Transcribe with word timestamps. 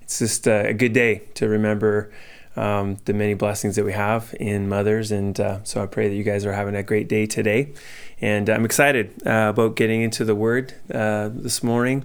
it's 0.00 0.18
just 0.20 0.46
a 0.46 0.72
good 0.72 0.92
day 0.92 1.22
to 1.34 1.48
remember 1.48 2.12
um, 2.56 2.98
the 3.04 3.12
many 3.12 3.34
blessings 3.34 3.76
that 3.76 3.84
we 3.84 3.92
have 3.92 4.34
in 4.38 4.68
mothers. 4.68 5.10
And 5.10 5.38
uh, 5.38 5.62
so 5.64 5.82
I 5.82 5.86
pray 5.86 6.08
that 6.08 6.14
you 6.14 6.24
guys 6.24 6.44
are 6.44 6.52
having 6.52 6.74
a 6.74 6.82
great 6.82 7.08
day 7.08 7.26
today. 7.26 7.72
And 8.20 8.48
I'm 8.48 8.64
excited 8.64 9.26
uh, 9.26 9.50
about 9.50 9.76
getting 9.76 10.02
into 10.02 10.24
the 10.24 10.34
Word 10.34 10.74
uh, 10.92 11.30
this 11.32 11.62
morning 11.62 12.04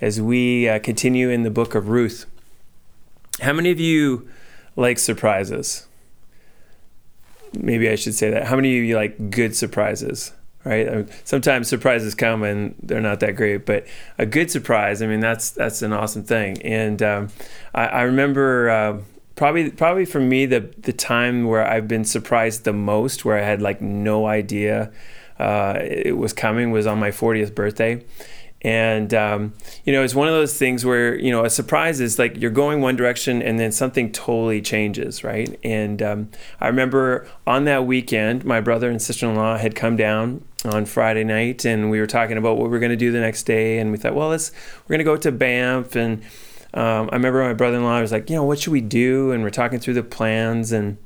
as 0.00 0.20
we 0.20 0.68
uh, 0.68 0.78
continue 0.78 1.30
in 1.30 1.42
the 1.42 1.50
book 1.50 1.74
of 1.74 1.88
Ruth. 1.88 2.26
How 3.40 3.52
many 3.52 3.70
of 3.70 3.80
you 3.80 4.28
like 4.76 4.98
surprises? 4.98 5.86
Maybe 7.52 7.88
I 7.88 7.94
should 7.94 8.14
say 8.14 8.30
that. 8.30 8.46
How 8.46 8.56
many 8.56 8.78
of 8.78 8.84
you 8.84 8.96
like 8.96 9.30
good 9.30 9.56
surprises? 9.56 10.32
Right? 10.68 11.08
Sometimes 11.24 11.68
surprises 11.68 12.14
come 12.14 12.42
and 12.42 12.74
they're 12.82 13.00
not 13.00 13.20
that 13.20 13.36
great, 13.36 13.64
but 13.64 13.86
a 14.18 14.26
good 14.26 14.50
surprise, 14.50 15.00
I 15.00 15.06
mean, 15.06 15.20
that's 15.20 15.50
that's 15.50 15.82
an 15.82 15.92
awesome 15.92 16.24
thing. 16.24 16.60
And 16.62 17.02
um, 17.02 17.28
I, 17.74 17.86
I, 17.86 18.02
remember 18.02 18.68
uh, 18.68 18.98
probably 19.34 19.70
probably 19.70 20.04
for 20.04 20.20
me 20.20 20.44
the 20.44 20.60
the 20.78 20.92
time 20.92 21.46
where 21.46 21.66
I've 21.66 21.88
been 21.88 22.04
surprised 22.04 22.64
the 22.64 22.74
most, 22.74 23.24
where 23.24 23.38
I 23.38 23.42
had 23.42 23.62
like 23.62 23.80
no 23.80 24.26
idea 24.26 24.92
uh, 25.38 25.78
it 25.80 26.16
was 26.16 26.32
coming, 26.32 26.70
was 26.70 26.86
on 26.86 26.98
my 26.98 27.10
40th 27.10 27.54
birthday. 27.54 28.04
And 28.60 29.14
um, 29.14 29.54
you 29.84 29.92
know, 29.92 30.02
it's 30.02 30.16
one 30.16 30.26
of 30.26 30.34
those 30.34 30.58
things 30.58 30.84
where 30.84 31.18
you 31.18 31.30
know 31.30 31.44
a 31.44 31.50
surprise 31.50 32.00
is 32.00 32.18
like 32.18 32.36
you're 32.36 32.50
going 32.50 32.80
one 32.80 32.96
direction 32.96 33.40
and 33.40 33.58
then 33.58 33.72
something 33.72 34.12
totally 34.12 34.60
changes, 34.60 35.22
right? 35.24 35.58
And 35.62 36.02
um, 36.02 36.30
I 36.60 36.66
remember 36.66 37.26
on 37.46 37.64
that 37.64 37.86
weekend, 37.86 38.44
my 38.44 38.60
brother 38.60 38.90
and 38.90 39.00
sister-in-law 39.00 39.58
had 39.58 39.74
come 39.74 39.96
down 39.96 40.42
on 40.64 40.86
Friday 40.86 41.24
night, 41.24 41.64
and 41.64 41.90
we 41.90 42.00
were 42.00 42.06
talking 42.06 42.36
about 42.36 42.56
what 42.56 42.70
we 42.70 42.76
are 42.76 42.80
going 42.80 42.90
to 42.90 42.96
do 42.96 43.12
the 43.12 43.20
next 43.20 43.44
day, 43.44 43.78
and 43.78 43.90
we 43.90 43.96
thought, 43.96 44.14
well, 44.14 44.28
let's 44.28 44.50
we're 44.84 44.94
going 44.94 44.98
to 44.98 45.04
go 45.04 45.16
to 45.16 45.32
Banff, 45.32 45.96
and 45.96 46.22
um, 46.74 47.08
I 47.10 47.16
remember 47.16 47.44
my 47.44 47.54
brother-in-law 47.54 48.00
was 48.00 48.12
like, 48.12 48.28
you 48.28 48.36
know, 48.36 48.44
what 48.44 48.60
should 48.60 48.72
we 48.72 48.80
do? 48.80 49.32
And 49.32 49.42
we're 49.42 49.50
talking 49.50 49.78
through 49.78 49.94
the 49.94 50.02
plans, 50.02 50.72
and 50.72 50.98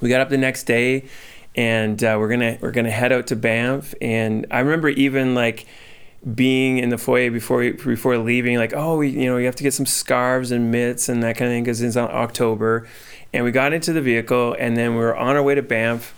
we 0.00 0.08
got 0.08 0.20
up 0.20 0.28
the 0.28 0.38
next 0.38 0.64
day, 0.64 1.08
and 1.56 2.02
uh, 2.02 2.16
we're 2.18 2.28
gonna 2.28 2.58
we're 2.60 2.70
gonna 2.70 2.90
head 2.90 3.12
out 3.12 3.26
to 3.28 3.36
Banff, 3.36 3.94
and 4.00 4.46
I 4.50 4.60
remember 4.60 4.88
even 4.88 5.34
like 5.34 5.66
being 6.34 6.78
in 6.78 6.88
the 6.88 6.98
foyer 6.98 7.30
before 7.30 7.72
before 7.72 8.18
leaving, 8.18 8.58
like, 8.58 8.72
oh, 8.74 8.98
we, 8.98 9.08
you 9.08 9.26
know, 9.26 9.36
you 9.36 9.46
have 9.46 9.56
to 9.56 9.62
get 9.62 9.74
some 9.74 9.86
scarves 9.86 10.50
and 10.50 10.70
mitts 10.70 11.08
and 11.08 11.22
that 11.22 11.36
kind 11.36 11.50
of 11.50 11.54
thing 11.54 11.64
because 11.64 11.80
it's 11.80 11.96
October. 11.96 12.88
And 13.32 13.44
we 13.44 13.50
got 13.50 13.72
into 13.72 13.92
the 13.92 14.00
vehicle, 14.00 14.56
and 14.58 14.76
then 14.76 14.92
we 14.92 15.00
were 15.00 15.16
on 15.16 15.36
our 15.36 15.42
way 15.42 15.54
to 15.54 15.62
Banff, 15.62 16.14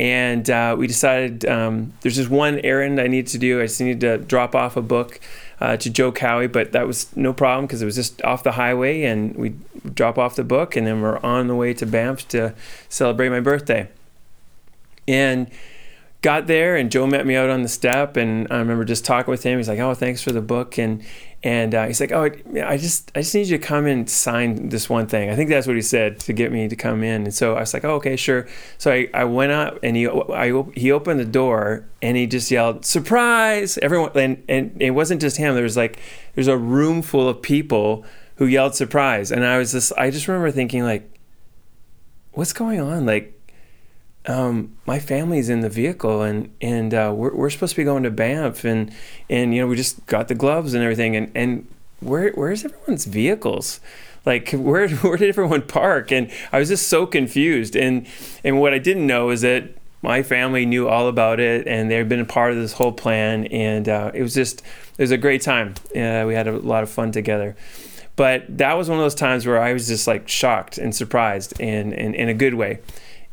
and 0.00 0.48
uh, 0.48 0.74
we 0.78 0.86
decided 0.86 1.44
um, 1.44 1.92
there's 2.00 2.16
just 2.16 2.30
one 2.30 2.58
errand 2.60 2.98
I 2.98 3.06
need 3.06 3.26
to 3.28 3.38
do. 3.38 3.60
I 3.60 3.64
just 3.64 3.82
need 3.82 4.00
to 4.00 4.16
drop 4.16 4.54
off 4.54 4.78
a 4.78 4.80
book 4.80 5.20
uh, 5.60 5.76
to 5.76 5.90
Joe 5.90 6.10
Cowie, 6.10 6.46
but 6.46 6.72
that 6.72 6.86
was 6.86 7.14
no 7.14 7.34
problem 7.34 7.66
because 7.66 7.82
it 7.82 7.84
was 7.84 7.96
just 7.96 8.22
off 8.22 8.42
the 8.42 8.52
highway, 8.52 9.02
and 9.02 9.36
we 9.36 9.52
drop 9.92 10.16
off 10.16 10.36
the 10.36 10.42
book, 10.42 10.74
and 10.74 10.86
then 10.86 11.02
we're 11.02 11.18
on 11.18 11.48
the 11.48 11.54
way 11.54 11.74
to 11.74 11.84
Banff 11.84 12.26
to 12.28 12.54
celebrate 12.88 13.28
my 13.28 13.40
birthday. 13.40 13.90
And 15.06 15.50
got 16.22 16.46
there 16.46 16.76
and 16.76 16.90
Joe 16.90 17.06
met 17.06 17.26
me 17.26 17.34
out 17.34 17.48
on 17.48 17.62
the 17.62 17.68
step 17.68 18.16
and 18.16 18.46
I 18.50 18.58
remember 18.58 18.84
just 18.84 19.04
talking 19.04 19.30
with 19.30 19.42
him. 19.42 19.58
He's 19.58 19.68
like, 19.68 19.78
"Oh, 19.78 19.94
thanks 19.94 20.22
for 20.22 20.32
the 20.32 20.42
book." 20.42 20.78
And 20.78 21.02
and 21.42 21.74
uh, 21.74 21.86
he's 21.86 22.00
like, 22.00 22.12
"Oh, 22.12 22.30
I 22.64 22.76
just 22.76 23.10
I 23.14 23.20
just 23.20 23.34
need 23.34 23.48
you 23.48 23.58
to 23.58 23.64
come 23.64 23.86
and 23.86 24.08
sign 24.08 24.68
this 24.68 24.90
one 24.90 25.06
thing." 25.06 25.30
I 25.30 25.36
think 25.36 25.48
that's 25.48 25.66
what 25.66 25.76
he 25.76 25.82
said 25.82 26.20
to 26.20 26.32
get 26.32 26.52
me 26.52 26.68
to 26.68 26.76
come 26.76 27.02
in. 27.02 27.24
And 27.24 27.34
so 27.34 27.54
I 27.54 27.60
was 27.60 27.72
like, 27.72 27.84
"Oh, 27.84 27.94
okay, 27.94 28.16
sure." 28.16 28.46
So 28.76 28.92
I, 28.92 29.08
I 29.14 29.24
went 29.24 29.52
up 29.52 29.78
and 29.82 29.96
he 29.96 30.08
I 30.08 30.62
he 30.74 30.92
opened 30.92 31.20
the 31.20 31.24
door 31.24 31.86
and 32.02 32.16
he 32.16 32.26
just 32.26 32.50
yelled, 32.50 32.84
"Surprise!" 32.84 33.78
Everyone 33.78 34.10
and 34.14 34.42
and 34.48 34.76
it 34.80 34.90
wasn't 34.90 35.20
just 35.20 35.38
him. 35.38 35.54
There 35.54 35.62
was 35.62 35.76
like 35.76 35.98
there's 36.34 36.48
a 36.48 36.58
room 36.58 37.00
full 37.02 37.28
of 37.28 37.40
people 37.40 38.04
who 38.36 38.46
yelled 38.46 38.74
surprise. 38.74 39.32
And 39.32 39.44
I 39.44 39.58
was 39.58 39.72
just 39.72 39.92
I 39.96 40.10
just 40.10 40.28
remember 40.28 40.50
thinking 40.50 40.84
like 40.84 41.10
what's 42.32 42.52
going 42.52 42.80
on? 42.80 43.06
Like 43.06 43.39
um, 44.26 44.76
my 44.86 44.98
family's 44.98 45.48
in 45.48 45.60
the 45.60 45.70
vehicle 45.70 46.22
and 46.22 46.54
and 46.60 46.92
uh, 46.92 47.12
we're 47.14 47.34
we're 47.34 47.50
supposed 47.50 47.72
to 47.72 47.76
be 47.76 47.84
going 47.84 48.02
to 48.02 48.10
Banff 48.10 48.64
and 48.64 48.92
and 49.28 49.54
you 49.54 49.60
know 49.60 49.66
we 49.66 49.76
just 49.76 50.04
got 50.06 50.28
the 50.28 50.34
gloves 50.34 50.74
and 50.74 50.82
everything 50.82 51.16
and 51.16 51.30
and 51.34 51.66
where 52.00 52.30
where's 52.32 52.64
everyone's 52.64 53.06
vehicles? 53.06 53.80
Like 54.26 54.50
where 54.52 54.88
where 54.88 55.16
did 55.16 55.30
everyone 55.30 55.62
park? 55.62 56.12
And 56.12 56.30
I 56.52 56.58
was 56.58 56.68
just 56.68 56.88
so 56.88 57.06
confused. 57.06 57.76
And 57.76 58.06
and 58.44 58.60
what 58.60 58.74
I 58.74 58.78
didn't 58.78 59.06
know 59.06 59.30
is 59.30 59.40
that 59.40 59.70
my 60.02 60.22
family 60.22 60.64
knew 60.64 60.88
all 60.88 61.08
about 61.08 61.40
it 61.40 61.66
and 61.66 61.90
they've 61.90 62.08
been 62.08 62.20
a 62.20 62.24
part 62.26 62.52
of 62.52 62.58
this 62.58 62.74
whole 62.74 62.92
plan. 62.92 63.46
And 63.46 63.88
uh, 63.88 64.10
it 64.14 64.22
was 64.22 64.34
just 64.34 64.60
it 64.98 65.02
was 65.02 65.10
a 65.12 65.18
great 65.18 65.40
time. 65.40 65.74
Uh, 65.96 66.24
we 66.26 66.34
had 66.34 66.46
a 66.46 66.58
lot 66.58 66.82
of 66.82 66.90
fun 66.90 67.10
together. 67.10 67.56
But 68.16 68.58
that 68.58 68.74
was 68.74 68.90
one 68.90 68.98
of 68.98 69.04
those 69.04 69.14
times 69.14 69.46
where 69.46 69.62
I 69.62 69.72
was 69.72 69.88
just 69.88 70.06
like 70.06 70.28
shocked 70.28 70.76
and 70.76 70.94
surprised 70.94 71.58
and, 71.58 71.94
and 71.94 72.14
in 72.14 72.28
a 72.28 72.34
good 72.34 72.52
way 72.52 72.80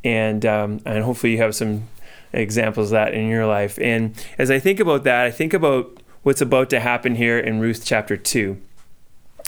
and 0.07 0.45
um, 0.45 0.79
and 0.85 1.03
hopefully 1.03 1.33
you 1.33 1.39
have 1.39 1.53
some 1.53 1.83
examples 2.31 2.91
of 2.91 2.91
that 2.91 3.13
in 3.13 3.27
your 3.27 3.45
life. 3.45 3.77
And 3.81 4.01
as 4.37 4.49
I 4.49 4.59
think 4.59 4.79
about 4.79 5.03
that, 5.03 5.25
I 5.25 5.31
think 5.31 5.53
about 5.53 6.01
what's 6.23 6.41
about 6.41 6.69
to 6.69 6.79
happen 6.79 7.15
here 7.15 7.37
in 7.37 7.59
Ruth 7.59 7.81
chapter 7.83 8.15
two. 8.15 8.57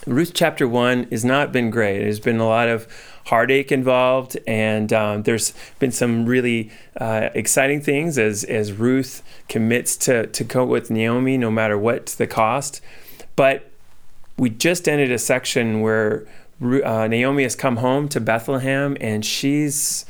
Ruth 0.08 0.32
chapter 0.34 0.68
one 0.68 1.04
has 1.12 1.24
not 1.24 1.52
been 1.52 1.70
great. 1.70 2.00
There's 2.00 2.20
been 2.20 2.40
a 2.40 2.48
lot 2.48 2.68
of 2.70 2.88
heartache 3.26 3.72
involved, 3.72 4.38
and 4.48 4.92
um, 4.94 5.24
there's 5.24 5.54
been 5.80 5.92
some 5.92 6.26
really 6.26 6.72
uh, 7.00 7.30
exciting 7.34 7.82
things 7.82 8.18
as 8.18 8.44
as 8.44 8.72
Ruth 8.72 9.24
commits 9.48 9.98
to 10.06 10.28
to 10.28 10.44
go 10.44 10.66
with 10.66 10.90
Naomi, 10.90 11.38
no 11.38 11.52
matter 11.52 11.78
what 11.78 12.08
the 12.18 12.28
cost. 12.28 12.82
But 13.36 13.70
we 14.38 14.50
just 14.50 14.88
ended 14.88 15.12
a 15.12 15.20
section 15.20 15.82
where 15.82 16.26
uh, 16.62 17.08
Naomi 17.08 17.44
has 17.44 17.56
come 17.56 17.78
home 17.78 18.08
to 18.10 18.20
Bethlehem, 18.20 18.98
and 19.00 19.26
she's 19.26 20.06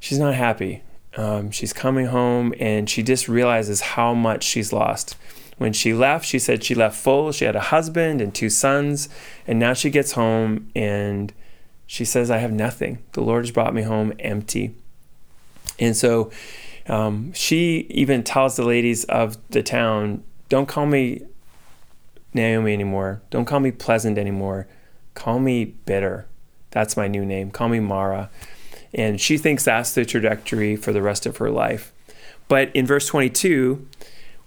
she's 0.00 0.18
not 0.18 0.34
happy. 0.34 0.82
Um, 1.16 1.50
she's 1.50 1.72
coming 1.72 2.06
home 2.06 2.54
and 2.58 2.88
she 2.88 3.02
just 3.02 3.28
realizes 3.28 3.80
how 3.80 4.14
much 4.14 4.42
she's 4.42 4.72
lost. 4.72 5.16
When 5.58 5.72
she 5.74 5.92
left, 5.92 6.24
she 6.24 6.38
said 6.38 6.64
she 6.64 6.74
left 6.74 6.96
full. 6.96 7.32
She 7.32 7.44
had 7.44 7.54
a 7.54 7.60
husband 7.60 8.22
and 8.22 8.34
two 8.34 8.48
sons, 8.48 9.10
and 9.46 9.58
now 9.58 9.74
she 9.74 9.90
gets 9.90 10.12
home 10.12 10.70
and 10.74 11.34
she 11.86 12.06
says, 12.06 12.30
I 12.30 12.38
have 12.38 12.50
nothing. 12.52 13.02
The 13.12 13.20
Lord 13.20 13.44
has 13.44 13.50
brought 13.50 13.74
me 13.74 13.82
home 13.82 14.14
empty. 14.20 14.74
And 15.78 15.94
so 15.94 16.30
um, 16.86 17.32
she 17.34 17.86
even 17.90 18.22
tells 18.22 18.56
the 18.56 18.64
ladies 18.64 19.04
of 19.04 19.36
the 19.50 19.62
town, 19.62 20.24
Don't 20.48 20.66
call 20.66 20.86
me 20.86 21.22
Naomi 22.32 22.72
anymore. 22.72 23.20
Don't 23.28 23.44
call 23.44 23.60
me 23.60 23.70
pleasant 23.70 24.16
anymore. 24.16 24.66
Call 25.14 25.40
me 25.40 25.64
bitter. 25.64 26.26
That's 26.70 26.96
my 26.96 27.08
new 27.08 27.26
name. 27.26 27.50
Call 27.50 27.68
me 27.68 27.80
Mara. 27.80 28.30
And 28.92 29.20
she 29.20 29.38
thinks 29.38 29.64
that's 29.64 29.94
the 29.94 30.04
trajectory 30.04 30.76
for 30.76 30.92
the 30.92 31.02
rest 31.02 31.26
of 31.26 31.36
her 31.38 31.50
life. 31.50 31.92
But 32.48 32.74
in 32.74 32.86
verse 32.86 33.06
22, 33.06 33.86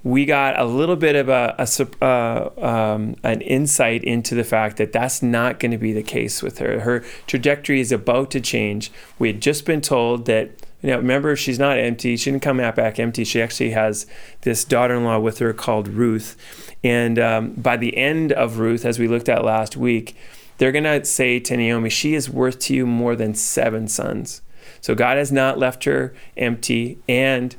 we 0.04 0.26
got 0.26 0.59
a 0.59 0.66
little 0.66 0.98
bit 0.98 1.16
of 1.16 1.30
a, 1.30 1.56
a 1.58 2.04
uh, 2.04 2.50
um, 2.57 3.16
an 3.24 3.40
insight 3.42 4.04
into 4.04 4.36
the 4.36 4.44
fact 4.44 4.78
that 4.78 4.92
that's 4.92 5.24
not 5.24 5.60
going 5.60 5.72
to 5.72 5.78
be 5.78 5.94
the 5.94 6.04
case 6.04 6.44
with 6.44 6.60
her. 6.60 6.81
Her 6.81 7.06
trajectory 7.25 7.80
is 7.80 7.92
about 7.92 8.30
to 8.31 8.42
change. 8.42 8.92
We 9.18 9.30
had 9.30 9.42
just 9.42 9.66
been 9.66 9.80
told 9.80 10.25
that 10.25 10.51
you 10.81 10.94
remember 10.94 11.38
she's 11.38 11.60
not 11.60 11.80
empty. 11.80 12.18
She 12.18 12.30
didn't 12.30 12.44
come 12.44 12.60
out 12.60 12.75
back 12.75 13.00
empty. 13.00 13.24
She 13.24 13.42
actually 13.42 13.72
has 13.72 14.06
this 14.42 14.66
daughter-in-law 14.66 15.19
with 15.19 15.40
her 15.40 15.54
called 15.54 15.88
Ruth, 15.88 16.36
and 16.84 17.18
um, 17.18 17.54
by 17.54 17.78
the 17.78 17.95
end 17.95 18.34
of 18.34 18.60
Ruth, 18.60 18.84
as 18.84 19.00
we 19.00 19.07
looked 19.07 19.30
at 19.30 19.45
last 19.45 19.78
week, 19.78 20.18
they're 20.58 20.72
going 20.72 20.84
to 20.84 21.04
say 21.06 21.40
to 21.40 21.58
Naomi, 21.58 21.90
She 21.90 22.14
is 22.14 22.30
worth 22.30 22.60
to 22.60 22.74
you 22.74 22.86
more 22.86 23.16
than 23.16 23.34
seven 23.34 23.88
sons. 23.88 24.42
So 24.82 24.96
God 24.96 25.18
has 25.18 25.32
not 25.32 25.58
left 25.58 25.86
her 25.86 26.14
empty. 26.38 27.00
And 27.08 27.56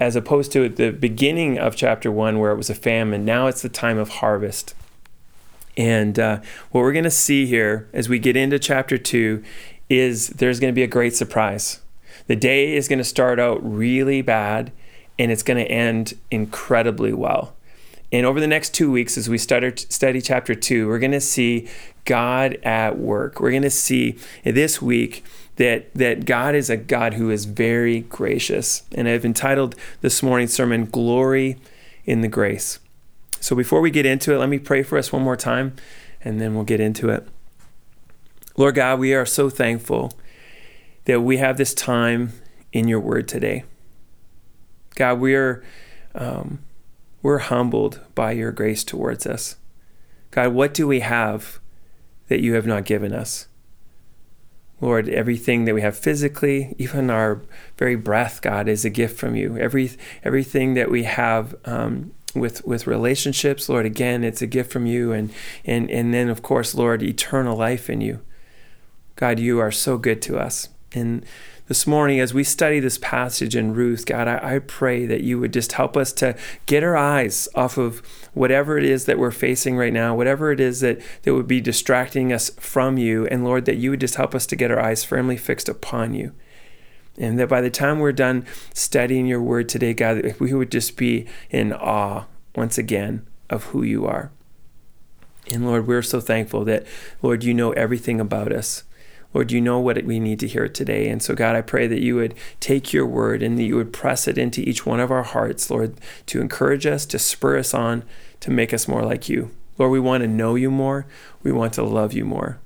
as 0.00 0.16
opposed 0.16 0.52
to 0.52 0.68
the 0.68 0.90
beginning 0.90 1.58
of 1.58 1.76
chapter 1.76 2.10
one, 2.10 2.38
where 2.38 2.52
it 2.52 2.56
was 2.56 2.70
a 2.70 2.74
famine, 2.74 3.24
now 3.24 3.46
it's 3.46 3.62
the 3.62 3.68
time 3.68 3.98
of 3.98 4.08
harvest. 4.08 4.74
And 5.76 6.18
uh, 6.18 6.40
what 6.70 6.82
we're 6.82 6.92
going 6.92 7.04
to 7.04 7.10
see 7.10 7.46
here 7.46 7.88
as 7.92 8.08
we 8.08 8.18
get 8.18 8.36
into 8.36 8.58
chapter 8.58 8.98
two 8.98 9.42
is 9.88 10.28
there's 10.28 10.60
going 10.60 10.72
to 10.72 10.74
be 10.74 10.82
a 10.82 10.88
great 10.88 11.14
surprise. 11.14 11.80
The 12.26 12.36
day 12.36 12.74
is 12.74 12.88
going 12.88 12.98
to 12.98 13.04
start 13.04 13.38
out 13.38 13.58
really 13.62 14.22
bad 14.22 14.72
and 15.18 15.30
it's 15.30 15.42
going 15.42 15.62
to 15.62 15.70
end 15.70 16.14
incredibly 16.30 17.12
well. 17.12 17.54
and 18.10 18.26
over 18.26 18.40
the 18.40 18.46
next 18.46 18.74
two 18.74 18.90
weeks, 18.90 19.18
as 19.18 19.28
we 19.28 19.38
study, 19.38 19.72
study 19.76 20.20
chapter 20.20 20.54
two, 20.54 20.86
we're 20.88 20.98
going 20.98 21.12
to 21.12 21.20
see 21.20 21.68
God 22.04 22.54
at 22.62 22.98
work. 22.98 23.40
We're 23.40 23.50
going 23.50 23.62
to 23.62 23.70
see 23.70 24.18
this 24.44 24.80
week 24.82 25.24
that 25.56 25.92
that 25.94 26.24
God 26.24 26.54
is 26.54 26.68
a 26.68 26.76
God 26.76 27.14
who 27.14 27.30
is 27.30 27.44
very 27.44 28.00
gracious. 28.00 28.82
And 28.94 29.08
I've 29.08 29.24
entitled 29.24 29.74
this 30.00 30.22
morning's 30.22 30.52
sermon 30.52 30.86
"Glory 30.86 31.58
in 32.04 32.20
the 32.20 32.28
Grace." 32.28 32.78
So 33.40 33.54
before 33.54 33.80
we 33.80 33.90
get 33.90 34.06
into 34.06 34.34
it, 34.34 34.38
let 34.38 34.48
me 34.48 34.58
pray 34.58 34.82
for 34.82 34.96
us 34.98 35.12
one 35.12 35.22
more 35.22 35.36
time, 35.36 35.74
and 36.22 36.40
then 36.40 36.54
we'll 36.54 36.64
get 36.64 36.80
into 36.80 37.10
it. 37.10 37.28
Lord 38.56 38.76
God, 38.76 38.98
we 38.98 39.14
are 39.14 39.26
so 39.26 39.50
thankful 39.50 40.12
that 41.04 41.20
we 41.20 41.36
have 41.36 41.56
this 41.56 41.74
time 41.74 42.32
in 42.72 42.88
Your 42.88 43.00
Word 43.00 43.28
today. 43.28 43.64
God, 44.94 45.20
we 45.20 45.34
are 45.34 45.62
um, 46.14 46.60
we're 47.22 47.38
humbled 47.38 48.00
by 48.14 48.32
Your 48.32 48.52
grace 48.52 48.84
towards 48.84 49.26
us. 49.26 49.56
God, 50.30 50.52
what 50.52 50.74
do 50.74 50.86
we 50.86 51.00
have 51.00 51.60
that 52.34 52.42
You 52.42 52.54
have 52.54 52.66
not 52.66 52.84
given 52.84 53.12
us? 53.12 53.46
Lord, 54.80 55.08
everything 55.08 55.66
that 55.66 55.74
we 55.74 55.82
have 55.82 55.96
physically, 55.96 56.74
even 56.78 57.08
our 57.08 57.40
very 57.78 57.94
breath, 57.94 58.42
God, 58.42 58.66
is 58.68 58.84
a 58.84 58.90
gift 58.90 59.16
from 59.16 59.36
you. 59.36 59.56
Every 59.56 59.92
everything 60.24 60.74
that 60.74 60.90
we 60.90 61.04
have 61.04 61.54
um, 61.64 62.12
with 62.34 62.66
with 62.66 62.88
relationships, 62.88 63.68
Lord, 63.68 63.86
again, 63.86 64.24
it's 64.24 64.42
a 64.42 64.48
gift 64.48 64.72
from 64.72 64.84
you, 64.84 65.12
and 65.12 65.32
and 65.64 65.88
and 65.92 66.12
then 66.12 66.28
of 66.28 66.42
course, 66.42 66.74
Lord, 66.74 67.04
eternal 67.04 67.56
life 67.56 67.88
in 67.88 68.00
you. 68.00 68.20
God, 69.14 69.38
you 69.38 69.60
are 69.60 69.70
so 69.70 69.96
good 69.96 70.20
to 70.22 70.36
us. 70.36 70.70
And 70.92 71.24
this 71.68 71.86
morning, 71.86 72.18
as 72.18 72.34
we 72.34 72.42
study 72.42 72.80
this 72.80 72.98
passage 72.98 73.54
in 73.54 73.74
Ruth, 73.74 74.06
God, 74.06 74.26
I, 74.26 74.56
I, 74.56 74.58
pray 74.58 75.06
that 75.06 75.22
you 75.22 75.38
would 75.38 75.52
just 75.52 75.72
help 75.72 75.96
us 75.96 76.12
to 76.14 76.36
get 76.66 76.82
our 76.82 76.96
eyes 76.96 77.48
off 77.54 77.78
of 77.78 78.02
whatever 78.34 78.76
it 78.76 78.84
is 78.84 79.06
that 79.06 79.18
we're 79.18 79.30
facing 79.30 79.76
right 79.76 79.92
now, 79.92 80.14
whatever 80.14 80.52
it 80.52 80.60
is 80.60 80.80
that, 80.80 81.00
that 81.22 81.34
would 81.34 81.48
be 81.48 81.60
distracting 81.60 82.32
us 82.32 82.50
from 82.50 82.98
you. 82.98 83.26
And 83.28 83.44
Lord, 83.44 83.64
that 83.64 83.76
you 83.76 83.90
would 83.90 84.00
just 84.00 84.16
help 84.16 84.34
us 84.34 84.46
to 84.46 84.56
get 84.56 84.70
our 84.70 84.80
eyes 84.80 85.04
firmly 85.04 85.36
fixed 85.36 85.68
upon 85.68 86.14
you. 86.14 86.32
And 87.16 87.38
that 87.38 87.48
by 87.48 87.60
the 87.60 87.70
time 87.70 88.00
we're 88.00 88.12
done 88.12 88.44
studying 88.74 89.26
your 89.26 89.40
word 89.40 89.68
today, 89.68 89.94
God, 89.94 90.34
we 90.40 90.52
would 90.52 90.70
just 90.70 90.96
be 90.96 91.26
in 91.48 91.72
awe 91.72 92.24
once 92.56 92.76
again 92.76 93.24
of 93.48 93.64
who 93.66 93.82
you 93.82 94.04
are. 94.06 94.32
And 95.50 95.66
Lord, 95.66 95.86
we're 95.86 96.02
so 96.02 96.20
thankful 96.20 96.64
that, 96.64 96.86
Lord, 97.22 97.44
you 97.44 97.54
know 97.54 97.72
everything 97.72 98.20
about 98.20 98.52
us. 98.52 98.82
Lord, 99.34 99.50
you 99.50 99.60
know 99.60 99.80
what 99.80 100.02
we 100.04 100.20
need 100.20 100.38
to 100.40 100.48
hear 100.48 100.68
today. 100.68 101.08
And 101.08 101.20
so, 101.20 101.34
God, 101.34 101.56
I 101.56 101.60
pray 101.60 101.88
that 101.88 102.00
you 102.00 102.14
would 102.14 102.34
take 102.60 102.92
your 102.92 103.04
word 103.04 103.42
and 103.42 103.58
that 103.58 103.64
you 103.64 103.74
would 103.74 103.92
press 103.92 104.28
it 104.28 104.38
into 104.38 104.60
each 104.60 104.86
one 104.86 105.00
of 105.00 105.10
our 105.10 105.24
hearts, 105.24 105.68
Lord, 105.70 105.96
to 106.26 106.40
encourage 106.40 106.86
us, 106.86 107.04
to 107.06 107.18
spur 107.18 107.58
us 107.58 107.74
on, 107.74 108.04
to 108.40 108.50
make 108.52 108.72
us 108.72 108.86
more 108.86 109.02
like 109.02 109.28
you. 109.28 109.50
Lord, 109.76 109.90
we 109.90 110.00
want 110.00 110.22
to 110.22 110.28
know 110.28 110.54
you 110.54 110.70
more. 110.70 111.06
We 111.42 111.50
want 111.50 111.72
to 111.74 111.82
love 111.82 112.12
you 112.12 112.24
more. 112.24 112.60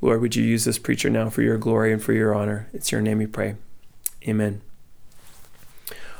Lord, 0.00 0.20
would 0.20 0.36
you 0.36 0.44
use 0.44 0.64
this 0.64 0.78
preacher 0.78 1.10
now 1.10 1.28
for 1.30 1.42
your 1.42 1.58
glory 1.58 1.92
and 1.92 2.00
for 2.00 2.12
your 2.12 2.32
honor? 2.32 2.68
It's 2.72 2.92
your 2.92 3.00
name 3.00 3.18
we 3.18 3.26
pray. 3.26 3.56
Amen. 4.26 4.60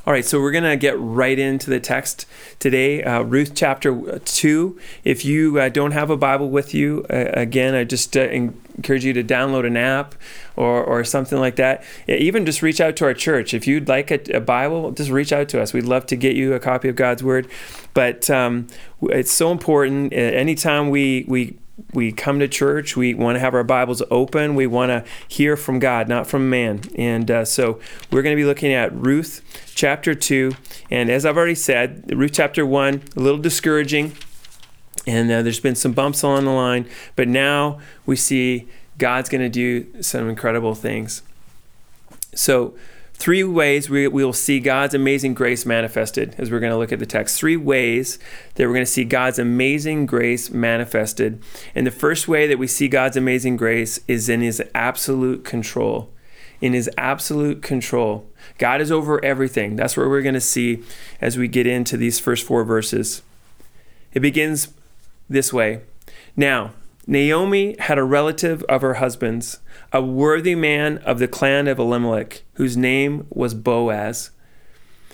All 0.04 0.12
right, 0.12 0.24
so 0.24 0.40
we're 0.40 0.52
going 0.52 0.64
to 0.64 0.76
get 0.76 0.98
right 0.98 1.38
into 1.38 1.68
the 1.68 1.78
text 1.78 2.26
today, 2.58 3.02
uh, 3.02 3.20
Ruth 3.20 3.52
chapter 3.54 4.18
2. 4.18 4.80
If 5.04 5.24
you 5.24 5.60
uh, 5.60 5.68
don't 5.68 5.90
have 5.90 6.08
a 6.08 6.16
Bible 6.16 6.48
with 6.48 6.74
you, 6.74 7.04
uh, 7.10 7.26
again, 7.34 7.74
I 7.74 7.84
just 7.84 8.16
uh, 8.16 8.26
encourage 8.78 9.04
you 9.04 9.12
to 9.12 9.22
download 9.22 9.66
an 9.66 9.76
app 9.76 10.14
or, 10.56 10.82
or 10.82 11.04
something 11.04 11.38
like 11.38 11.56
that. 11.56 11.84
Even 12.08 12.46
just 12.46 12.62
reach 12.62 12.80
out 12.80 12.96
to 12.96 13.04
our 13.04 13.14
church. 13.14 13.52
If 13.52 13.66
you'd 13.66 13.88
like 13.88 14.10
a, 14.10 14.36
a 14.36 14.40
Bible, 14.40 14.92
just 14.92 15.10
reach 15.10 15.32
out 15.32 15.48
to 15.50 15.60
us. 15.60 15.74
We'd 15.74 15.84
love 15.84 16.06
to 16.06 16.16
get 16.16 16.34
you 16.34 16.54
a 16.54 16.60
copy 16.60 16.88
of 16.88 16.96
God's 16.96 17.22
Word. 17.22 17.48
But 17.92 18.30
um, 18.30 18.68
it's 19.02 19.32
so 19.32 19.52
important. 19.52 20.12
Anytime 20.14 20.88
we, 20.88 21.26
we 21.28 21.58
we 21.92 22.10
come 22.10 22.40
to 22.40 22.48
church. 22.48 22.96
We 22.96 23.14
want 23.14 23.36
to 23.36 23.40
have 23.40 23.54
our 23.54 23.62
Bibles 23.62 24.02
open. 24.10 24.56
We 24.56 24.66
want 24.66 24.90
to 24.90 25.04
hear 25.28 25.56
from 25.56 25.78
God, 25.78 26.08
not 26.08 26.26
from 26.26 26.50
man. 26.50 26.80
And 26.96 27.30
uh, 27.30 27.44
so 27.44 27.78
we're 28.10 28.22
going 28.22 28.36
to 28.36 28.40
be 28.40 28.44
looking 28.44 28.72
at 28.72 28.92
Ruth 28.92 29.42
chapter 29.76 30.12
2. 30.12 30.56
And 30.90 31.08
as 31.08 31.24
I've 31.24 31.36
already 31.36 31.54
said, 31.54 32.12
Ruth 32.12 32.32
chapter 32.34 32.66
1, 32.66 33.02
a 33.16 33.20
little 33.20 33.38
discouraging. 33.38 34.14
And 35.08 35.30
uh, 35.30 35.40
there's 35.40 35.58
been 35.58 35.74
some 35.74 35.92
bumps 35.92 36.22
along 36.22 36.44
the 36.44 36.50
line. 36.50 36.86
But 37.16 37.28
now 37.28 37.80
we 38.04 38.14
see 38.14 38.68
God's 38.98 39.30
going 39.30 39.40
to 39.40 39.48
do 39.48 40.02
some 40.02 40.28
incredible 40.28 40.74
things. 40.74 41.22
So, 42.34 42.74
three 43.14 43.42
ways 43.42 43.88
we, 43.88 44.06
we 44.06 44.22
will 44.22 44.34
see 44.34 44.60
God's 44.60 44.92
amazing 44.92 45.32
grace 45.32 45.64
manifested 45.64 46.34
as 46.36 46.50
we're 46.50 46.60
going 46.60 46.72
to 46.72 46.78
look 46.78 46.92
at 46.92 46.98
the 46.98 47.06
text. 47.06 47.38
Three 47.40 47.56
ways 47.56 48.18
that 48.56 48.66
we're 48.66 48.74
going 48.74 48.84
to 48.84 48.90
see 48.90 49.04
God's 49.04 49.38
amazing 49.38 50.04
grace 50.04 50.50
manifested. 50.50 51.42
And 51.74 51.86
the 51.86 51.90
first 51.90 52.28
way 52.28 52.46
that 52.46 52.58
we 52.58 52.66
see 52.66 52.86
God's 52.86 53.16
amazing 53.16 53.56
grace 53.56 53.98
is 54.08 54.28
in 54.28 54.42
his 54.42 54.62
absolute 54.74 55.42
control. 55.42 56.12
In 56.60 56.74
his 56.74 56.90
absolute 56.98 57.62
control. 57.62 58.26
God 58.58 58.82
is 58.82 58.92
over 58.92 59.24
everything. 59.24 59.74
That's 59.74 59.96
what 59.96 60.08
we're 60.08 60.22
going 60.22 60.34
to 60.34 60.40
see 60.40 60.82
as 61.18 61.38
we 61.38 61.48
get 61.48 61.66
into 61.66 61.96
these 61.96 62.20
first 62.20 62.44
four 62.44 62.62
verses. 62.62 63.22
It 64.12 64.20
begins 64.20 64.68
this 65.28 65.52
way 65.52 65.80
Now, 66.36 66.72
Naomi 67.06 67.76
had 67.78 67.98
a 67.98 68.04
relative 68.04 68.62
of 68.64 68.82
her 68.82 68.94
husband's 68.94 69.60
a 69.92 70.02
worthy 70.02 70.54
man 70.54 70.98
of 70.98 71.18
the 71.18 71.28
clan 71.28 71.66
of 71.66 71.78
Elimelech, 71.78 72.42
whose 72.54 72.76
name 72.76 73.26
was 73.30 73.54
Boaz. 73.54 74.30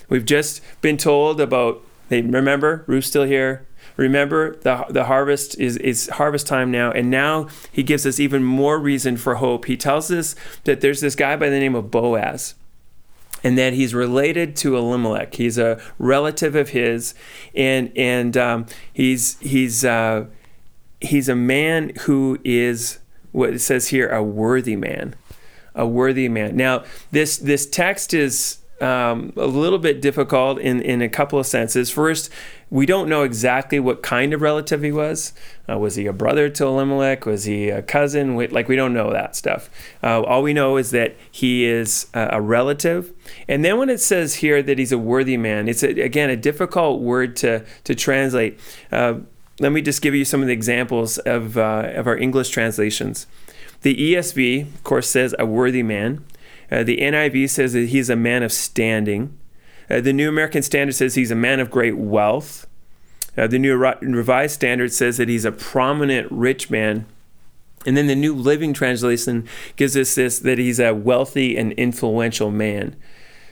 We've 0.08 0.24
just 0.24 0.60
been 0.80 0.96
told 0.96 1.40
about, 1.40 1.82
hey, 2.08 2.22
remember, 2.22 2.84
Ruth's 2.86 3.06
still 3.06 3.24
here. 3.24 3.66
Remember, 3.96 4.56
the, 4.56 4.84
the 4.90 5.04
harvest 5.04 5.56
is, 5.58 5.76
is 5.76 6.08
harvest 6.08 6.48
time 6.48 6.72
now. 6.72 6.90
And 6.90 7.10
now 7.10 7.48
he 7.70 7.84
gives 7.84 8.04
us 8.04 8.18
even 8.18 8.42
more 8.42 8.78
reason 8.78 9.16
for 9.16 9.36
hope. 9.36 9.66
He 9.66 9.76
tells 9.76 10.10
us 10.10 10.34
that 10.64 10.80
there's 10.80 11.00
this 11.00 11.14
guy 11.14 11.36
by 11.36 11.48
the 11.48 11.60
name 11.60 11.76
of 11.76 11.90
Boaz 11.92 12.54
and 13.44 13.58
that 13.58 13.74
he's 13.74 13.94
related 13.94 14.56
to 14.56 14.76
Elimelech. 14.76 15.34
He's 15.34 15.58
a 15.58 15.80
relative 15.98 16.56
of 16.56 16.70
his, 16.70 17.14
and 17.54 17.92
and 17.94 18.36
um, 18.36 18.66
he's 18.92 19.38
he's 19.40 19.84
uh, 19.84 20.24
he's 21.00 21.28
a 21.28 21.36
man 21.36 21.92
who 22.00 22.40
is 22.42 22.98
what 23.32 23.50
it 23.50 23.60
says 23.60 23.88
here, 23.88 24.08
a 24.08 24.22
worthy 24.22 24.76
man, 24.76 25.14
a 25.74 25.86
worthy 25.86 26.28
man. 26.28 26.56
Now, 26.56 26.84
this 27.12 27.36
this 27.36 27.66
text 27.66 28.14
is 28.14 28.58
um, 28.80 29.32
a 29.36 29.46
little 29.46 29.78
bit 29.78 30.00
difficult 30.00 30.58
in, 30.58 30.80
in 30.80 31.02
a 31.02 31.08
couple 31.08 31.38
of 31.38 31.46
senses. 31.46 31.90
First, 31.90 32.30
we 32.74 32.86
don't 32.86 33.08
know 33.08 33.22
exactly 33.22 33.78
what 33.78 34.02
kind 34.02 34.32
of 34.32 34.42
relative 34.42 34.82
he 34.82 34.90
was. 34.90 35.32
Uh, 35.68 35.78
was 35.78 35.94
he 35.94 36.06
a 36.06 36.12
brother 36.12 36.48
to 36.48 36.64
Elimelech? 36.64 37.24
Was 37.24 37.44
he 37.44 37.70
a 37.70 37.82
cousin? 37.82 38.34
We, 38.34 38.48
like, 38.48 38.66
we 38.66 38.74
don't 38.74 38.92
know 38.92 39.12
that 39.12 39.36
stuff. 39.36 39.70
Uh, 40.02 40.22
all 40.22 40.42
we 40.42 40.52
know 40.52 40.76
is 40.76 40.90
that 40.90 41.14
he 41.30 41.66
is 41.66 42.08
a, 42.14 42.30
a, 42.32 42.40
relative. 42.40 43.12
And 43.46 43.64
then 43.64 43.78
when 43.78 43.90
it 43.90 44.00
says 44.00 44.34
here 44.34 44.60
that 44.60 44.76
he's 44.76 44.90
a 44.90 44.98
worthy 44.98 45.36
man, 45.36 45.68
it's, 45.68 45.84
a, 45.84 45.90
again, 46.00 46.30
a 46.30 46.36
difficult 46.36 47.00
word 47.00 47.36
to, 47.36 47.64
to 47.84 47.94
translate. 47.94 48.58
Uh, 48.90 49.20
let 49.60 49.70
me 49.70 49.80
just 49.80 50.02
give 50.02 50.16
you 50.16 50.24
some 50.24 50.40
of 50.40 50.48
the 50.48 50.52
examples 50.52 51.18
of, 51.18 51.56
uh, 51.56 51.92
of 51.94 52.08
our 52.08 52.16
English 52.16 52.48
translations. 52.48 53.28
The 53.82 53.94
ESV, 53.94 54.74
of 54.74 54.82
course, 54.82 55.08
says 55.08 55.32
a 55.38 55.46
worthy 55.46 55.84
man. 55.84 56.24
Uh, 56.72 56.82
the 56.82 56.96
NIV 56.96 57.50
says 57.50 57.72
that 57.74 57.90
he's 57.90 58.10
a 58.10 58.16
man 58.16 58.42
of 58.42 58.52
standing. 58.52 59.38
Uh, 59.90 60.00
the 60.00 60.12
New 60.12 60.28
American 60.28 60.62
Standard 60.62 60.94
says 60.94 61.14
he's 61.14 61.30
a 61.30 61.36
man 61.36 61.60
of 61.60 61.70
great 61.70 61.96
wealth. 61.96 62.66
Uh, 63.36 63.46
the 63.46 63.58
New 63.58 63.76
Revised 63.76 64.54
Standard 64.54 64.92
says 64.92 65.16
that 65.16 65.28
he's 65.28 65.44
a 65.44 65.52
prominent 65.52 66.30
rich 66.30 66.70
man. 66.70 67.06
And 67.86 67.96
then 67.96 68.06
the 68.06 68.14
New 68.14 68.34
Living 68.34 68.72
Translation 68.72 69.46
gives 69.76 69.96
us 69.96 70.14
this 70.14 70.38
that 70.38 70.58
he's 70.58 70.80
a 70.80 70.94
wealthy 70.94 71.56
and 71.56 71.72
influential 71.72 72.50
man. 72.50 72.96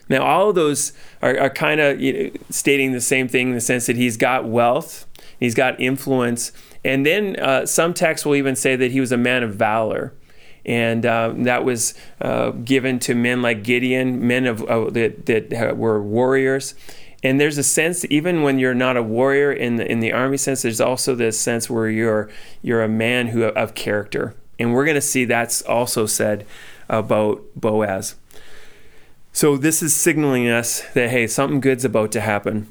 Now, 0.09 0.25
all 0.25 0.51
of 0.51 0.55
those 0.55 0.93
are, 1.21 1.39
are 1.39 1.51
kind 1.51 1.81
of 1.81 2.01
you 2.01 2.13
know, 2.13 2.31
stating 2.51 2.93
the 2.93 3.01
same 3.01 3.29
thing 3.29 3.49
in 3.49 3.55
the 3.55 3.61
sense 3.61 3.87
that 3.87 3.97
he's 3.97 4.17
got 4.17 4.47
wealth, 4.47 5.07
He's 5.43 5.57
got 5.57 5.81
influence. 5.81 6.53
And 6.85 7.05
then 7.05 7.35
uh, 7.41 7.67
some 7.67 7.95
texts 7.95 8.25
will 8.25 8.37
even 8.37 8.55
say 8.55 8.77
that 8.77 8.93
he 8.93 9.01
was 9.01 9.11
a 9.11 9.17
man 9.17 9.43
of 9.43 9.57
valor. 9.57 10.15
And 10.65 11.05
uh, 11.05 11.35
that 11.39 11.65
was 11.65 11.95
uh, 12.21 12.51
given 12.51 12.99
to 13.01 13.15
men 13.15 13.43
like 13.43 13.65
Gideon, 13.65 14.27
men 14.27 14.47
of, 14.47 14.59
that, 14.95 15.27
that 15.27 15.77
were 15.77 16.03
warriors. 16.03 16.75
And 17.25 17.41
there's 17.41 17.59
a 17.59 17.63
sense, 17.63 18.05
even 18.11 18.43
when 18.43 18.59
you're 18.59 18.75
not 18.75 18.97
a 18.97 19.03
warrior 19.03 19.53
in 19.53 19.77
the, 19.77 19.91
in 19.91 20.01
the 20.01 20.13
army 20.13 20.37
sense, 20.37 20.63
there's 20.63 20.81
also 20.81 21.15
this 21.15 21.39
sense 21.39 21.71
where 21.71 21.89
you're, 21.89 22.29
you're 22.63 22.83
a 22.83 22.89
man 22.89 23.29
who 23.29 23.45
of 23.45 23.75
character. 23.75 24.35
And 24.59 24.73
we're 24.73 24.85
going 24.85 24.97
to 24.97 25.01
see 25.01 25.25
that's 25.25 25.63
also 25.63 26.07
said 26.07 26.47
about 26.89 27.43
Boaz. 27.55 28.17
So 29.33 29.57
this 29.57 29.83
is 29.83 29.95
signaling 29.95 30.49
us 30.49 30.83
that, 30.95 31.11
hey, 31.11 31.27
something 31.27 31.61
good's 31.61 31.85
about 31.85 32.13
to 32.13 32.21
happen. 32.21 32.67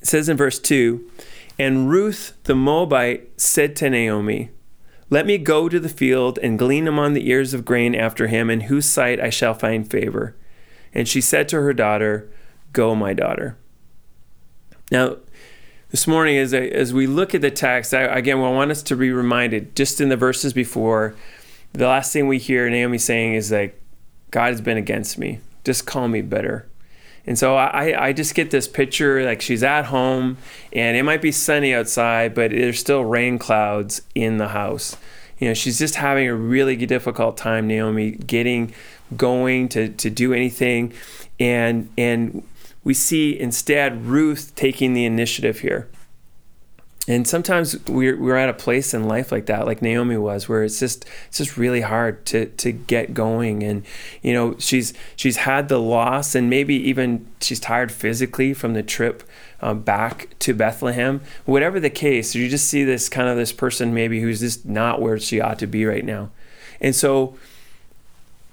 It 0.00 0.06
says 0.06 0.28
in 0.28 0.36
verse 0.36 0.58
2 0.58 1.10
and 1.58 1.88
Ruth 1.88 2.34
the 2.44 2.54
Moabite 2.54 3.40
said 3.40 3.76
to 3.76 3.90
Naomi, 3.90 4.50
Let 5.14 5.26
me 5.26 5.38
go 5.38 5.68
to 5.68 5.78
the 5.78 5.88
field 5.88 6.40
and 6.42 6.58
glean 6.58 6.88
among 6.88 7.12
the 7.12 7.30
ears 7.30 7.54
of 7.54 7.64
grain 7.64 7.94
after 7.94 8.26
him, 8.26 8.50
in 8.50 8.62
whose 8.62 8.84
sight 8.84 9.20
I 9.20 9.30
shall 9.30 9.54
find 9.54 9.88
favor. 9.88 10.34
And 10.92 11.06
she 11.06 11.20
said 11.20 11.48
to 11.50 11.60
her 11.60 11.72
daughter, 11.72 12.28
Go, 12.72 12.96
my 12.96 13.14
daughter. 13.14 13.56
Now, 14.90 15.18
this 15.90 16.08
morning, 16.08 16.36
as, 16.36 16.52
I, 16.52 16.62
as 16.62 16.92
we 16.92 17.06
look 17.06 17.32
at 17.32 17.42
the 17.42 17.52
text, 17.52 17.94
I, 17.94 18.00
again, 18.00 18.38
I 18.38 18.50
want 18.50 18.72
us 18.72 18.82
to 18.82 18.96
be 18.96 19.12
reminded 19.12 19.76
just 19.76 20.00
in 20.00 20.08
the 20.08 20.16
verses 20.16 20.52
before, 20.52 21.14
the 21.72 21.86
last 21.86 22.12
thing 22.12 22.26
we 22.26 22.38
hear 22.38 22.68
Naomi 22.68 22.98
saying 22.98 23.34
is 23.34 23.52
like, 23.52 23.80
God 24.32 24.50
has 24.50 24.60
been 24.60 24.78
against 24.78 25.16
me. 25.16 25.38
Just 25.62 25.86
call 25.86 26.08
me 26.08 26.22
bitter. 26.22 26.66
And 27.26 27.38
so 27.38 27.56
I, 27.56 28.08
I 28.08 28.12
just 28.12 28.34
get 28.34 28.50
this 28.50 28.68
picture 28.68 29.24
like 29.24 29.40
she's 29.40 29.62
at 29.62 29.86
home 29.86 30.36
and 30.72 30.96
it 30.96 31.04
might 31.04 31.22
be 31.22 31.32
sunny 31.32 31.72
outside, 31.72 32.34
but 32.34 32.50
there's 32.50 32.78
still 32.78 33.02
rain 33.04 33.38
clouds 33.38 34.02
in 34.14 34.36
the 34.36 34.48
house. 34.48 34.96
You 35.38 35.48
know, 35.48 35.54
she's 35.54 35.78
just 35.78 35.96
having 35.96 36.28
a 36.28 36.34
really 36.34 36.76
difficult 36.76 37.36
time, 37.36 37.66
Naomi, 37.66 38.12
getting 38.12 38.74
going 39.16 39.68
to, 39.70 39.88
to 39.88 40.10
do 40.10 40.32
anything. 40.34 40.92
And, 41.40 41.88
and 41.96 42.42
we 42.84 42.94
see 42.94 43.38
instead 43.38 44.04
Ruth 44.04 44.54
taking 44.54 44.92
the 44.92 45.06
initiative 45.06 45.60
here. 45.60 45.88
And 47.06 47.28
sometimes 47.28 47.78
we're, 47.86 48.18
we're 48.18 48.36
at 48.36 48.48
a 48.48 48.54
place 48.54 48.94
in 48.94 49.04
life 49.04 49.30
like 49.30 49.44
that, 49.46 49.66
like 49.66 49.82
Naomi 49.82 50.16
was, 50.16 50.48
where 50.48 50.64
it's 50.64 50.80
just 50.80 51.04
it's 51.28 51.36
just 51.36 51.58
really 51.58 51.82
hard 51.82 52.24
to 52.26 52.46
to 52.46 52.72
get 52.72 53.12
going. 53.12 53.62
And 53.62 53.84
you 54.22 54.32
know, 54.32 54.56
she's 54.58 54.94
she's 55.14 55.36
had 55.36 55.68
the 55.68 55.78
loss, 55.78 56.34
and 56.34 56.48
maybe 56.48 56.74
even 56.74 57.26
she's 57.42 57.60
tired 57.60 57.92
physically 57.92 58.54
from 58.54 58.72
the 58.72 58.82
trip 58.82 59.22
um, 59.60 59.80
back 59.80 60.28
to 60.40 60.54
Bethlehem. 60.54 61.20
Whatever 61.44 61.78
the 61.78 61.90
case, 61.90 62.34
you 62.34 62.48
just 62.48 62.68
see 62.68 62.84
this 62.84 63.10
kind 63.10 63.28
of 63.28 63.36
this 63.36 63.52
person 63.52 63.92
maybe 63.92 64.20
who's 64.22 64.40
just 64.40 64.64
not 64.64 65.02
where 65.02 65.18
she 65.18 65.42
ought 65.42 65.58
to 65.58 65.66
be 65.66 65.84
right 65.84 66.04
now. 66.04 66.30
And 66.80 66.94
so, 66.94 67.36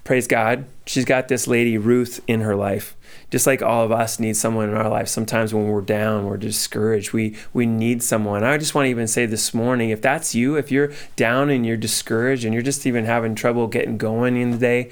praise 0.03 0.27
God, 0.27 0.65
she's 0.85 1.05
got 1.05 1.27
this 1.27 1.47
lady 1.47 1.77
Ruth 1.77 2.21
in 2.27 2.41
her 2.41 2.55
life. 2.55 2.95
Just 3.29 3.47
like 3.47 3.61
all 3.61 3.85
of 3.85 3.91
us 3.91 4.19
need 4.19 4.35
someone 4.35 4.69
in 4.69 4.75
our 4.75 4.89
life 4.89 5.07
sometimes 5.07 5.53
when 5.53 5.67
we're 5.67 5.81
down 5.81 6.25
we're 6.25 6.37
discouraged. 6.37 7.13
We 7.13 7.37
we 7.53 7.65
need 7.65 8.03
someone. 8.03 8.43
I 8.43 8.57
just 8.57 8.75
want 8.75 8.85
to 8.85 8.89
even 8.89 9.07
say 9.07 9.25
this 9.25 9.53
morning 9.53 9.89
if 9.89 10.01
that's 10.01 10.35
you 10.35 10.55
if 10.55 10.71
you're 10.71 10.91
down 11.15 11.49
and 11.49 11.65
you're 11.65 11.77
discouraged 11.77 12.43
and 12.43 12.53
you're 12.53 12.63
just 12.63 12.85
even 12.85 13.05
having 13.05 13.35
trouble 13.35 13.67
getting 13.67 13.97
going 13.97 14.35
in 14.35 14.51
the 14.51 14.57
day 14.57 14.89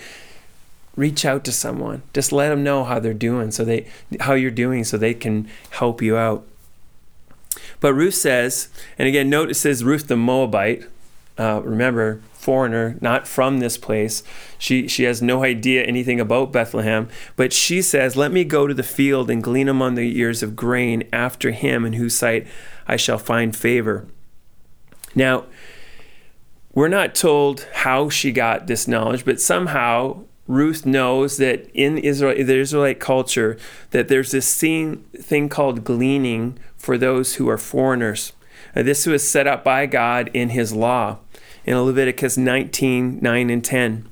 reach 0.95 1.25
out 1.25 1.43
to 1.45 1.51
someone. 1.51 2.01
Just 2.13 2.31
let 2.31 2.49
them 2.49 2.63
know 2.63 2.83
how 2.83 2.99
they're 2.99 3.13
doing 3.13 3.51
so 3.51 3.63
they 3.65 3.87
how 4.21 4.33
you're 4.33 4.51
doing 4.51 4.83
so 4.83 4.97
they 4.97 5.13
can 5.13 5.49
help 5.71 6.01
you 6.01 6.17
out. 6.17 6.45
But 7.79 7.93
ruth 7.93 8.15
says 8.15 8.69
and 8.97 9.07
again 9.07 9.29
note 9.29 9.49
it 9.49 9.55
says 9.55 9.83
ruth 9.83 10.07
the 10.07 10.17
moabite 10.17 10.85
uh, 11.39 11.61
remember 11.63 12.21
foreigner, 12.33 12.97
not 12.99 13.27
from 13.27 13.59
this 13.59 13.77
place. 13.77 14.23
She 14.57 14.87
she 14.87 15.03
has 15.03 15.21
no 15.21 15.43
idea 15.43 15.83
anything 15.83 16.19
about 16.19 16.51
Bethlehem, 16.51 17.07
but 17.35 17.53
she 17.53 17.81
says, 17.81 18.17
"Let 18.17 18.31
me 18.31 18.43
go 18.43 18.67
to 18.67 18.73
the 18.73 18.83
field 18.83 19.29
and 19.29 19.41
glean 19.41 19.69
among 19.69 19.95
the 19.95 20.17
ears 20.19 20.43
of 20.43 20.55
grain 20.55 21.07
after 21.13 21.51
him 21.51 21.85
in 21.85 21.93
whose 21.93 22.15
sight 22.15 22.45
I 22.87 22.97
shall 22.97 23.17
find 23.17 23.55
favor." 23.55 24.07
Now, 25.15 25.45
we're 26.73 26.89
not 26.89 27.15
told 27.15 27.65
how 27.73 28.09
she 28.09 28.31
got 28.31 28.67
this 28.67 28.87
knowledge, 28.87 29.23
but 29.23 29.39
somehow 29.39 30.23
Ruth 30.45 30.85
knows 30.85 31.37
that 31.37 31.69
in 31.73 31.97
Israel, 31.97 32.35
the 32.35 32.57
Israelite 32.57 32.99
culture, 32.99 33.57
that 33.91 34.07
there's 34.07 34.31
this 34.31 34.59
thing, 34.59 35.49
called 35.49 35.83
gleaning 35.83 36.59
for 36.77 36.97
those 36.97 37.35
who 37.35 37.47
are 37.47 37.57
foreigners. 37.57 38.33
Uh, 38.75 38.83
this 38.83 39.05
was 39.05 39.27
set 39.27 39.47
up 39.47 39.63
by 39.63 39.85
God 39.85 40.29
in 40.33 40.49
His 40.49 40.73
law 40.73 41.19
in 41.69 41.79
Leviticus 41.79 42.35
19 42.35 43.19
9 43.21 43.49
and 43.51 43.63
10. 43.63 44.09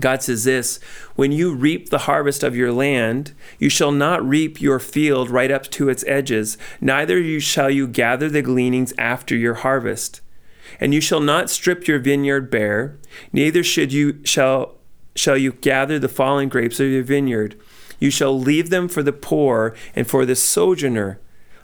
God 0.00 0.22
says 0.22 0.44
this 0.44 0.78
When 1.16 1.32
you 1.32 1.52
reap 1.52 1.90
the 1.90 1.98
harvest 1.98 2.44
of 2.44 2.54
your 2.54 2.70
land, 2.72 3.32
you 3.58 3.68
shall 3.68 3.90
not 3.90 4.24
reap 4.24 4.60
your 4.60 4.78
field 4.78 5.28
right 5.28 5.50
up 5.50 5.64
to 5.70 5.88
its 5.88 6.04
edges, 6.06 6.56
neither 6.80 7.40
shall 7.40 7.68
you 7.68 7.88
gather 7.88 8.28
the 8.28 8.42
gleanings 8.42 8.94
after 8.96 9.36
your 9.36 9.54
harvest. 9.54 10.20
And 10.78 10.94
you 10.94 11.00
shall 11.00 11.20
not 11.20 11.50
strip 11.50 11.88
your 11.88 11.98
vineyard 11.98 12.48
bare, 12.48 12.96
neither 13.32 13.64
should 13.64 13.92
you 13.92 14.24
shall 14.24 14.76
shall 15.16 15.36
you 15.36 15.54
gather 15.54 15.98
the 15.98 16.08
fallen 16.08 16.48
grapes 16.48 16.78
of 16.78 16.86
your 16.86 17.02
vineyard. 17.02 17.60
You 17.98 18.12
shall 18.12 18.38
leave 18.38 18.70
them 18.70 18.88
for 18.88 19.02
the 19.02 19.12
poor 19.12 19.74
and 19.96 20.06
for 20.06 20.24
the 20.24 20.36
sojourner. 20.36 21.18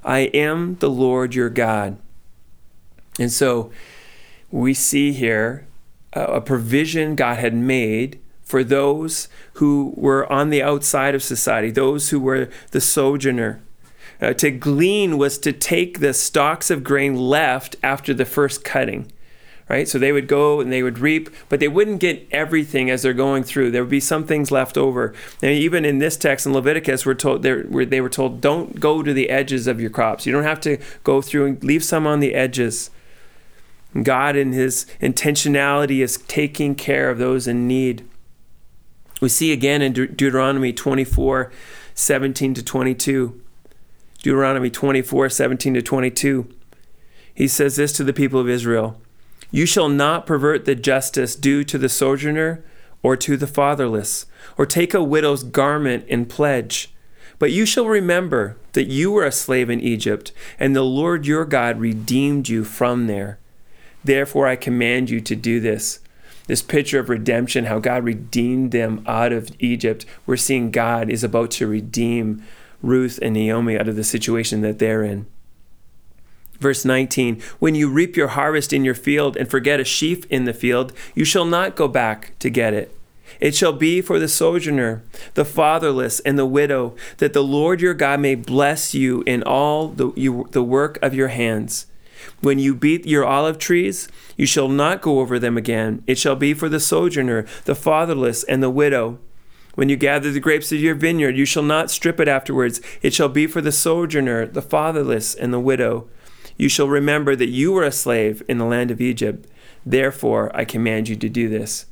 I 0.04 0.22
am 0.34 0.74
the 0.80 0.90
Lord 0.90 1.36
your 1.36 1.50
God. 1.50 1.98
And 3.20 3.32
so 3.32 3.70
we 4.50 4.74
see 4.74 5.12
here 5.12 5.66
a 6.12 6.40
provision 6.40 7.14
God 7.14 7.38
had 7.38 7.54
made 7.54 8.18
for 8.42 8.64
those 8.64 9.28
who 9.54 9.92
were 9.94 10.30
on 10.32 10.48
the 10.48 10.62
outside 10.62 11.14
of 11.14 11.22
society, 11.22 11.70
those 11.70 12.08
who 12.08 12.18
were 12.18 12.48
the 12.70 12.80
sojourner. 12.80 13.60
Uh, 14.20 14.32
to 14.32 14.50
glean 14.50 15.18
was 15.18 15.38
to 15.38 15.52
take 15.52 16.00
the 16.00 16.14
stalks 16.14 16.70
of 16.70 16.82
grain 16.82 17.14
left 17.14 17.76
after 17.82 18.14
the 18.14 18.24
first 18.24 18.64
cutting, 18.64 19.12
right? 19.68 19.86
So 19.86 19.98
they 19.98 20.12
would 20.12 20.26
go 20.26 20.60
and 20.60 20.72
they 20.72 20.82
would 20.82 20.98
reap, 20.98 21.28
but 21.48 21.60
they 21.60 21.68
wouldn't 21.68 22.00
get 22.00 22.26
everything 22.32 22.90
as 22.90 23.02
they're 23.02 23.12
going 23.12 23.44
through. 23.44 23.70
There 23.70 23.82
would 23.82 23.90
be 23.90 24.00
some 24.00 24.24
things 24.26 24.50
left 24.50 24.78
over. 24.78 25.14
And 25.42 25.52
even 25.52 25.84
in 25.84 25.98
this 25.98 26.16
text 26.16 26.46
in 26.46 26.54
Leviticus, 26.54 27.04
we're 27.04 27.14
told 27.14 27.42
they 27.42 28.00
were 28.00 28.08
told, 28.08 28.40
don't 28.40 28.80
go 28.80 29.02
to 29.02 29.12
the 29.12 29.30
edges 29.30 29.66
of 29.66 29.80
your 29.80 29.90
crops. 29.90 30.26
You 30.26 30.32
don't 30.32 30.42
have 30.42 30.60
to 30.62 30.78
go 31.04 31.20
through 31.20 31.46
and 31.46 31.62
leave 31.62 31.84
some 31.84 32.06
on 32.06 32.20
the 32.20 32.34
edges. 32.34 32.90
God, 34.02 34.36
in 34.36 34.52
His 34.52 34.86
intentionality, 35.00 36.02
is 36.02 36.18
taking 36.28 36.74
care 36.74 37.10
of 37.10 37.18
those 37.18 37.46
in 37.46 37.66
need. 37.66 38.06
We 39.20 39.28
see 39.28 39.52
again 39.52 39.82
in 39.82 39.92
De- 39.92 40.06
Deuteronomy 40.06 40.72
24 40.72 41.52
17 41.94 42.54
to 42.54 42.62
22. 42.62 43.40
Deuteronomy 44.22 44.70
24 44.70 45.28
17 45.30 45.74
to 45.74 45.82
22. 45.82 46.48
He 47.34 47.48
says 47.48 47.76
this 47.76 47.92
to 47.92 48.04
the 48.04 48.12
people 48.12 48.40
of 48.40 48.48
Israel 48.48 49.00
You 49.50 49.66
shall 49.66 49.88
not 49.88 50.26
pervert 50.26 50.64
the 50.64 50.74
justice 50.74 51.34
due 51.34 51.64
to 51.64 51.78
the 51.78 51.88
sojourner 51.88 52.64
or 53.02 53.16
to 53.16 53.36
the 53.36 53.46
fatherless, 53.46 54.26
or 54.56 54.66
take 54.66 54.92
a 54.92 55.02
widow's 55.02 55.44
garment 55.44 56.04
in 56.08 56.26
pledge. 56.26 56.92
But 57.38 57.52
you 57.52 57.64
shall 57.64 57.86
remember 57.86 58.56
that 58.72 58.88
you 58.88 59.12
were 59.12 59.24
a 59.24 59.30
slave 59.30 59.70
in 59.70 59.80
Egypt, 59.80 60.32
and 60.58 60.74
the 60.74 60.82
Lord 60.82 61.26
your 61.26 61.44
God 61.44 61.78
redeemed 61.78 62.48
you 62.48 62.64
from 62.64 63.06
there. 63.06 63.38
Therefore, 64.04 64.46
I 64.46 64.56
command 64.56 65.10
you 65.10 65.20
to 65.20 65.36
do 65.36 65.60
this. 65.60 66.00
This 66.46 66.62
picture 66.62 66.98
of 66.98 67.10
redemption, 67.10 67.66
how 67.66 67.78
God 67.78 68.04
redeemed 68.04 68.72
them 68.72 69.04
out 69.06 69.32
of 69.32 69.50
Egypt, 69.58 70.06
we're 70.26 70.36
seeing 70.36 70.70
God 70.70 71.10
is 71.10 71.22
about 71.22 71.50
to 71.52 71.66
redeem 71.66 72.42
Ruth 72.82 73.18
and 73.20 73.34
Naomi 73.34 73.78
out 73.78 73.88
of 73.88 73.96
the 73.96 74.04
situation 74.04 74.62
that 74.62 74.78
they're 74.78 75.04
in. 75.04 75.26
Verse 76.58 76.84
19 76.84 77.40
When 77.58 77.74
you 77.74 77.90
reap 77.90 78.16
your 78.16 78.28
harvest 78.28 78.72
in 78.72 78.84
your 78.84 78.94
field 78.94 79.36
and 79.36 79.48
forget 79.48 79.80
a 79.80 79.84
sheaf 79.84 80.24
in 80.26 80.44
the 80.44 80.54
field, 80.54 80.92
you 81.14 81.24
shall 81.24 81.44
not 81.44 81.76
go 81.76 81.88
back 81.88 82.32
to 82.38 82.50
get 82.50 82.74
it. 82.74 82.94
It 83.40 83.54
shall 83.54 83.72
be 83.72 84.00
for 84.00 84.18
the 84.18 84.28
sojourner, 84.28 85.02
the 85.34 85.44
fatherless, 85.44 86.20
and 86.20 86.38
the 86.38 86.46
widow, 86.46 86.96
that 87.18 87.34
the 87.34 87.44
Lord 87.44 87.80
your 87.80 87.94
God 87.94 88.20
may 88.20 88.34
bless 88.34 88.94
you 88.94 89.22
in 89.26 89.42
all 89.42 89.88
the, 89.88 90.12
you, 90.16 90.48
the 90.52 90.62
work 90.62 90.98
of 91.02 91.14
your 91.14 91.28
hands. 91.28 91.86
When 92.40 92.58
you 92.58 92.74
beat 92.74 93.06
your 93.06 93.24
olive 93.24 93.58
trees, 93.58 94.08
you 94.36 94.46
shall 94.46 94.68
not 94.68 95.02
go 95.02 95.20
over 95.20 95.38
them 95.38 95.56
again. 95.56 96.02
It 96.06 96.18
shall 96.18 96.36
be 96.36 96.54
for 96.54 96.68
the 96.68 96.80
sojourner, 96.80 97.46
the 97.64 97.74
fatherless, 97.74 98.44
and 98.44 98.62
the 98.62 98.70
widow. 98.70 99.18
When 99.74 99.88
you 99.88 99.96
gather 99.96 100.30
the 100.30 100.40
grapes 100.40 100.72
of 100.72 100.80
your 100.80 100.94
vineyard, 100.94 101.36
you 101.36 101.44
shall 101.44 101.62
not 101.62 101.90
strip 101.90 102.20
it 102.20 102.28
afterwards. 102.28 102.80
It 103.02 103.14
shall 103.14 103.28
be 103.28 103.46
for 103.46 103.60
the 103.60 103.72
sojourner, 103.72 104.46
the 104.46 104.62
fatherless, 104.62 105.34
and 105.34 105.52
the 105.52 105.60
widow. 105.60 106.08
You 106.56 106.68
shall 106.68 106.88
remember 106.88 107.36
that 107.36 107.50
you 107.50 107.72
were 107.72 107.84
a 107.84 107.92
slave 107.92 108.42
in 108.48 108.58
the 108.58 108.64
land 108.64 108.90
of 108.90 109.00
Egypt. 109.00 109.48
Therefore, 109.86 110.50
I 110.54 110.64
command 110.64 111.08
you 111.08 111.16
to 111.16 111.28
do 111.28 111.48
this. 111.48 111.86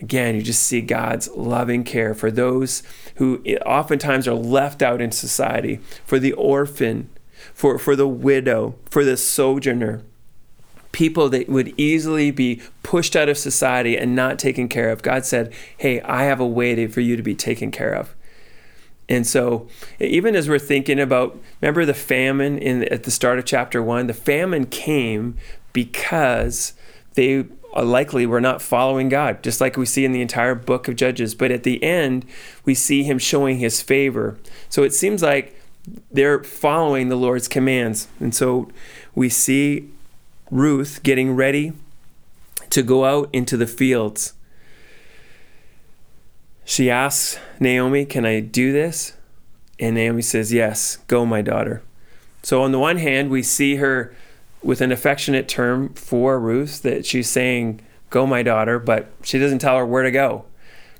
Again, 0.00 0.34
you 0.34 0.42
just 0.42 0.62
see 0.62 0.82
God's 0.82 1.28
loving 1.30 1.84
care 1.84 2.14
for 2.14 2.30
those 2.30 2.82
who 3.16 3.42
oftentimes 3.64 4.28
are 4.28 4.34
left 4.34 4.82
out 4.82 5.00
in 5.00 5.12
society, 5.12 5.80
for 6.04 6.18
the 6.18 6.32
orphan, 6.32 7.08
for, 7.54 7.78
for 7.78 7.96
the 7.96 8.08
widow, 8.08 8.74
for 8.90 9.04
the 9.04 9.16
sojourner, 9.16 10.02
people 10.92 11.28
that 11.28 11.48
would 11.48 11.72
easily 11.76 12.30
be 12.30 12.60
pushed 12.82 13.16
out 13.16 13.28
of 13.28 13.38
society 13.38 13.96
and 13.96 14.14
not 14.14 14.38
taken 14.38 14.68
care 14.68 14.90
of. 14.90 15.02
God 15.02 15.24
said, 15.24 15.52
Hey, 15.76 16.00
I 16.02 16.24
have 16.24 16.40
a 16.40 16.46
way 16.46 16.74
to, 16.74 16.88
for 16.88 17.00
you 17.00 17.16
to 17.16 17.22
be 17.22 17.34
taken 17.34 17.70
care 17.70 17.92
of. 17.92 18.14
And 19.08 19.26
so, 19.26 19.68
even 20.00 20.34
as 20.34 20.48
we're 20.48 20.58
thinking 20.58 20.98
about, 20.98 21.38
remember 21.60 21.84
the 21.84 21.94
famine 21.94 22.58
in 22.58 22.84
at 22.84 23.02
the 23.02 23.10
start 23.10 23.38
of 23.38 23.44
chapter 23.44 23.82
one. 23.82 24.06
The 24.06 24.14
famine 24.14 24.66
came 24.66 25.36
because 25.74 26.72
they 27.12 27.44
uh, 27.76 27.82
likely 27.84 28.24
were 28.24 28.40
not 28.40 28.62
following 28.62 29.10
God, 29.10 29.42
just 29.42 29.60
like 29.60 29.76
we 29.76 29.84
see 29.84 30.04
in 30.04 30.12
the 30.12 30.22
entire 30.22 30.54
book 30.54 30.88
of 30.88 30.96
Judges. 30.96 31.34
But 31.34 31.50
at 31.50 31.64
the 31.64 31.82
end, 31.82 32.24
we 32.64 32.74
see 32.74 33.02
Him 33.02 33.18
showing 33.18 33.58
His 33.58 33.82
favor. 33.82 34.38
So 34.70 34.84
it 34.84 34.94
seems 34.94 35.22
like 35.22 35.54
they're 36.10 36.42
following 36.42 37.08
the 37.08 37.16
Lord's 37.16 37.48
commands. 37.48 38.08
And 38.20 38.34
so 38.34 38.70
we 39.14 39.28
see 39.28 39.90
Ruth 40.50 41.02
getting 41.02 41.34
ready 41.34 41.72
to 42.70 42.82
go 42.82 43.04
out 43.04 43.28
into 43.32 43.56
the 43.56 43.66
fields. 43.66 44.34
She 46.64 46.90
asks 46.90 47.38
Naomi, 47.60 48.04
Can 48.04 48.24
I 48.24 48.40
do 48.40 48.72
this? 48.72 49.14
And 49.78 49.94
Naomi 49.94 50.22
says, 50.22 50.52
Yes, 50.52 50.96
go, 51.08 51.26
my 51.26 51.42
daughter. 51.42 51.82
So, 52.42 52.62
on 52.62 52.72
the 52.72 52.78
one 52.78 52.98
hand, 52.98 53.30
we 53.30 53.42
see 53.42 53.76
her 53.76 54.14
with 54.62 54.80
an 54.80 54.92
affectionate 54.92 55.48
term 55.48 55.92
for 55.94 56.38
Ruth 56.40 56.82
that 56.82 57.04
she's 57.04 57.28
saying, 57.28 57.80
Go, 58.10 58.26
my 58.26 58.42
daughter, 58.42 58.78
but 58.78 59.10
she 59.22 59.38
doesn't 59.38 59.58
tell 59.58 59.76
her 59.76 59.86
where 59.86 60.02
to 60.02 60.10
go. 60.10 60.44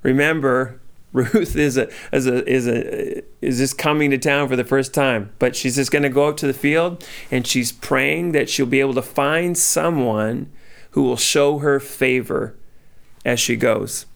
Remember, 0.03 0.81
Ruth 1.15 1.55
is 1.55 1.77
a 1.77 1.89
is 2.13 2.27
a 2.27 2.45
is 2.51 2.67
a 2.67 3.23
is 3.41 3.59
just 3.59 3.79
coming 3.79 4.11
to 4.11 4.19
town 4.19 4.49
for 4.49 4.57
the 4.57 4.65
first 4.65 4.93
time, 4.93 5.33
but 5.39 5.55
she's 5.55 5.77
just 5.77 5.93
going 5.93 6.03
to 6.03 6.09
go 6.09 6.27
out 6.27 6.37
to 6.39 6.47
the 6.49 6.53
field 6.53 7.07
and 7.31 7.47
she's 7.47 7.71
praying 7.71 8.33
that 8.33 8.51
she'll 8.51 8.67
be 8.67 8.81
able 8.81 8.95
to 8.95 9.03
find 9.03 9.57
someone 9.57 10.51
who 10.91 11.05
will 11.05 11.17
show 11.17 11.59
her 11.59 11.79
favor 11.79 12.57
as 13.25 13.39
she 13.39 13.55
goes. 13.55 14.07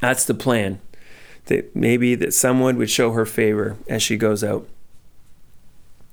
That's 0.00 0.24
the 0.24 0.34
plan. 0.34 0.80
That 1.46 1.74
maybe 1.74 2.14
that 2.14 2.32
someone 2.32 2.76
would 2.78 2.90
show 2.90 3.10
her 3.10 3.26
favor 3.26 3.76
as 3.88 4.00
she 4.00 4.16
goes 4.16 4.44
out. 4.44 4.68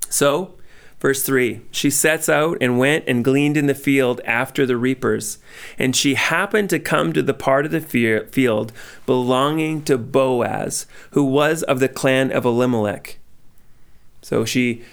So, 0.09 0.55
Verse 1.01 1.23
3 1.23 1.61
She 1.71 1.89
sets 1.89 2.29
out 2.29 2.59
and 2.61 2.77
went 2.77 3.05
and 3.07 3.25
gleaned 3.25 3.57
in 3.57 3.65
the 3.65 3.73
field 3.73 4.21
after 4.23 4.65
the 4.65 4.77
reapers. 4.77 5.39
And 5.79 5.95
she 5.95 6.13
happened 6.13 6.69
to 6.69 6.79
come 6.79 7.11
to 7.11 7.23
the 7.23 7.33
part 7.33 7.65
of 7.65 7.71
the 7.71 7.81
field 7.81 8.71
belonging 9.07 9.81
to 9.85 9.97
Boaz, 9.97 10.85
who 11.11 11.25
was 11.25 11.63
of 11.63 11.79
the 11.79 11.89
clan 11.89 12.31
of 12.31 12.45
Elimelech. 12.45 13.17
So 14.21 14.45
she 14.45 14.83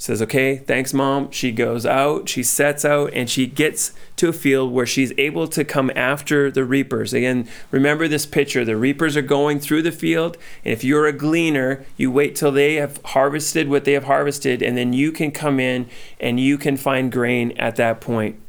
says, 0.00 0.22
Okay, 0.22 0.56
thanks, 0.56 0.94
mom. 0.94 1.30
She 1.30 1.52
goes 1.52 1.84
out, 1.84 2.26
she 2.26 2.42
sets 2.42 2.86
out, 2.86 3.12
and 3.12 3.28
she 3.28 3.46
gets 3.46 3.92
to 4.16 4.30
a 4.30 4.32
field 4.32 4.72
where 4.72 4.86
she's 4.86 5.12
able 5.18 5.46
to 5.48 5.62
come 5.62 5.90
after 5.94 6.50
the 6.50 6.64
reapers. 6.64 7.12
Again, 7.12 7.46
remember 7.70 8.08
this 8.08 8.24
picture 8.24 8.64
the 8.64 8.78
reapers 8.78 9.14
are 9.14 9.22
going 9.22 9.60
through 9.60 9.82
the 9.82 9.92
field, 9.92 10.38
and 10.64 10.72
if 10.72 10.82
you're 10.82 11.06
a 11.06 11.12
gleaner, 11.12 11.84
you 11.98 12.10
wait 12.10 12.34
till 12.34 12.50
they 12.50 12.76
have 12.76 12.98
harvested 13.04 13.68
what 13.68 13.84
they 13.84 13.92
have 13.92 14.04
harvested, 14.04 14.62
and 14.62 14.74
then 14.74 14.94
you 14.94 15.12
can 15.12 15.30
come 15.30 15.60
in 15.60 15.86
and 16.18 16.40
you 16.40 16.56
can 16.56 16.78
find 16.78 17.12
grain 17.12 17.52
at 17.58 17.76
that 17.76 18.00
point. 18.00 18.40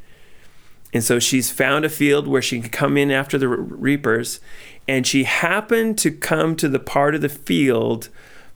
And 0.94 1.04
so 1.04 1.20
she's 1.20 1.52
found 1.52 1.84
a 1.84 1.90
field 1.90 2.28
where 2.28 2.42
she 2.42 2.62
can 2.62 2.70
come 2.70 2.96
in 2.96 3.12
after 3.12 3.38
the 3.38 3.50
reapers, 3.50 4.40
and 4.88 5.06
she 5.06 5.26
happened 5.26 5.98
to 5.98 6.12
come 6.12 6.56
to 6.56 6.70
the 6.70 6.80
part 6.80 7.14
of 7.14 7.22
the 7.22 7.30
field 7.30 8.08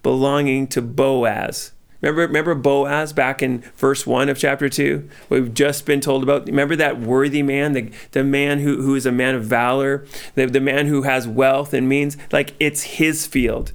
belonging 0.02 0.68
to 0.68 0.82
Boaz. 0.82 1.74
Remember, 2.02 2.22
remember 2.22 2.56
Boaz 2.56 3.14
back 3.14 3.42
in 3.42 3.60
verse 3.78 4.06
1 4.06 4.30
of 4.30 4.38
chapter 4.38 4.70
2? 4.70 5.10
We've 5.30 5.54
just 5.54 5.86
been 5.86 6.02
told 6.02 6.24
about. 6.24 6.46
Remember 6.46 6.75
that 6.75 7.00
worthy 7.00 7.42
man, 7.42 7.74
the, 7.74 7.92
the 8.12 8.24
man 8.24 8.60
who, 8.60 8.82
who 8.82 8.96
is 8.96 9.06
a 9.06 9.12
man 9.12 9.36
of 9.36 9.46
valor, 9.46 10.06
the, 10.36 10.46
the 10.46 10.60
man 10.60 10.88
who 10.88 11.04
has 11.04 11.28
wealth 11.28 11.74
and 11.74 11.88
means? 11.88 12.18
Like 12.32 12.54
it's 12.60 12.84
his 12.84 13.25
field. 13.25 13.72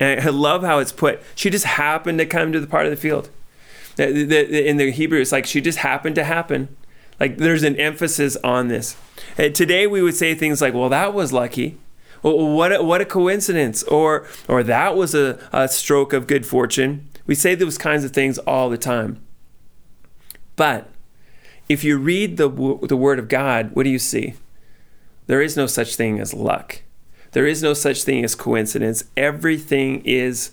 And 0.00 0.20
I 0.20 0.30
love 0.30 0.62
how 0.62 0.78
it's 0.78 0.92
put. 0.92 1.22
She 1.34 1.50
just 1.50 1.64
happened 1.64 2.18
to 2.18 2.26
come 2.26 2.52
to 2.52 2.60
the 2.60 2.66
part 2.66 2.86
of 2.86 2.90
the 2.90 2.96
field. 2.96 3.30
The, 3.96 4.24
the, 4.24 4.68
in 4.68 4.76
the 4.76 4.90
Hebrew, 4.90 5.20
it's 5.20 5.32
like 5.32 5.46
she 5.46 5.60
just 5.60 5.78
happened 5.78 6.16
to 6.16 6.24
happen. 6.24 6.74
Like 7.18 7.38
there's 7.38 7.62
an 7.62 7.76
emphasis 7.76 8.36
on 8.44 8.68
this. 8.68 8.96
And 9.38 9.54
today 9.54 9.86
we 9.86 10.02
would 10.02 10.14
say 10.14 10.34
things 10.34 10.60
like, 10.60 10.74
well, 10.74 10.90
that 10.90 11.14
was 11.14 11.32
lucky. 11.32 11.78
What 12.22 12.72
a, 12.72 12.82
what 12.82 13.00
a 13.00 13.04
coincidence. 13.04 13.82
Or, 13.84 14.26
or 14.48 14.62
that 14.62 14.96
was 14.96 15.14
a, 15.14 15.38
a 15.52 15.68
stroke 15.68 16.12
of 16.12 16.26
good 16.26 16.44
fortune. 16.44 17.08
We 17.26 17.34
say 17.34 17.54
those 17.54 17.78
kinds 17.78 18.04
of 18.04 18.12
things 18.12 18.38
all 18.38 18.68
the 18.70 18.78
time. 18.78 19.22
But 20.54 20.88
if 21.68 21.84
you 21.84 21.98
read 21.98 22.36
the, 22.36 22.48
the 22.48 22.96
Word 22.96 23.18
of 23.18 23.28
God, 23.28 23.70
what 23.74 23.82
do 23.82 23.90
you 23.90 23.98
see? 23.98 24.34
There 25.26 25.42
is 25.42 25.56
no 25.56 25.66
such 25.66 25.96
thing 25.96 26.20
as 26.20 26.32
luck. 26.32 26.82
There 27.32 27.46
is 27.46 27.62
no 27.62 27.74
such 27.74 28.04
thing 28.04 28.24
as 28.24 28.34
coincidence. 28.34 29.04
Everything 29.16 30.02
is 30.04 30.52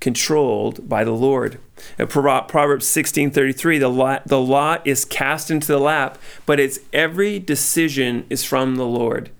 controlled 0.00 0.88
by 0.88 1.04
the 1.04 1.12
Lord. 1.12 1.58
Proverbs 1.96 2.86
16:33 2.86 3.78
the 3.78 3.88
lot, 3.88 4.26
the 4.26 4.40
lot 4.40 4.86
is 4.86 5.04
cast 5.04 5.50
into 5.50 5.68
the 5.68 5.78
lap, 5.78 6.18
but 6.44 6.60
its 6.60 6.80
every 6.92 7.38
decision 7.38 8.26
is 8.28 8.44
from 8.44 8.76
the 8.76 8.84
Lord. 8.84 9.30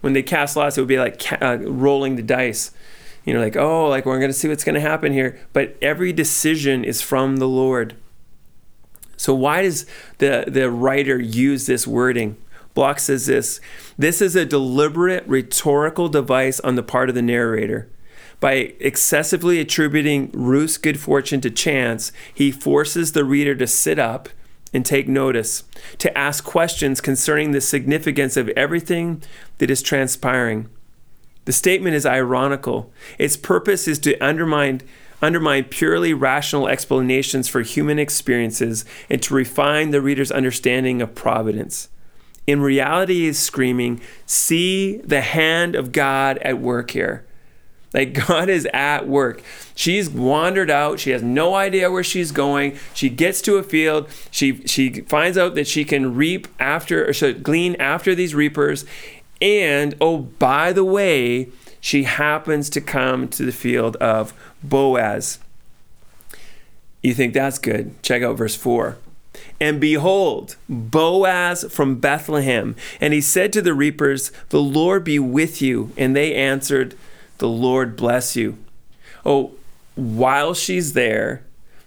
When 0.00 0.12
they 0.12 0.22
cast 0.22 0.56
lots, 0.56 0.76
it 0.76 0.80
would 0.80 0.88
be 0.88 0.98
like 0.98 1.22
uh, 1.40 1.58
rolling 1.60 2.16
the 2.16 2.22
dice 2.22 2.72
you 3.24 3.34
know, 3.34 3.40
like, 3.40 3.56
oh, 3.56 3.88
like 3.88 4.04
we're 4.04 4.18
going 4.18 4.30
to 4.30 4.36
see 4.36 4.48
what's 4.48 4.64
going 4.64 4.74
to 4.74 4.80
happen 4.80 5.12
here. 5.12 5.38
But 5.52 5.76
every 5.80 6.12
decision 6.12 6.84
is 6.84 7.00
from 7.00 7.36
the 7.36 7.48
Lord. 7.48 7.96
So 9.16 9.34
why 9.34 9.62
does 9.62 9.86
the, 10.18 10.44
the 10.48 10.70
writer 10.70 11.20
use 11.20 11.66
this 11.66 11.86
wording? 11.86 12.36
Block 12.74 12.98
says 12.98 13.26
this 13.26 13.60
this 13.98 14.20
is 14.20 14.34
a 14.34 14.46
deliberate 14.46 15.26
rhetorical 15.26 16.08
device 16.08 16.58
on 16.60 16.74
the 16.74 16.82
part 16.82 17.08
of 17.08 17.14
the 17.14 17.22
narrator. 17.22 17.88
By 18.40 18.74
excessively 18.80 19.60
attributing 19.60 20.30
Ruth's 20.32 20.76
good 20.76 20.98
fortune 20.98 21.40
to 21.42 21.50
chance, 21.50 22.10
he 22.34 22.50
forces 22.50 23.12
the 23.12 23.24
reader 23.24 23.54
to 23.54 23.68
sit 23.68 24.00
up 24.00 24.28
and 24.74 24.84
take 24.84 25.06
notice, 25.06 25.64
to 25.98 26.16
ask 26.18 26.42
questions 26.42 27.00
concerning 27.00 27.52
the 27.52 27.60
significance 27.60 28.36
of 28.36 28.48
everything 28.50 29.22
that 29.58 29.70
is 29.70 29.82
transpiring. 29.82 30.68
The 31.44 31.52
statement 31.52 31.96
is 31.96 32.06
ironical. 32.06 32.92
Its 33.18 33.36
purpose 33.36 33.88
is 33.88 33.98
to 34.00 34.18
undermine 34.18 34.82
undermine 35.20 35.62
purely 35.62 36.12
rational 36.12 36.66
explanations 36.66 37.46
for 37.46 37.62
human 37.62 37.96
experiences 37.96 38.84
and 39.08 39.22
to 39.22 39.34
refine 39.34 39.90
the 39.90 40.00
reader's 40.00 40.32
understanding 40.32 41.00
of 41.00 41.14
providence. 41.14 41.88
In 42.44 42.60
reality, 42.60 43.26
is 43.26 43.38
screaming, 43.38 44.00
See 44.26 44.96
the 44.96 45.20
hand 45.20 45.76
of 45.76 45.92
God 45.92 46.38
at 46.38 46.58
work 46.58 46.90
here. 46.90 47.24
Like 47.94 48.14
God 48.26 48.48
is 48.48 48.66
at 48.72 49.08
work. 49.08 49.42
She's 49.74 50.10
wandered 50.10 50.70
out. 50.70 50.98
She 50.98 51.10
has 51.10 51.22
no 51.22 51.54
idea 51.54 51.90
where 51.90 52.04
she's 52.04 52.32
going. 52.32 52.78
She 52.94 53.08
gets 53.08 53.40
to 53.42 53.56
a 53.56 53.62
field. 53.62 54.08
She 54.30 54.66
she 54.66 55.02
finds 55.02 55.38
out 55.38 55.54
that 55.54 55.66
she 55.66 55.84
can 55.84 56.14
reap 56.14 56.48
after 56.58 57.08
or 57.08 57.12
so 57.12 57.32
glean 57.32 57.76
after 57.76 58.14
these 58.14 58.34
reapers. 58.34 58.84
And 59.42 59.96
oh, 60.00 60.18
by 60.18 60.72
the 60.72 60.84
way, 60.84 61.48
she 61.80 62.04
happens 62.04 62.70
to 62.70 62.80
come 62.80 63.26
to 63.26 63.44
the 63.44 63.50
field 63.50 63.96
of 63.96 64.32
Boaz. 64.62 65.40
You 67.02 67.12
think 67.12 67.34
that's 67.34 67.58
good? 67.58 68.00
Check 68.04 68.22
out 68.22 68.38
verse 68.38 68.54
4. 68.54 68.96
And 69.60 69.80
behold, 69.80 70.54
Boaz 70.68 71.64
from 71.70 71.96
Bethlehem. 71.96 72.76
And 73.00 73.12
he 73.12 73.20
said 73.20 73.52
to 73.54 73.62
the 73.62 73.74
reapers, 73.74 74.30
The 74.50 74.60
Lord 74.60 75.02
be 75.02 75.18
with 75.18 75.60
you. 75.60 75.90
And 75.96 76.14
they 76.14 76.36
answered, 76.36 76.94
The 77.38 77.48
Lord 77.48 77.96
bless 77.96 78.36
you. 78.36 78.58
Oh, 79.26 79.54
while 79.96 80.54
she's 80.54 80.92
there, 80.92 81.42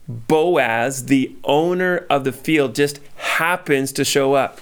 Boaz, 0.10 1.06
the 1.06 1.34
owner 1.46 2.06
of 2.10 2.26
the 2.26 2.34
field, 2.34 2.76
just 2.76 3.00
happens 3.16 3.94
to 3.94 4.04
show 4.04 4.34
up 4.34 4.60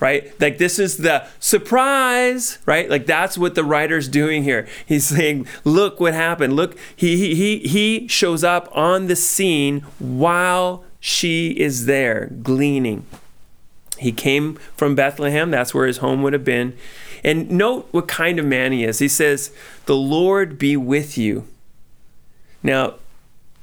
right? 0.00 0.38
Like 0.40 0.58
this 0.58 0.78
is 0.78 0.98
the 0.98 1.26
surprise, 1.38 2.58
right? 2.66 2.88
Like 2.88 3.06
that's 3.06 3.38
what 3.38 3.54
the 3.54 3.64
writer's 3.64 4.08
doing 4.08 4.44
here. 4.44 4.66
He's 4.84 5.06
saying, 5.06 5.46
look 5.64 6.00
what 6.00 6.14
happened. 6.14 6.54
Look, 6.54 6.76
he 6.94 7.34
he 7.34 7.58
he 7.60 8.08
shows 8.08 8.44
up 8.44 8.68
on 8.76 9.06
the 9.06 9.16
scene 9.16 9.80
while 9.98 10.84
she 11.00 11.50
is 11.50 11.86
there 11.86 12.30
gleaning. 12.42 13.06
He 13.98 14.12
came 14.12 14.56
from 14.76 14.94
Bethlehem, 14.94 15.50
that's 15.50 15.74
where 15.74 15.86
his 15.86 15.98
home 15.98 16.22
would 16.22 16.32
have 16.32 16.44
been. 16.44 16.76
And 17.22 17.50
note 17.50 17.88
what 17.90 18.08
kind 18.08 18.38
of 18.38 18.44
man 18.44 18.72
he 18.72 18.84
is. 18.84 18.98
He 18.98 19.08
says, 19.08 19.50
"The 19.86 19.96
Lord 19.96 20.58
be 20.58 20.76
with 20.76 21.16
you." 21.16 21.46
Now, 22.62 22.94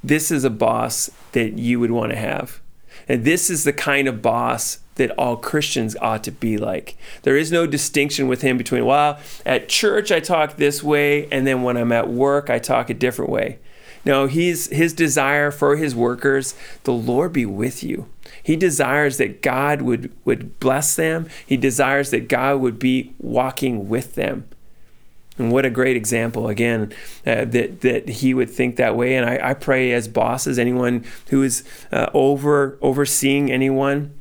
this 0.04 0.32
is 0.32 0.44
a 0.44 0.50
boss 0.50 1.10
that 1.32 1.58
you 1.58 1.80
would 1.80 1.92
want 1.92 2.12
to 2.12 2.18
have. 2.18 2.60
And 3.08 3.26
this 3.26 3.50
is 3.50 3.64
the 3.64 3.74
kind 3.74 4.08
of 4.08 4.22
boss 4.22 4.80
that 4.96 5.12
all 5.12 5.38
Christians 5.38 5.96
ought 6.02 6.24
to 6.26 6.32
be 6.32 6.58
like. 6.58 6.98
There 7.24 7.38
is 7.38 7.52
no 7.52 7.66
distinction 7.66 8.28
with 8.28 8.42
him 8.42 8.58
between, 8.58 8.86
well, 8.86 9.20
at 9.46 9.70
church 9.70 10.12
I 10.12 10.20
talk 10.20 10.58
this 10.58 10.84
way, 10.84 11.28
and 11.32 11.48
then 11.48 11.64
when 11.64 11.78
I'm 11.78 11.92
at 11.92 12.10
work 12.10 12.50
I 12.50 12.60
talk 12.60 12.90
a 12.90 12.94
different 12.94 13.32
way. 13.32 13.60
No, 14.04 14.26
he's 14.26 14.68
his 14.68 14.94
desire 14.94 15.52
for 15.52 15.76
his 15.76 15.96
workers, 15.96 16.56
the 16.84 16.94
Lord 16.94 17.34
be 17.34 17.46
with 17.46 17.84
you. 17.84 18.08
He 18.42 18.56
desires 18.56 19.18
that 19.18 19.42
God 19.42 19.84
would, 19.84 20.12
would 20.26 20.60
bless 20.60 20.96
them. 20.96 21.30
He 21.46 21.58
desires 21.58 22.10
that 22.10 22.28
God 22.28 22.60
would 22.62 22.80
be 22.80 23.14
walking 23.20 23.88
with 23.90 24.16
them. 24.16 24.48
And 25.38 25.52
what 25.52 25.66
a 25.66 25.70
great 25.70 25.96
example, 25.96 26.48
again, 26.48 26.94
uh, 27.26 27.46
that, 27.46 27.82
that 27.82 28.10
he 28.10 28.34
would 28.34 28.50
think 28.50 28.76
that 28.76 28.96
way. 28.96 29.16
And 29.16 29.28
I, 29.28 29.50
I 29.50 29.54
pray 29.54 29.92
as 29.92 30.08
bosses, 30.08 30.60
anyone 30.60 31.06
who 31.30 31.44
is 31.44 31.64
uh, 31.92 32.10
over 32.14 32.78
overseeing 32.82 33.52
anyone, 33.52 34.14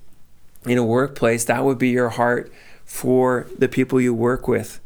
in 0.65 0.79
a 0.79 0.85
workplace, 0.85 1.45
that 1.45 1.65
would 1.65 1.79
be 1.79 1.91
your 1.91 2.11
heart 2.11 2.53
for 2.85 3.47
the 3.59 3.69
people 3.69 4.01
you 4.01 4.13
work 4.13 4.49
with. 4.49 4.81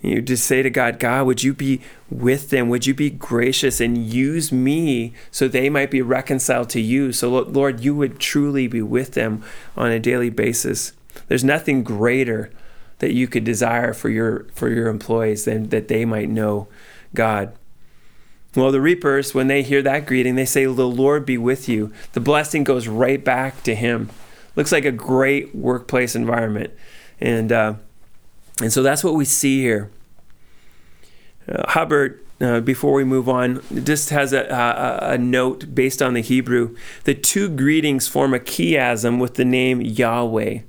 You 0.00 0.22
just 0.22 0.44
say 0.44 0.62
to 0.62 0.70
God, 0.70 1.00
God, 1.00 1.26
would 1.26 1.42
you 1.42 1.52
be 1.52 1.80
with 2.08 2.50
them? 2.50 2.68
Would 2.68 2.86
you 2.86 2.94
be 2.94 3.10
gracious 3.10 3.80
and 3.80 3.98
use 3.98 4.52
me 4.52 5.12
so 5.32 5.48
they 5.48 5.68
might 5.68 5.90
be 5.90 6.02
reconciled 6.02 6.70
to 6.70 6.80
you? 6.80 7.12
So, 7.12 7.30
Lord, 7.30 7.80
you 7.80 7.96
would 7.96 8.20
truly 8.20 8.68
be 8.68 8.80
with 8.80 9.14
them 9.14 9.42
on 9.76 9.90
a 9.90 9.98
daily 9.98 10.30
basis. 10.30 10.92
There's 11.26 11.42
nothing 11.42 11.82
greater 11.82 12.52
that 13.00 13.12
you 13.12 13.26
could 13.26 13.44
desire 13.44 13.92
for 13.92 14.08
your 14.08 14.46
for 14.54 14.68
your 14.68 14.88
employees 14.88 15.44
than 15.44 15.70
that 15.70 15.88
they 15.88 16.04
might 16.04 16.28
know 16.28 16.68
God. 17.12 17.52
Well, 18.54 18.72
the 18.72 18.80
reapers, 18.80 19.34
when 19.34 19.46
they 19.48 19.62
hear 19.62 19.82
that 19.82 20.06
greeting, 20.06 20.36
they 20.36 20.44
say, 20.44 20.64
The 20.64 20.86
Lord 20.86 21.26
be 21.26 21.38
with 21.38 21.68
you. 21.68 21.92
The 22.12 22.20
blessing 22.20 22.64
goes 22.64 22.88
right 22.88 23.22
back 23.22 23.62
to 23.64 23.74
him. 23.74 24.10
Looks 24.58 24.72
like 24.72 24.84
a 24.84 24.90
great 24.90 25.54
workplace 25.54 26.16
environment. 26.16 26.72
And, 27.20 27.52
uh, 27.52 27.74
and 28.60 28.72
so 28.72 28.82
that's 28.82 29.04
what 29.04 29.14
we 29.14 29.24
see 29.24 29.60
here. 29.60 29.88
Uh, 31.48 31.62
Hubbard, 31.70 32.26
uh, 32.40 32.58
before 32.58 32.92
we 32.92 33.04
move 33.04 33.28
on, 33.28 33.62
just 33.84 34.10
has 34.10 34.32
a, 34.32 34.46
a, 34.48 35.12
a, 35.12 35.18
note 35.18 35.76
based 35.76 36.02
on 36.02 36.14
the 36.14 36.22
Hebrew. 36.22 36.76
The 37.04 37.14
two 37.14 37.48
greetings 37.48 38.08
form 38.08 38.34
a 38.34 38.40
chiasm 38.40 39.20
with 39.20 39.34
the 39.34 39.44
name 39.44 39.80
Yahweh. 39.80 40.62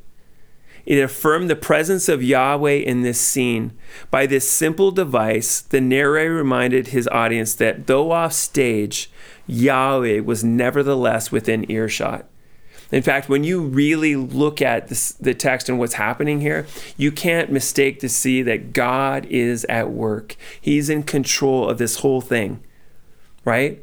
It 0.85 0.99
affirmed 0.99 1.49
the 1.49 1.55
presence 1.55 2.07
of 2.07 2.21
Yahweh 2.21 2.75
in 2.75 3.01
this 3.01 3.19
scene. 3.19 3.73
By 4.11 4.27
this 4.27 4.47
simple 4.47 4.91
device, 4.91 5.61
the 5.61 5.81
narrator 5.81 6.35
reminded 6.35 6.89
his 6.89 7.07
audience 7.07 7.55
that 7.55 7.87
though 7.87 8.11
off 8.11 8.33
stage, 8.33 9.09
Yahweh 9.47 10.19
was 10.19 10.43
nevertheless 10.43 11.31
within 11.31 11.69
earshot. 11.71 12.27
In 12.91 13.03
fact, 13.03 13.29
when 13.29 13.43
you 13.43 13.61
really 13.61 14.15
look 14.15 14.61
at 14.61 14.87
this, 14.87 15.11
the 15.13 15.33
text 15.33 15.69
and 15.69 15.77
what's 15.77 15.93
happening 15.93 16.41
here, 16.41 16.65
you 16.97 17.11
can't 17.11 17.51
mistake 17.51 17.99
to 17.99 18.09
see 18.09 18.41
that 18.41 18.73
God 18.73 19.25
is 19.27 19.65
at 19.65 19.91
work. 19.91 20.35
He's 20.59 20.89
in 20.89 21.03
control 21.03 21.69
of 21.69 21.77
this 21.77 21.97
whole 21.97 22.21
thing, 22.21 22.63
right? 23.45 23.79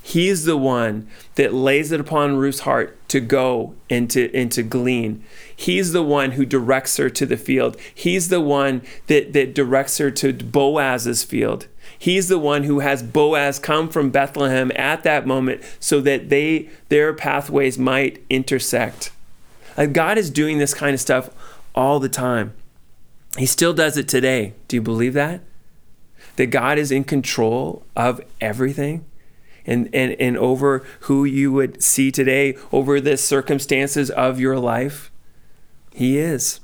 He's 0.00 0.44
the 0.44 0.56
one 0.56 1.08
that 1.34 1.52
lays 1.52 1.90
it 1.90 1.98
upon 1.98 2.36
Ruth's 2.36 2.60
heart 2.60 2.96
to 3.08 3.18
go 3.18 3.74
and 3.90 4.08
to, 4.10 4.32
and 4.32 4.52
to 4.52 4.62
glean. 4.62 5.24
He's 5.54 5.92
the 5.92 6.02
one 6.02 6.32
who 6.32 6.46
directs 6.46 6.96
her 6.98 7.10
to 7.10 7.26
the 7.26 7.36
field. 7.36 7.76
He's 7.92 8.28
the 8.28 8.40
one 8.40 8.82
that, 9.08 9.32
that 9.32 9.52
directs 9.52 9.98
her 9.98 10.12
to 10.12 10.32
Boaz's 10.32 11.24
field. 11.24 11.66
He's 11.98 12.28
the 12.28 12.38
one 12.38 12.64
who 12.64 12.80
has 12.80 13.02
Boaz 13.02 13.58
come 13.58 13.88
from 13.88 14.10
Bethlehem 14.10 14.70
at 14.76 15.02
that 15.04 15.26
moment 15.26 15.62
so 15.80 16.00
that 16.02 16.28
they 16.28 16.68
their 16.88 17.12
pathways 17.12 17.78
might 17.78 18.22
intersect. 18.28 19.10
Like 19.76 19.92
God 19.92 20.18
is 20.18 20.30
doing 20.30 20.58
this 20.58 20.74
kind 20.74 20.94
of 20.94 21.00
stuff 21.00 21.30
all 21.74 22.00
the 22.00 22.08
time. 22.08 22.54
He 23.36 23.46
still 23.46 23.74
does 23.74 23.96
it 23.96 24.08
today. 24.08 24.54
Do 24.68 24.76
you 24.76 24.82
believe 24.82 25.14
that? 25.14 25.42
That 26.36 26.46
God 26.46 26.78
is 26.78 26.90
in 26.90 27.04
control 27.04 27.84
of 27.94 28.20
everything? 28.40 29.04
And, 29.66 29.90
and, 29.92 30.12
and 30.20 30.38
over 30.38 30.86
who 31.00 31.24
you 31.24 31.52
would 31.52 31.82
see 31.82 32.12
today, 32.12 32.56
over 32.70 33.00
the 33.00 33.16
circumstances 33.16 34.10
of 34.10 34.38
your 34.38 34.58
life? 34.58 35.10
He 35.92 36.18
is. 36.18 36.60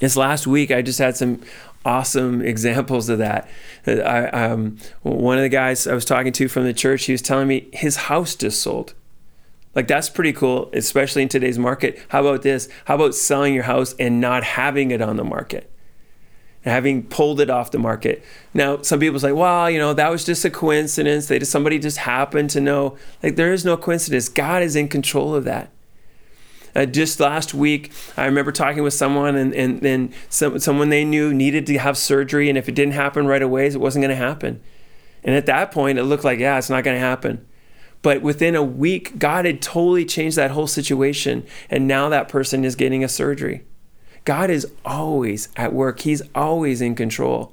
This 0.00 0.16
last 0.16 0.46
week, 0.46 0.70
I 0.70 0.82
just 0.82 0.98
had 0.98 1.16
some 1.16 1.42
awesome 1.84 2.42
examples 2.42 3.08
of 3.08 3.18
that. 3.18 3.48
I, 3.86 4.26
um, 4.26 4.78
one 5.02 5.38
of 5.38 5.42
the 5.42 5.48
guys 5.48 5.86
I 5.86 5.94
was 5.94 6.04
talking 6.04 6.32
to 6.32 6.48
from 6.48 6.64
the 6.64 6.74
church, 6.74 7.04
he 7.04 7.12
was 7.12 7.22
telling 7.22 7.48
me 7.48 7.68
his 7.72 7.96
house 7.96 8.34
just 8.34 8.62
sold. 8.62 8.94
Like 9.74 9.86
that's 9.86 10.10
pretty 10.10 10.32
cool, 10.32 10.68
especially 10.72 11.22
in 11.22 11.28
today's 11.28 11.58
market. 11.58 11.98
How 12.08 12.20
about 12.20 12.42
this? 12.42 12.68
How 12.86 12.96
about 12.96 13.14
selling 13.14 13.54
your 13.54 13.64
house 13.64 13.94
and 13.98 14.20
not 14.20 14.42
having 14.42 14.90
it 14.90 15.00
on 15.00 15.16
the 15.16 15.24
market? 15.24 15.70
having 16.64 17.02
pulled 17.02 17.40
it 17.40 17.48
off 17.48 17.70
the 17.70 17.78
market. 17.78 18.22
Now, 18.52 18.82
some 18.82 19.00
people 19.00 19.18
say, 19.18 19.32
well, 19.32 19.70
you 19.70 19.78
know, 19.78 19.94
that 19.94 20.10
was 20.10 20.24
just 20.24 20.44
a 20.44 20.50
coincidence. 20.50 21.26
They 21.26 21.38
just 21.38 21.50
somebody 21.50 21.78
just 21.78 21.98
happened 21.98 22.50
to 22.50 22.60
know. 22.60 22.96
Like 23.22 23.36
there 23.36 23.52
is 23.52 23.64
no 23.64 23.76
coincidence. 23.76 24.28
God 24.28 24.62
is 24.62 24.76
in 24.76 24.88
control 24.88 25.34
of 25.34 25.44
that. 25.44 25.70
Uh, 26.74 26.86
just 26.86 27.20
last 27.20 27.52
week, 27.54 27.92
I 28.16 28.26
remember 28.26 28.52
talking 28.52 28.82
with 28.82 28.94
someone, 28.94 29.36
and 29.36 29.54
and, 29.54 29.84
and 29.84 30.12
some, 30.28 30.58
someone 30.58 30.90
they 30.90 31.04
knew 31.04 31.34
needed 31.34 31.66
to 31.66 31.78
have 31.78 31.96
surgery, 31.96 32.48
and 32.48 32.56
if 32.56 32.68
it 32.68 32.74
didn't 32.74 32.94
happen 32.94 33.26
right 33.26 33.42
away, 33.42 33.66
it 33.66 33.80
wasn't 33.80 34.02
going 34.02 34.16
to 34.16 34.16
happen. 34.16 34.60
And 35.22 35.34
at 35.34 35.46
that 35.46 35.70
point, 35.70 35.98
it 35.98 36.04
looked 36.04 36.24
like, 36.24 36.38
yeah, 36.38 36.58
it's 36.58 36.70
not 36.70 36.84
going 36.84 36.96
to 36.96 37.00
happen. 37.00 37.46
But 38.02 38.22
within 38.22 38.54
a 38.54 38.62
week, 38.62 39.18
God 39.18 39.44
had 39.44 39.60
totally 39.60 40.06
changed 40.06 40.36
that 40.36 40.52
whole 40.52 40.66
situation, 40.66 41.46
and 41.68 41.86
now 41.86 42.08
that 42.08 42.28
person 42.28 42.64
is 42.64 42.74
getting 42.74 43.04
a 43.04 43.08
surgery. 43.08 43.64
God 44.24 44.50
is 44.50 44.66
always 44.84 45.48
at 45.56 45.72
work. 45.72 46.00
He's 46.00 46.22
always 46.34 46.80
in 46.80 46.94
control. 46.94 47.52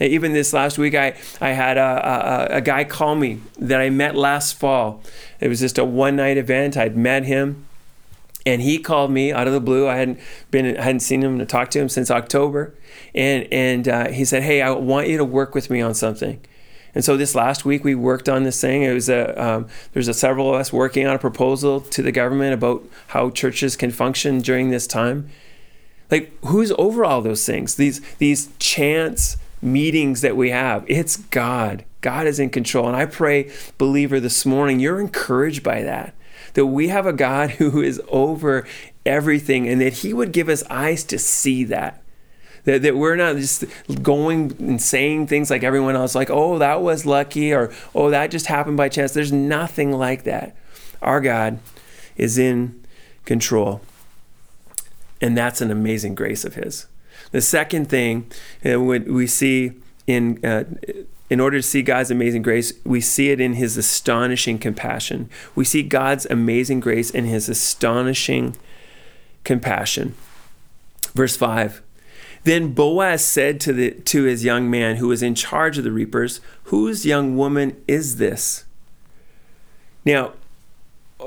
Even 0.00 0.32
this 0.32 0.52
last 0.52 0.78
week, 0.78 0.94
I, 0.94 1.14
I 1.40 1.50
had 1.50 1.76
a, 1.76 2.50
a, 2.52 2.56
a 2.56 2.60
guy 2.60 2.84
call 2.84 3.14
me 3.16 3.40
that 3.58 3.80
I 3.80 3.90
met 3.90 4.16
last 4.16 4.54
fall. 4.54 5.02
It 5.40 5.48
was 5.48 5.60
just 5.60 5.78
a 5.78 5.84
one 5.84 6.16
night 6.16 6.38
event. 6.38 6.76
I'd 6.76 6.96
met 6.96 7.24
him 7.24 7.66
and 8.50 8.62
he 8.62 8.78
called 8.78 9.10
me 9.10 9.32
out 9.32 9.46
of 9.46 9.52
the 9.52 9.60
blue. 9.60 9.86
I 9.86 9.96
hadn't 9.96 10.18
been, 10.50 10.76
I 10.76 10.82
hadn't 10.82 11.00
seen 11.00 11.22
him 11.22 11.38
to 11.38 11.46
talk 11.46 11.70
to 11.70 11.78
him 11.78 11.88
since 11.88 12.10
October, 12.10 12.74
and 13.14 13.46
and 13.52 13.88
uh, 13.88 14.08
he 14.08 14.24
said, 14.24 14.42
"Hey, 14.42 14.60
I 14.60 14.70
want 14.70 15.08
you 15.08 15.16
to 15.18 15.24
work 15.24 15.54
with 15.54 15.70
me 15.70 15.80
on 15.80 15.94
something." 15.94 16.40
And 16.92 17.04
so 17.04 17.16
this 17.16 17.36
last 17.36 17.64
week 17.64 17.84
we 17.84 17.94
worked 17.94 18.28
on 18.28 18.42
this 18.42 18.60
thing. 18.60 18.82
It 18.82 18.92
was 18.92 19.08
a 19.08 19.40
um, 19.42 19.68
there's 19.92 20.08
a 20.08 20.14
several 20.14 20.52
of 20.52 20.60
us 20.60 20.72
working 20.72 21.06
on 21.06 21.14
a 21.14 21.18
proposal 21.18 21.80
to 21.80 22.02
the 22.02 22.12
government 22.12 22.52
about 22.52 22.82
how 23.08 23.30
churches 23.30 23.76
can 23.76 23.92
function 23.92 24.40
during 24.40 24.70
this 24.70 24.86
time. 24.86 25.30
Like 26.10 26.32
who's 26.44 26.72
over 26.72 27.04
all 27.04 27.22
those 27.22 27.46
things? 27.46 27.76
These 27.76 28.00
these 28.16 28.48
chance 28.58 29.36
meetings 29.62 30.22
that 30.22 30.36
we 30.36 30.50
have. 30.50 30.84
It's 30.88 31.16
God. 31.16 31.84
God 32.00 32.26
is 32.26 32.40
in 32.40 32.50
control. 32.50 32.88
And 32.88 32.96
I 32.96 33.04
pray, 33.04 33.52
believer, 33.78 34.18
this 34.18 34.44
morning 34.44 34.80
you're 34.80 35.00
encouraged 35.00 35.62
by 35.62 35.82
that 35.82 36.14
that 36.54 36.66
we 36.66 36.88
have 36.88 37.06
a 37.06 37.12
God 37.12 37.50
who 37.52 37.80
is 37.82 38.00
over 38.08 38.66
everything 39.04 39.68
and 39.68 39.80
that 39.80 39.94
He 39.94 40.12
would 40.12 40.32
give 40.32 40.48
us 40.48 40.62
eyes 40.70 41.04
to 41.04 41.18
see 41.18 41.64
that. 41.64 42.02
That, 42.64 42.82
that 42.82 42.94
we're 42.96 43.16
not 43.16 43.36
just 43.36 43.64
going 44.02 44.54
and 44.58 44.82
saying 44.82 45.28
things 45.28 45.50
like 45.50 45.62
everyone 45.62 45.96
else, 45.96 46.14
like, 46.14 46.28
oh, 46.28 46.58
that 46.58 46.82
was 46.82 47.06
lucky, 47.06 47.54
or 47.54 47.72
oh, 47.94 48.10
that 48.10 48.30
just 48.30 48.46
happened 48.46 48.76
by 48.76 48.90
chance. 48.90 49.12
There's 49.12 49.32
nothing 49.32 49.92
like 49.92 50.24
that. 50.24 50.54
Our 51.00 51.22
God 51.22 51.58
is 52.16 52.36
in 52.36 52.84
control. 53.24 53.80
And 55.22 55.36
that's 55.38 55.62
an 55.62 55.70
amazing 55.70 56.14
grace 56.14 56.44
of 56.44 56.54
His. 56.54 56.86
The 57.30 57.40
second 57.40 57.88
thing 57.88 58.30
uh, 58.64 58.78
we 58.78 59.26
see 59.26 59.72
in 60.06 60.44
uh, 60.44 60.64
in 61.30 61.38
order 61.38 61.58
to 61.58 61.62
see 61.62 61.80
God's 61.80 62.10
amazing 62.10 62.42
grace, 62.42 62.72
we 62.84 63.00
see 63.00 63.30
it 63.30 63.40
in 63.40 63.54
his 63.54 63.76
astonishing 63.76 64.58
compassion. 64.58 65.30
We 65.54 65.64
see 65.64 65.84
God's 65.84 66.26
amazing 66.26 66.80
grace 66.80 67.08
in 67.10 67.24
his 67.24 67.48
astonishing 67.48 68.56
compassion. 69.44 70.16
Verse 71.14 71.36
5 71.36 71.82
Then 72.42 72.72
Boaz 72.72 73.24
said 73.24 73.60
to, 73.60 73.72
the, 73.72 73.92
to 73.92 74.24
his 74.24 74.44
young 74.44 74.68
man 74.68 74.96
who 74.96 75.06
was 75.06 75.22
in 75.22 75.36
charge 75.36 75.78
of 75.78 75.84
the 75.84 75.92
reapers, 75.92 76.40
Whose 76.64 77.06
young 77.06 77.36
woman 77.36 77.80
is 77.86 78.16
this? 78.16 78.64
Now, 80.04 80.32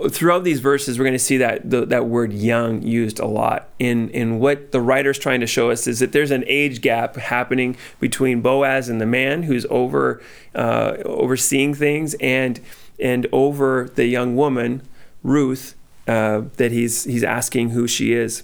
throughout 0.09 0.43
these 0.43 0.59
verses, 0.59 0.97
we're 0.97 1.05
going 1.05 1.13
to 1.13 1.19
see 1.19 1.37
that 1.37 1.69
the, 1.69 1.85
that 1.85 2.05
word 2.05 2.33
"young" 2.33 2.81
used 2.81 3.19
a 3.19 3.25
lot. 3.25 3.69
In 3.79 4.09
in 4.09 4.39
what 4.39 4.71
the 4.71 4.81
writer's 4.81 5.19
trying 5.19 5.39
to 5.41 5.47
show 5.47 5.69
us 5.69 5.87
is 5.87 5.99
that 5.99 6.11
there's 6.11 6.31
an 6.31 6.43
age 6.47 6.81
gap 6.81 7.15
happening 7.15 7.75
between 7.99 8.41
Boaz 8.41 8.89
and 8.89 8.99
the 8.99 9.05
man 9.05 9.43
who's 9.43 9.65
over 9.69 10.21
uh, 10.55 10.97
overseeing 11.05 11.73
things, 11.73 12.15
and 12.15 12.59
and 12.99 13.27
over 13.31 13.89
the 13.95 14.05
young 14.05 14.35
woman 14.35 14.81
Ruth 15.23 15.75
uh, 16.07 16.43
that 16.57 16.71
he's 16.71 17.05
he's 17.05 17.23
asking 17.23 17.71
who 17.71 17.87
she 17.87 18.13
is 18.13 18.43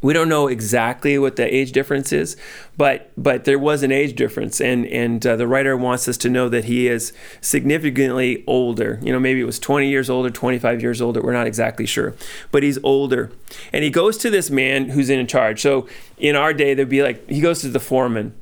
we 0.00 0.12
don't 0.12 0.28
know 0.28 0.46
exactly 0.46 1.18
what 1.18 1.36
the 1.36 1.54
age 1.54 1.72
difference 1.72 2.12
is, 2.12 2.36
but 2.76 3.10
but 3.16 3.44
there 3.44 3.58
was 3.58 3.82
an 3.82 3.92
age 3.92 4.14
difference, 4.14 4.60
and 4.60 4.86
and 4.86 5.26
uh, 5.26 5.36
the 5.36 5.46
writer 5.46 5.76
wants 5.76 6.06
us 6.08 6.16
to 6.18 6.30
know 6.30 6.48
that 6.48 6.64
he 6.64 6.86
is 6.88 7.12
significantly 7.40 8.44
older. 8.46 8.98
You 9.02 9.12
know, 9.12 9.18
maybe 9.18 9.40
it 9.40 9.44
was 9.44 9.58
20 9.58 9.88
years 9.88 10.08
older, 10.08 10.30
25 10.30 10.82
years 10.82 11.02
older. 11.02 11.20
We're 11.20 11.32
not 11.32 11.46
exactly 11.46 11.86
sure, 11.86 12.14
but 12.50 12.62
he's 12.62 12.78
older, 12.82 13.32
and 13.72 13.82
he 13.82 13.90
goes 13.90 14.16
to 14.18 14.30
this 14.30 14.50
man 14.50 14.90
who's 14.90 15.10
in 15.10 15.26
charge. 15.26 15.60
So 15.60 15.88
in 16.16 16.36
our 16.36 16.52
day, 16.52 16.74
there'd 16.74 16.88
be 16.88 17.02
like 17.02 17.28
he 17.28 17.40
goes 17.40 17.60
to 17.62 17.68
the 17.68 17.80
foreman, 17.80 18.34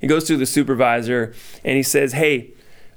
he 0.00 0.06
goes 0.06 0.24
to 0.24 0.36
the 0.36 0.46
supervisor, 0.46 1.34
and 1.64 1.76
he 1.76 1.82
says, 1.82 2.12
"Hey, 2.12 2.50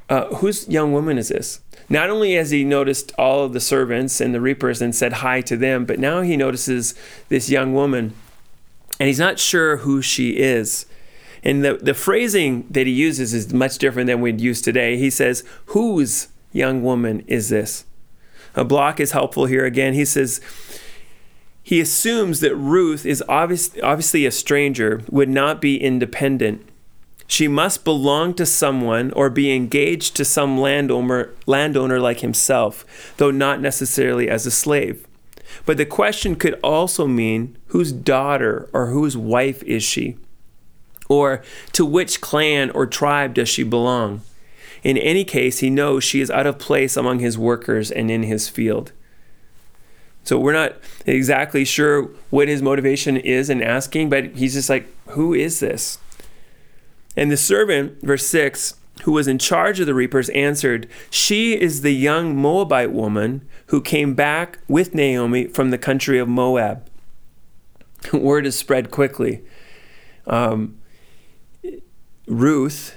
uh, 0.09 0.35
whose 0.35 0.67
young 0.67 0.93
woman 0.93 1.17
is 1.17 1.29
this?" 1.29 1.61
Not 1.93 2.09
only 2.09 2.33
has 2.33 2.49
he 2.49 2.63
noticed 2.63 3.11
all 3.19 3.43
of 3.43 3.53
the 3.53 3.59
servants 3.59 4.19
and 4.19 4.33
the 4.33 4.41
reapers 4.41 4.81
and 4.81 4.95
said 4.95 5.13
hi 5.13 5.41
to 5.41 5.55
them, 5.55 5.85
but 5.85 5.99
now 5.99 6.21
he 6.21 6.35
notices 6.35 6.95
this 7.29 7.51
young 7.51 7.75
woman 7.75 8.15
and 8.99 9.05
he's 9.05 9.19
not 9.19 9.37
sure 9.37 9.77
who 9.77 10.01
she 10.01 10.37
is. 10.37 10.87
And 11.43 11.63
the, 11.63 11.75
the 11.75 11.93
phrasing 11.93 12.65
that 12.71 12.87
he 12.87 12.93
uses 12.93 13.31
is 13.35 13.53
much 13.53 13.77
different 13.77 14.07
than 14.07 14.21
we'd 14.21 14.41
use 14.41 14.59
today. 14.59 14.97
He 14.97 15.11
says, 15.11 15.43
Whose 15.67 16.29
young 16.51 16.81
woman 16.81 17.23
is 17.27 17.49
this? 17.49 17.85
A 18.55 18.65
block 18.65 18.99
is 18.99 19.11
helpful 19.11 19.45
here 19.45 19.65
again. 19.65 19.93
He 19.93 20.05
says, 20.05 20.41
he 21.61 21.79
assumes 21.79 22.39
that 22.39 22.55
Ruth 22.55 23.05
is 23.05 23.23
obvious, 23.29 23.69
obviously 23.83 24.25
a 24.25 24.31
stranger, 24.31 25.03
would 25.11 25.29
not 25.29 25.61
be 25.61 25.77
independent. 25.77 26.67
She 27.27 27.47
must 27.47 27.83
belong 27.83 28.33
to 28.35 28.45
someone 28.45 29.11
or 29.13 29.29
be 29.29 29.55
engaged 29.55 30.15
to 30.15 30.25
some 30.25 30.59
landowner, 30.59 31.33
landowner 31.45 31.99
like 31.99 32.19
himself, 32.19 32.85
though 33.17 33.31
not 33.31 33.61
necessarily 33.61 34.29
as 34.29 34.45
a 34.45 34.51
slave. 34.51 35.07
But 35.65 35.77
the 35.77 35.85
question 35.85 36.35
could 36.35 36.59
also 36.63 37.07
mean 37.07 37.57
whose 37.67 37.91
daughter 37.91 38.69
or 38.73 38.87
whose 38.87 39.15
wife 39.15 39.63
is 39.63 39.83
she? 39.83 40.17
Or 41.09 41.43
to 41.73 41.85
which 41.85 42.21
clan 42.21 42.69
or 42.71 42.85
tribe 42.85 43.33
does 43.33 43.49
she 43.49 43.63
belong? 43.63 44.21
In 44.83 44.97
any 44.97 45.23
case, 45.23 45.59
he 45.59 45.69
knows 45.69 46.03
she 46.03 46.21
is 46.21 46.29
out 46.29 46.47
of 46.47 46.59
place 46.59 46.97
among 46.97 47.19
his 47.19 47.37
workers 47.37 47.89
and 47.89 48.11
in 48.11 48.23
his 48.23 48.49
field. 48.49 48.91
So 50.25 50.39
we're 50.39 50.53
not 50.53 50.75
exactly 51.05 51.65
sure 51.65 52.03
what 52.29 52.47
his 52.47 52.61
motivation 52.61 53.17
is 53.17 53.49
in 53.49 53.61
asking, 53.61 54.09
but 54.09 54.35
he's 54.35 54.53
just 54.53 54.69
like, 54.69 54.87
Who 55.09 55.33
is 55.33 55.59
this? 55.59 55.99
And 57.15 57.31
the 57.31 57.37
servant, 57.37 58.01
verse 58.01 58.25
6, 58.27 58.75
who 59.03 59.11
was 59.11 59.27
in 59.27 59.37
charge 59.37 59.79
of 59.79 59.85
the 59.85 59.93
reapers, 59.93 60.29
answered, 60.29 60.87
She 61.09 61.59
is 61.59 61.81
the 61.81 61.93
young 61.93 62.35
Moabite 62.35 62.91
woman 62.91 63.47
who 63.67 63.81
came 63.81 64.13
back 64.13 64.59
with 64.67 64.93
Naomi 64.95 65.47
from 65.47 65.71
the 65.71 65.77
country 65.77 66.19
of 66.19 66.27
Moab. 66.27 66.87
Word 68.13 68.45
is 68.45 68.57
spread 68.57 68.91
quickly. 68.91 69.43
Um, 70.27 70.77
Ruth 72.27 72.95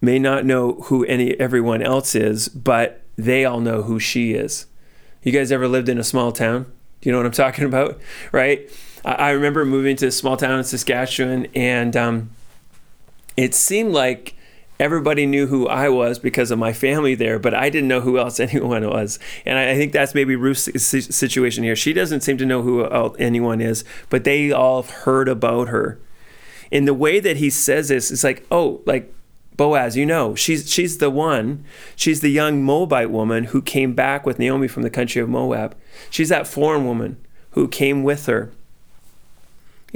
may 0.00 0.18
not 0.18 0.44
know 0.44 0.74
who 0.84 1.04
any 1.04 1.38
everyone 1.40 1.82
else 1.82 2.14
is, 2.14 2.48
but 2.48 3.02
they 3.16 3.44
all 3.44 3.60
know 3.60 3.82
who 3.82 3.98
she 3.98 4.32
is. 4.32 4.66
You 5.22 5.32
guys 5.32 5.50
ever 5.50 5.68
lived 5.68 5.88
in 5.88 5.98
a 5.98 6.04
small 6.04 6.32
town? 6.32 6.64
Do 7.00 7.08
you 7.08 7.12
know 7.12 7.18
what 7.18 7.26
I'm 7.26 7.32
talking 7.44 7.64
about? 7.64 8.00
Right? 8.32 8.70
I, 9.04 9.30
remember 9.30 9.64
moving 9.64 9.94
to 9.96 10.06
a 10.08 10.10
small 10.10 10.36
town 10.36 10.58
in 10.58 10.64
Saskatchewan, 10.64 11.46
and 11.54 11.96
um, 11.96 12.30
it 13.36 13.54
seemed 13.54 13.92
like 13.92 14.34
everybody 14.78 15.26
knew 15.26 15.46
who 15.46 15.66
I 15.66 15.88
was 15.88 16.18
because 16.18 16.50
of 16.50 16.58
my 16.58 16.72
family 16.72 17.14
there, 17.14 17.38
but 17.38 17.54
I 17.54 17.70
didn't 17.70 17.88
know 17.88 18.00
who 18.00 18.18
else 18.18 18.40
anyone 18.40 18.88
was. 18.88 19.18
And 19.44 19.58
I, 19.58 19.74
think 19.74 19.92
that's 19.92 20.14
maybe 20.14 20.36
Ruth's 20.36 20.68
situation 20.82 21.64
here. 21.64 21.76
She 21.76 21.92
doesn't 21.92 22.22
seem 22.22 22.38
to 22.38 22.46
know 22.46 22.62
who 22.62 22.84
anyone 23.16 23.60
is, 23.60 23.84
but 24.08 24.24
they 24.24 24.52
all 24.52 24.82
have 24.82 24.90
heard 24.90 25.28
about 25.28 25.68
her. 25.68 25.98
In 26.70 26.84
the 26.84 26.94
way 26.94 27.20
that 27.20 27.36
he 27.36 27.48
says 27.48 27.88
this, 27.88 28.10
it's 28.10 28.24
like, 28.24 28.44
oh, 28.50 28.82
like 28.86 29.12
Boaz, 29.56 29.96
you 29.96 30.04
know, 30.04 30.34
she's 30.34 30.70
she's 30.70 30.98
the 30.98 31.08
one. 31.08 31.64
She's 31.94 32.20
the 32.20 32.30
young 32.30 32.62
Moabite 32.62 33.10
woman 33.10 33.44
who 33.44 33.62
came 33.62 33.94
back 33.94 34.26
with 34.26 34.38
Naomi 34.38 34.68
from 34.68 34.82
the 34.82 34.90
country 34.90 35.22
of 35.22 35.28
Moab. 35.28 35.76
She's 36.10 36.28
that 36.28 36.46
foreign 36.46 36.84
woman 36.84 37.16
who 37.52 37.68
came 37.68 38.02
with 38.02 38.26
her. 38.26 38.52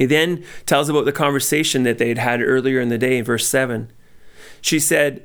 He 0.01 0.07
then 0.07 0.43
tells 0.65 0.89
about 0.89 1.05
the 1.05 1.13
conversation 1.13 1.83
that 1.83 1.99
they 1.99 2.09
had 2.09 2.17
had 2.17 2.41
earlier 2.41 2.81
in 2.81 2.89
the 2.89 2.97
day 2.97 3.19
in 3.19 3.25
verse 3.27 3.47
7. 3.47 3.93
She 4.63 4.79
said, 4.79 5.23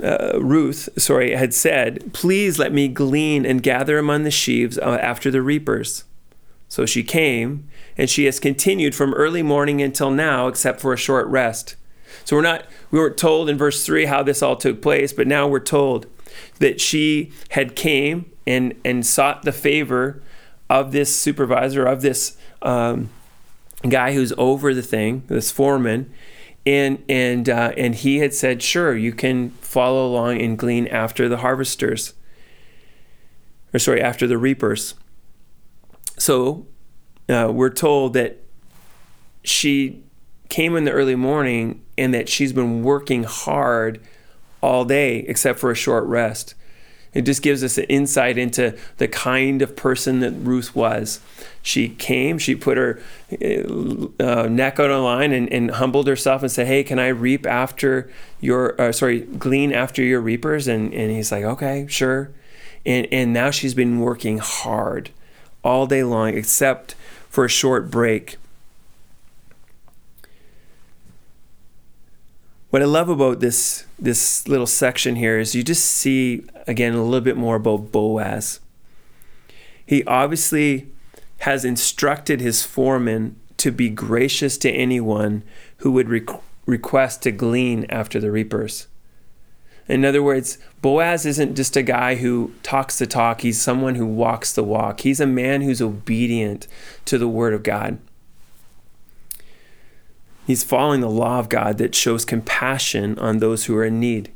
uh, 0.00 0.38
Ruth, 0.40 0.88
sorry, 0.96 1.34
had 1.34 1.52
said, 1.52 2.12
Please 2.12 2.60
let 2.60 2.72
me 2.72 2.86
glean 2.86 3.44
and 3.44 3.60
gather 3.60 3.98
among 3.98 4.22
the 4.22 4.30
sheaves 4.30 4.78
uh, 4.78 5.00
after 5.02 5.28
the 5.28 5.42
reapers. 5.42 6.04
So 6.68 6.86
she 6.86 7.02
came, 7.02 7.68
and 7.96 8.08
she 8.08 8.26
has 8.26 8.38
continued 8.38 8.94
from 8.94 9.12
early 9.14 9.42
morning 9.42 9.82
until 9.82 10.12
now, 10.12 10.46
except 10.46 10.80
for 10.80 10.92
a 10.92 10.96
short 10.96 11.26
rest. 11.26 11.74
So 12.24 12.36
we're 12.36 12.42
not, 12.42 12.64
we 12.92 13.00
weren't 13.00 13.18
told 13.18 13.50
in 13.50 13.58
verse 13.58 13.84
3 13.84 14.04
how 14.04 14.22
this 14.22 14.40
all 14.40 14.54
took 14.54 14.80
place, 14.80 15.12
but 15.12 15.26
now 15.26 15.48
we're 15.48 15.58
told 15.58 16.06
that 16.60 16.80
she 16.80 17.32
had 17.48 17.74
came 17.74 18.30
and, 18.46 18.80
and 18.84 19.04
sought 19.04 19.42
the 19.42 19.50
favor 19.50 20.22
of 20.70 20.92
this 20.92 21.12
supervisor, 21.16 21.84
of 21.84 22.02
this 22.02 22.36
um, 22.62 23.10
guy 23.86 24.14
who's 24.14 24.32
over 24.38 24.74
the 24.74 24.82
thing, 24.82 25.24
this 25.28 25.50
foreman, 25.50 26.12
and 26.66 27.02
and 27.08 27.48
uh, 27.48 27.72
and 27.76 27.94
he 27.94 28.18
had 28.18 28.34
said, 28.34 28.62
"Sure, 28.62 28.96
you 28.96 29.12
can 29.12 29.50
follow 29.50 30.06
along 30.06 30.40
and 30.40 30.58
glean 30.58 30.86
after 30.88 31.28
the 31.28 31.38
harvesters, 31.38 32.14
or 33.72 33.78
sorry, 33.78 34.02
after 34.02 34.26
the 34.26 34.38
reapers." 34.38 34.94
So 36.18 36.66
uh, 37.28 37.50
we're 37.52 37.70
told 37.70 38.14
that 38.14 38.38
she 39.44 40.02
came 40.48 40.76
in 40.76 40.84
the 40.84 40.90
early 40.90 41.14
morning 41.14 41.84
and 41.96 42.12
that 42.14 42.28
she's 42.28 42.52
been 42.52 42.82
working 42.82 43.24
hard 43.24 44.00
all 44.60 44.84
day 44.84 45.18
except 45.20 45.58
for 45.58 45.70
a 45.70 45.74
short 45.74 46.04
rest. 46.04 46.54
It 47.18 47.22
just 47.22 47.42
gives 47.42 47.64
us 47.64 47.76
an 47.78 47.84
insight 47.86 48.38
into 48.38 48.78
the 48.98 49.08
kind 49.08 49.60
of 49.60 49.74
person 49.74 50.20
that 50.20 50.30
Ruth 50.30 50.76
was. 50.76 51.18
She 51.62 51.88
came, 51.88 52.38
she 52.38 52.54
put 52.54 52.76
her 52.76 53.00
uh, 53.32 54.46
neck 54.46 54.78
on 54.78 54.92
on 54.92 55.02
line 55.02 55.32
and, 55.32 55.52
and, 55.52 55.72
humbled 55.72 56.06
herself 56.06 56.42
and 56.42 56.52
said, 56.52 56.68
Hey, 56.68 56.84
can 56.84 57.00
I 57.00 57.08
reap 57.08 57.44
after 57.44 58.08
your, 58.40 58.80
uh, 58.80 58.92
sorry, 58.92 59.22
glean 59.22 59.72
after 59.72 60.00
your 60.00 60.20
reapers? 60.20 60.68
And, 60.68 60.94
and 60.94 61.10
he's 61.10 61.32
like, 61.32 61.42
Okay, 61.42 61.88
sure. 61.88 62.30
And, 62.86 63.08
and 63.10 63.32
now 63.32 63.50
she's 63.50 63.74
been 63.74 63.98
working 63.98 64.38
hard 64.38 65.10
all 65.64 65.88
day 65.88 66.04
long 66.04 66.28
except 66.34 66.94
for 67.28 67.44
a 67.44 67.48
short 67.48 67.90
break. 67.90 68.36
What 72.70 72.82
I 72.82 72.86
love 72.86 73.08
about 73.08 73.40
this 73.40 73.84
this 73.98 74.46
little 74.46 74.66
section 74.66 75.16
here 75.16 75.38
is 75.38 75.54
you 75.54 75.62
just 75.62 75.84
see 75.84 76.44
again 76.66 76.94
a 76.94 77.02
little 77.02 77.20
bit 77.20 77.36
more 77.36 77.56
about 77.56 77.90
Boaz. 77.90 78.60
He 79.84 80.04
obviously 80.04 80.88
has 81.38 81.64
instructed 81.64 82.40
his 82.40 82.62
foreman 82.62 83.36
to 83.56 83.70
be 83.70 83.88
gracious 83.88 84.58
to 84.58 84.70
anyone 84.70 85.42
who 85.78 85.92
would 85.92 86.08
re- 86.08 86.26
request 86.66 87.22
to 87.22 87.32
glean 87.32 87.86
after 87.88 88.20
the 88.20 88.30
reapers. 88.30 88.86
In 89.88 90.04
other 90.04 90.22
words, 90.22 90.58
Boaz 90.82 91.24
isn't 91.24 91.56
just 91.56 91.76
a 91.76 91.82
guy 91.82 92.16
who 92.16 92.52
talks 92.62 92.98
the 92.98 93.06
talk, 93.06 93.40
he's 93.40 93.60
someone 93.60 93.94
who 93.94 94.06
walks 94.06 94.52
the 94.52 94.62
walk. 94.62 95.00
He's 95.00 95.20
a 95.20 95.26
man 95.26 95.62
who's 95.62 95.80
obedient 95.80 96.68
to 97.06 97.16
the 97.16 97.28
word 97.28 97.54
of 97.54 97.62
God. 97.62 97.98
He's 100.48 100.64
following 100.64 101.02
the 101.02 101.10
law 101.10 101.38
of 101.38 101.50
God 101.50 101.76
that 101.76 101.94
shows 101.94 102.24
compassion 102.24 103.18
on 103.18 103.36
those 103.36 103.66
who 103.66 103.76
are 103.76 103.84
in 103.84 104.00
need. 104.00 104.32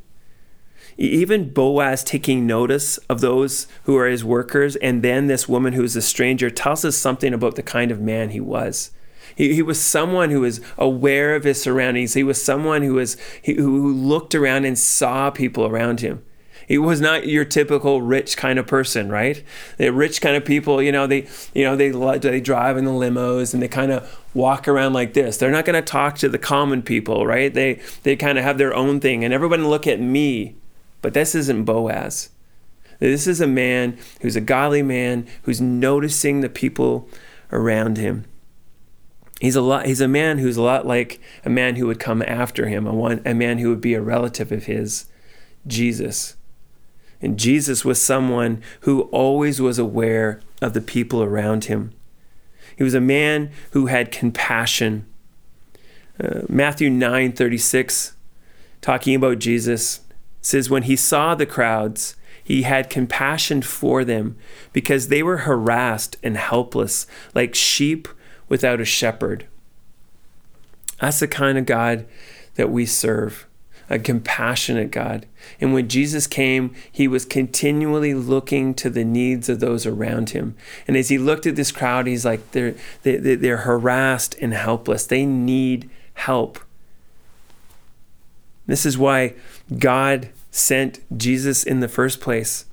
Even 0.99 1.49
Boaz 1.49 2.05
taking 2.05 2.47
notice 2.47 2.99
of 3.09 3.23
those 3.23 3.67
who 3.85 3.97
are 3.97 4.07
his 4.07 4.23
workers, 4.23 4.77
and 4.77 5.03
then 5.03 5.27
this 5.27 5.49
woman 5.49 5.73
who 5.73 5.83
is 5.83 5.97
a 5.97 6.03
stranger 6.03 6.51
tells 6.51 6.85
us 6.85 6.99
something 6.99 7.33
about 7.33 7.55
the 7.55 7.63
kind 7.63 7.91
of 7.91 7.99
man 7.99 8.29
he 8.29 8.41
was. 8.41 8.91
He, 9.35 9.55
he 9.55 9.63
was 9.63 9.81
someone 9.81 10.29
who 10.29 10.43
was 10.43 10.61
aware 10.77 11.35
of 11.35 11.45
his 11.45 11.63
surroundings. 11.63 12.13
He 12.13 12.23
was 12.23 12.45
someone 12.45 12.83
who 12.83 12.93
was 12.93 13.17
who 13.47 13.95
looked 13.95 14.35
around 14.35 14.67
and 14.67 14.79
saw 14.79 15.31
people 15.31 15.65
around 15.65 16.01
him. 16.01 16.23
He 16.67 16.79
was 16.79 17.01
not 17.01 17.27
your 17.27 17.45
typical 17.45 18.03
rich 18.03 18.37
kind 18.37 18.59
of 18.59 18.67
person, 18.67 19.11
right? 19.11 19.43
The 19.77 19.93
rich 19.93 20.21
kind 20.21 20.37
of 20.37 20.45
people, 20.45 20.83
you 20.83 20.93
know, 20.93 21.07
they, 21.07 21.29
you 21.55 21.65
know, 21.65 21.77
they 21.77 21.91
they 22.19 22.41
drive 22.41 22.77
in 22.77 22.85
the 22.85 22.91
limos 22.91 23.53
and 23.53 23.63
they 23.63 23.69
kind 23.69 23.93
of 23.93 24.19
walk 24.35 24.69
around 24.69 24.93
like 24.93 25.15
this. 25.15 25.37
They're 25.37 25.51
not 25.51 25.65
going 25.65 25.83
to 25.83 25.83
talk 25.83 26.17
to 26.19 26.29
the 26.29 26.39
common 26.39 26.83
people, 26.83 27.27
right? 27.27 27.53
They 27.53 27.81
they 28.03 28.17
kind 28.17 28.39
of 28.39 28.45
have 28.45 28.59
their 28.59 28.75
own 28.75 29.01
thing, 29.01 29.25
and 29.25 29.35
everyone 29.35 29.69
look 29.69 29.87
at 29.87 30.01
me. 30.01 30.57
But 31.01 31.15
this 31.15 31.35
isn't 31.35 31.65
Boaz. 31.65 32.31
This 33.01 33.27
is 33.27 33.41
a 33.41 33.49
man 33.49 33.99
who's 34.21 34.37
a 34.37 34.41
godly 34.41 34.83
man 34.83 35.27
who's 35.43 35.61
noticing 35.61 36.41
the 36.41 36.49
people 36.49 37.09
around 37.51 37.97
him. 37.97 38.25
He's 39.41 39.57
a 39.57 39.61
lot. 39.61 39.87
He's 39.87 40.01
a 40.01 40.07
man 40.07 40.39
who's 40.39 40.57
a 40.57 40.63
lot 40.63 40.87
like 40.87 41.21
a 41.45 41.51
man 41.51 41.75
who 41.75 41.89
would 41.89 41.99
come 41.99 42.23
after 42.23 42.69
him, 42.69 42.87
a 42.87 42.95
one, 42.95 43.21
a 43.27 43.35
man 43.35 43.59
who 43.59 43.71
would 43.71 43.81
be 43.81 43.95
a 43.95 44.01
relative 44.01 44.53
of 44.53 44.67
his, 44.67 45.07
Jesus. 45.67 46.37
And 47.23 47.39
Jesus 47.39 47.85
was 47.85 48.03
someone 48.03 48.61
who 48.81 49.03
always 49.03 49.61
was 49.61 49.79
aware 49.79 50.41
of 50.61 50.75
the 50.75 50.81
people 50.81 51.23
around 51.23 51.67
him. 51.67 51.93
He 52.77 52.83
was 52.83 52.95
a 52.95 53.01
man 53.01 53.53
who 53.71 53.87
had 53.87 54.11
compassion. 54.11 55.07
Uh, 56.23 56.41
Matthew 56.49 56.91
9 56.91 57.33
36, 57.33 58.15
talking 58.81 59.15
about 59.15 59.39
Jesus, 59.39 60.01
says, 60.41 60.69
When 60.69 60.83
he 60.83 60.97
saw 60.97 61.35
the 61.35 61.47
crowds, 61.47 62.17
he 62.43 62.63
had 62.63 62.91
compassion 62.91 63.63
for 63.63 64.05
them 64.05 64.37
because 64.73 65.09
they 65.09 65.23
were 65.23 65.39
harassed 65.39 66.17
and 66.25 66.37
helpless, 66.37 67.07
like 67.35 67.55
sheep 67.55 68.09
without 68.49 68.81
a 68.81 68.85
shepherd. 68.85 69.47
That's 71.01 71.21
the 71.21 71.29
kind 71.29 71.57
of 71.57 71.67
God 71.67 72.05
that 72.57 72.71
we 72.71 72.85
serve 72.85 73.47
a 73.93 73.99
compassionate 73.99 74.91
God. 74.91 75.27
And 75.61 75.75
when 75.75 75.87
Jesus 75.87 76.27
came, 76.27 76.75
he 76.91 77.07
was 77.07 77.27
continually 77.27 78.15
looking 78.15 78.73
to 78.75 78.89
the 78.89 79.05
needs 79.05 79.51
of 79.51 79.61
those 79.61 79.85
around 79.85 80.31
him. 80.31 80.57
And 80.89 80.97
as 80.97 81.11
he 81.11 81.19
looked 81.19 81.47
at 81.47 81.57
this 81.57 81.71
crowd, 81.71 82.07
he's 82.07 82.25
like, 82.25 82.53
they're, 82.53 82.75
they, 83.03 83.17
they're 83.19 83.59
harassed 83.59 84.35
and 84.41 84.55
helpless. 84.55 85.05
They 85.05 85.27
need 85.27 85.91
help. 86.15 86.59
This 88.67 88.87
is 88.87 88.97
why 88.97 89.35
God 89.79 90.31
sent 90.51 91.01
Jesus 91.15 91.63
in 91.63 91.81
the 91.81 91.89
first 91.89 92.19
place, 92.19 92.65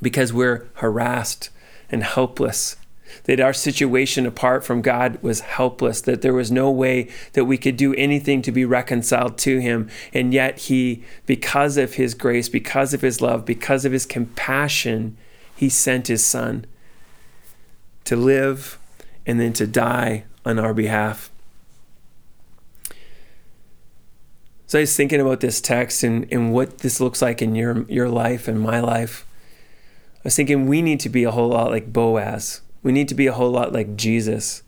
because 0.00 0.32
we're 0.32 0.68
harassed 0.74 1.50
and 1.90 2.02
helpless 2.02 2.76
that 3.24 3.40
our 3.40 3.52
situation 3.52 4.26
apart 4.26 4.64
from 4.64 4.82
God 4.82 5.22
was 5.22 5.40
helpless, 5.40 6.00
that 6.02 6.22
there 6.22 6.34
was 6.34 6.50
no 6.50 6.70
way 6.70 7.08
that 7.32 7.44
we 7.44 7.56
could 7.56 7.76
do 7.76 7.94
anything 7.94 8.42
to 8.42 8.52
be 8.52 8.64
reconciled 8.64 9.38
to 9.38 9.60
Him. 9.60 9.88
And 10.12 10.34
yet, 10.34 10.58
He, 10.58 11.04
because 11.26 11.76
of 11.76 11.94
His 11.94 12.14
grace, 12.14 12.48
because 12.48 12.92
of 12.92 13.00
His 13.00 13.20
love, 13.20 13.44
because 13.44 13.84
of 13.84 13.92
His 13.92 14.06
compassion, 14.06 15.16
He 15.56 15.68
sent 15.68 16.08
His 16.08 16.24
Son 16.24 16.66
to 18.04 18.16
live 18.16 18.78
and 19.26 19.40
then 19.40 19.52
to 19.54 19.66
die 19.66 20.24
on 20.44 20.58
our 20.58 20.74
behalf. 20.74 21.30
So 24.66 24.78
I 24.78 24.82
was 24.82 24.96
thinking 24.96 25.20
about 25.20 25.40
this 25.40 25.60
text 25.60 26.02
and, 26.02 26.26
and 26.32 26.52
what 26.52 26.78
this 26.78 27.00
looks 27.00 27.22
like 27.22 27.40
in 27.40 27.54
your 27.54 27.82
your 27.88 28.08
life 28.08 28.48
and 28.48 28.60
my 28.60 28.80
life. 28.80 29.24
I 30.16 30.20
was 30.24 30.36
thinking 30.36 30.66
we 30.66 30.82
need 30.82 31.00
to 31.00 31.08
be 31.08 31.24
a 31.24 31.30
whole 31.30 31.50
lot 31.50 31.70
like 31.70 31.92
Boaz. 31.92 32.60
We 32.84 32.92
need 32.92 33.08
to 33.08 33.14
be 33.16 33.26
a 33.26 33.32
whole 33.32 33.50
lot 33.50 33.72
like 33.72 33.96
Jesus. 33.96 34.62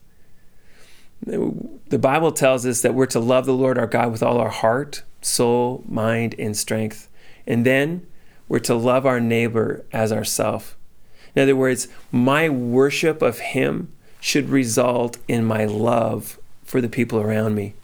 The 1.22 1.98
Bible 1.98 2.32
tells 2.32 2.66
us 2.66 2.82
that 2.82 2.94
we're 2.94 3.06
to 3.06 3.20
love 3.20 3.46
the 3.46 3.54
Lord 3.54 3.78
our 3.78 3.86
God 3.86 4.10
with 4.10 4.22
all 4.22 4.38
our 4.38 4.50
heart, 4.50 5.04
soul, 5.22 5.84
mind, 5.86 6.34
and 6.38 6.56
strength. 6.56 7.08
And 7.46 7.64
then 7.64 8.06
we're 8.48 8.58
to 8.60 8.74
love 8.74 9.06
our 9.06 9.20
neighbor 9.20 9.84
as 9.92 10.12
ourself. 10.12 10.76
In 11.34 11.42
other 11.42 11.54
words, 11.54 11.88
my 12.10 12.48
worship 12.48 13.22
of 13.22 13.38
him 13.38 13.92
should 14.20 14.48
result 14.48 15.18
in 15.28 15.44
my 15.44 15.64
love 15.64 16.38
for 16.64 16.80
the 16.80 16.88
people 16.88 17.20
around 17.20 17.54
me. 17.54 17.74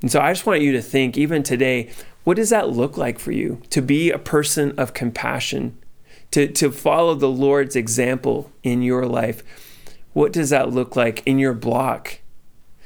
And 0.00 0.10
so 0.10 0.20
I 0.20 0.32
just 0.32 0.46
want 0.46 0.62
you 0.62 0.72
to 0.72 0.80
think, 0.80 1.18
even 1.18 1.42
today, 1.42 1.90
what 2.24 2.36
does 2.36 2.50
that 2.50 2.70
look 2.70 2.96
like 2.96 3.18
for 3.18 3.32
you? 3.32 3.60
To 3.70 3.82
be 3.82 4.10
a 4.10 4.18
person 4.18 4.72
of 4.78 4.94
compassion, 4.94 5.76
to, 6.32 6.48
to 6.48 6.70
follow 6.70 7.14
the 7.14 7.28
Lord's 7.28 7.76
example 7.76 8.50
in 8.62 8.82
your 8.82 9.06
life. 9.06 9.42
What 10.12 10.32
does 10.32 10.50
that 10.50 10.70
look 10.70 10.96
like 10.96 11.22
in 11.26 11.38
your 11.38 11.54
block, 11.54 12.20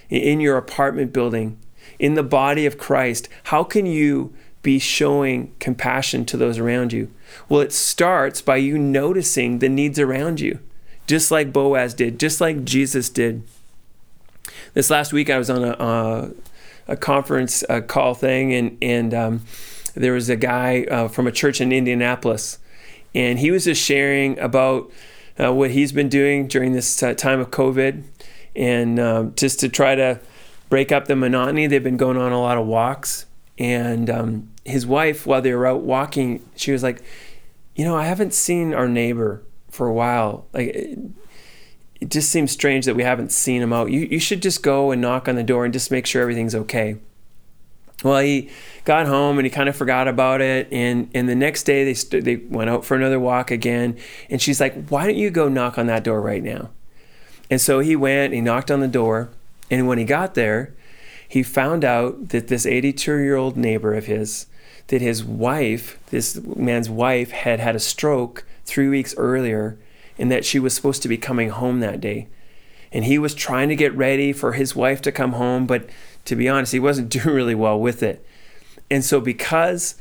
in 0.08 0.40
your 0.40 0.56
apartment 0.56 1.12
building, 1.12 1.58
in 1.98 2.14
the 2.14 2.22
body 2.22 2.66
of 2.66 2.78
Christ? 2.78 3.28
How 3.44 3.64
can 3.64 3.86
you 3.86 4.34
be 4.62 4.78
showing 4.78 5.54
compassion 5.58 6.24
to 6.26 6.36
those 6.36 6.58
around 6.58 6.92
you? 6.92 7.10
Well, 7.48 7.60
it 7.60 7.72
starts 7.72 8.40
by 8.40 8.56
you 8.56 8.78
noticing 8.78 9.58
the 9.58 9.68
needs 9.68 9.98
around 9.98 10.40
you, 10.40 10.58
just 11.06 11.30
like 11.30 11.52
Boaz 11.52 11.94
did, 11.94 12.18
just 12.18 12.40
like 12.40 12.64
Jesus 12.64 13.08
did. 13.08 13.42
This 14.72 14.90
last 14.90 15.12
week, 15.12 15.30
I 15.30 15.38
was 15.38 15.50
on 15.50 15.64
a, 15.64 16.30
a 16.88 16.96
conference 16.96 17.64
uh, 17.68 17.80
call 17.80 18.14
thing, 18.14 18.52
and 18.52 18.76
and 18.82 19.14
um, 19.14 19.42
there 19.94 20.12
was 20.12 20.28
a 20.28 20.36
guy 20.36 20.84
uh, 20.84 21.08
from 21.08 21.26
a 21.26 21.32
church 21.32 21.60
in 21.60 21.72
Indianapolis, 21.72 22.58
and 23.14 23.38
he 23.38 23.50
was 23.50 23.64
just 23.64 23.82
sharing 23.82 24.38
about 24.38 24.90
uh, 25.38 25.52
what 25.52 25.70
he's 25.70 25.92
been 25.92 26.08
doing 26.08 26.48
during 26.48 26.72
this 26.72 26.96
time 26.96 27.40
of 27.40 27.50
COVID, 27.50 28.04
and 28.56 28.98
um, 29.00 29.34
just 29.34 29.60
to 29.60 29.68
try 29.68 29.94
to 29.94 30.20
break 30.68 30.92
up 30.92 31.06
the 31.06 31.16
monotony. 31.16 31.66
They've 31.66 31.82
been 31.82 31.96
going 31.96 32.16
on 32.16 32.32
a 32.32 32.40
lot 32.40 32.58
of 32.58 32.66
walks, 32.66 33.26
and 33.58 34.10
um, 34.10 34.50
his 34.64 34.86
wife, 34.86 35.26
while 35.26 35.42
they 35.42 35.54
were 35.54 35.66
out 35.66 35.82
walking, 35.82 36.44
she 36.56 36.72
was 36.72 36.82
like, 36.82 37.02
"You 37.74 37.84
know, 37.84 37.96
I 37.96 38.04
haven't 38.04 38.34
seen 38.34 38.74
our 38.74 38.88
neighbor 38.88 39.42
for 39.70 39.86
a 39.86 39.92
while. 39.92 40.46
Like, 40.52 40.68
it, 40.68 40.98
it 42.00 42.10
just 42.10 42.30
seems 42.30 42.52
strange 42.52 42.84
that 42.86 42.96
we 42.96 43.02
haven't 43.02 43.32
seen 43.32 43.62
him 43.62 43.72
out. 43.72 43.90
You 43.90 44.00
you 44.00 44.18
should 44.18 44.42
just 44.42 44.62
go 44.62 44.90
and 44.90 45.00
knock 45.00 45.28
on 45.28 45.36
the 45.36 45.42
door 45.42 45.64
and 45.64 45.72
just 45.72 45.90
make 45.90 46.06
sure 46.06 46.22
everything's 46.22 46.54
okay." 46.54 46.96
Well, 48.04 48.20
he 48.20 48.50
got 48.84 49.06
home 49.06 49.38
and 49.38 49.46
he 49.46 49.50
kind 49.50 49.68
of 49.68 49.74
forgot 49.74 50.06
about 50.06 50.40
it. 50.40 50.68
And, 50.70 51.10
and 51.14 51.28
the 51.28 51.34
next 51.34 51.64
day 51.64 51.84
they, 51.84 51.94
st- 51.94 52.24
they 52.24 52.36
went 52.36 52.70
out 52.70 52.84
for 52.84 52.94
another 52.94 53.18
walk 53.18 53.50
again. 53.50 53.98
And 54.30 54.40
she's 54.40 54.60
like, 54.60 54.88
Why 54.88 55.06
don't 55.06 55.16
you 55.16 55.30
go 55.30 55.48
knock 55.48 55.78
on 55.78 55.86
that 55.86 56.04
door 56.04 56.20
right 56.20 56.42
now? 56.42 56.70
And 57.50 57.60
so 57.60 57.80
he 57.80 57.96
went, 57.96 58.26
and 58.26 58.34
he 58.34 58.40
knocked 58.40 58.70
on 58.70 58.80
the 58.80 58.88
door. 58.88 59.30
And 59.70 59.88
when 59.88 59.98
he 59.98 60.04
got 60.04 60.34
there, 60.34 60.74
he 61.26 61.42
found 61.42 61.84
out 61.84 62.28
that 62.28 62.48
this 62.48 62.66
82 62.66 63.16
year 63.16 63.36
old 63.36 63.56
neighbor 63.56 63.94
of 63.94 64.04
his, 64.06 64.46
that 64.88 65.00
his 65.00 65.24
wife, 65.24 65.98
this 66.10 66.36
man's 66.44 66.90
wife, 66.90 67.30
had 67.30 67.58
had 67.58 67.74
a 67.74 67.80
stroke 67.80 68.44
three 68.66 68.88
weeks 68.88 69.14
earlier 69.16 69.78
and 70.18 70.30
that 70.30 70.44
she 70.44 70.58
was 70.58 70.74
supposed 70.74 71.02
to 71.02 71.08
be 71.08 71.16
coming 71.16 71.48
home 71.48 71.80
that 71.80 72.00
day. 72.00 72.28
And 72.92 73.04
he 73.04 73.18
was 73.18 73.34
trying 73.34 73.68
to 73.70 73.76
get 73.76 73.96
ready 73.96 74.32
for 74.32 74.52
his 74.52 74.76
wife 74.76 75.02
to 75.02 75.10
come 75.10 75.32
home, 75.32 75.66
but 75.66 75.88
to 76.24 76.36
be 76.36 76.48
honest, 76.48 76.72
he 76.72 76.80
wasn't 76.80 77.08
doing 77.10 77.34
really 77.34 77.54
well 77.54 77.78
with 77.78 78.02
it. 78.02 78.26
And 78.90 79.04
so, 79.04 79.20
because 79.20 79.96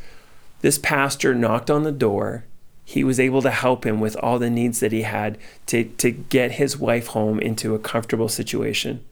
this 0.62 0.78
pastor 0.78 1.34
knocked 1.34 1.70
on 1.72 1.84
the 1.84 1.92
door, 1.92 2.46
he 2.86 3.04
was 3.04 3.20
able 3.20 3.42
to 3.42 3.52
help 3.52 3.86
him 3.86 4.00
with 4.00 4.16
all 4.18 4.40
the 4.40 4.50
needs 4.50 4.80
that 4.82 4.92
he 4.92 5.04
had 5.04 5.38
to, 5.68 5.86
to 5.86 6.12
get 6.12 6.54
his 6.54 6.78
wife 6.78 7.08
home 7.08 7.40
into 7.40 7.74
a 7.74 7.80
comfortable 7.80 8.30
situation. 8.30 9.04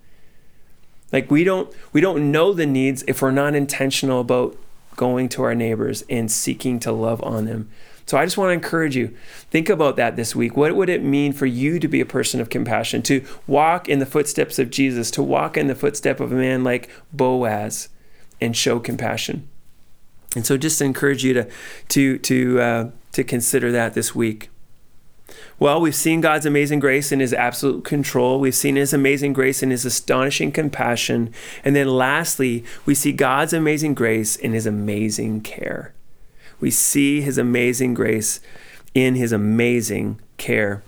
Like 1.12 1.30
we 1.30 1.43
don't 1.43 1.74
we 1.91 2.02
don't 2.02 2.32
know 2.32 2.54
the 2.54 2.65
needs 2.65 3.04
if 3.08 3.21
we're 3.21 3.32
not 3.32 3.56
intentional 3.56 4.21
about 4.21 4.58
going 4.95 5.30
to 5.30 5.43
our 5.43 5.56
neighbors 5.56 6.04
and 6.10 6.32
seeking 6.32 6.80
to 6.80 6.91
love 6.91 7.21
on 7.24 7.45
them. 7.45 7.69
So 8.05 8.17
I 8.17 8.25
just 8.25 8.37
want 8.37 8.49
to 8.49 8.53
encourage 8.53 8.95
you. 8.95 9.15
Think 9.49 9.69
about 9.69 9.95
that 9.95 10.15
this 10.15 10.35
week. 10.35 10.57
What 10.57 10.75
would 10.75 10.89
it 10.89 11.03
mean 11.03 11.33
for 11.33 11.45
you 11.45 11.79
to 11.79 11.87
be 11.87 12.01
a 12.01 12.05
person 12.05 12.41
of 12.41 12.49
compassion, 12.49 13.01
to 13.03 13.25
walk 13.47 13.87
in 13.87 13.99
the 13.99 14.05
footsteps 14.05 14.59
of 14.59 14.69
Jesus, 14.69 15.11
to 15.11 15.23
walk 15.23 15.57
in 15.57 15.67
the 15.67 15.75
footstep 15.75 16.19
of 16.19 16.31
a 16.31 16.35
man 16.35 16.63
like 16.63 16.89
Boaz 17.13 17.89
and 18.39 18.55
show 18.55 18.79
compassion? 18.79 19.47
And 20.35 20.45
so 20.45 20.57
just 20.57 20.81
encourage 20.81 21.23
you 21.23 21.33
to 21.33 21.49
to 21.89 22.17
to 22.19 22.59
uh, 22.61 22.91
to 23.11 23.23
consider 23.23 23.71
that 23.71 23.93
this 23.93 24.15
week. 24.15 24.49
Well, 25.59 25.79
we've 25.79 25.95
seen 25.95 26.21
God's 26.21 26.45
amazing 26.45 26.79
grace 26.79 27.11
in 27.11 27.19
his 27.19 27.33
absolute 27.33 27.85
control. 27.85 28.39
We've 28.39 28.55
seen 28.55 28.75
his 28.75 28.93
amazing 28.93 29.33
grace 29.33 29.61
in 29.61 29.69
his 29.69 29.85
astonishing 29.85 30.51
compassion. 30.51 31.31
And 31.63 31.75
then 31.75 31.87
lastly, 31.87 32.65
we 32.85 32.95
see 32.95 33.11
God's 33.11 33.53
amazing 33.53 33.93
grace 33.93 34.35
in 34.35 34.53
his 34.53 34.65
amazing 34.65 35.41
care 35.41 35.93
we 36.62 36.71
see 36.71 37.21
his 37.21 37.38
amazing 37.38 37.93
grace 37.93 38.39
in 38.93 39.15
his 39.15 39.32
amazing 39.32 40.21
care. 40.38 40.84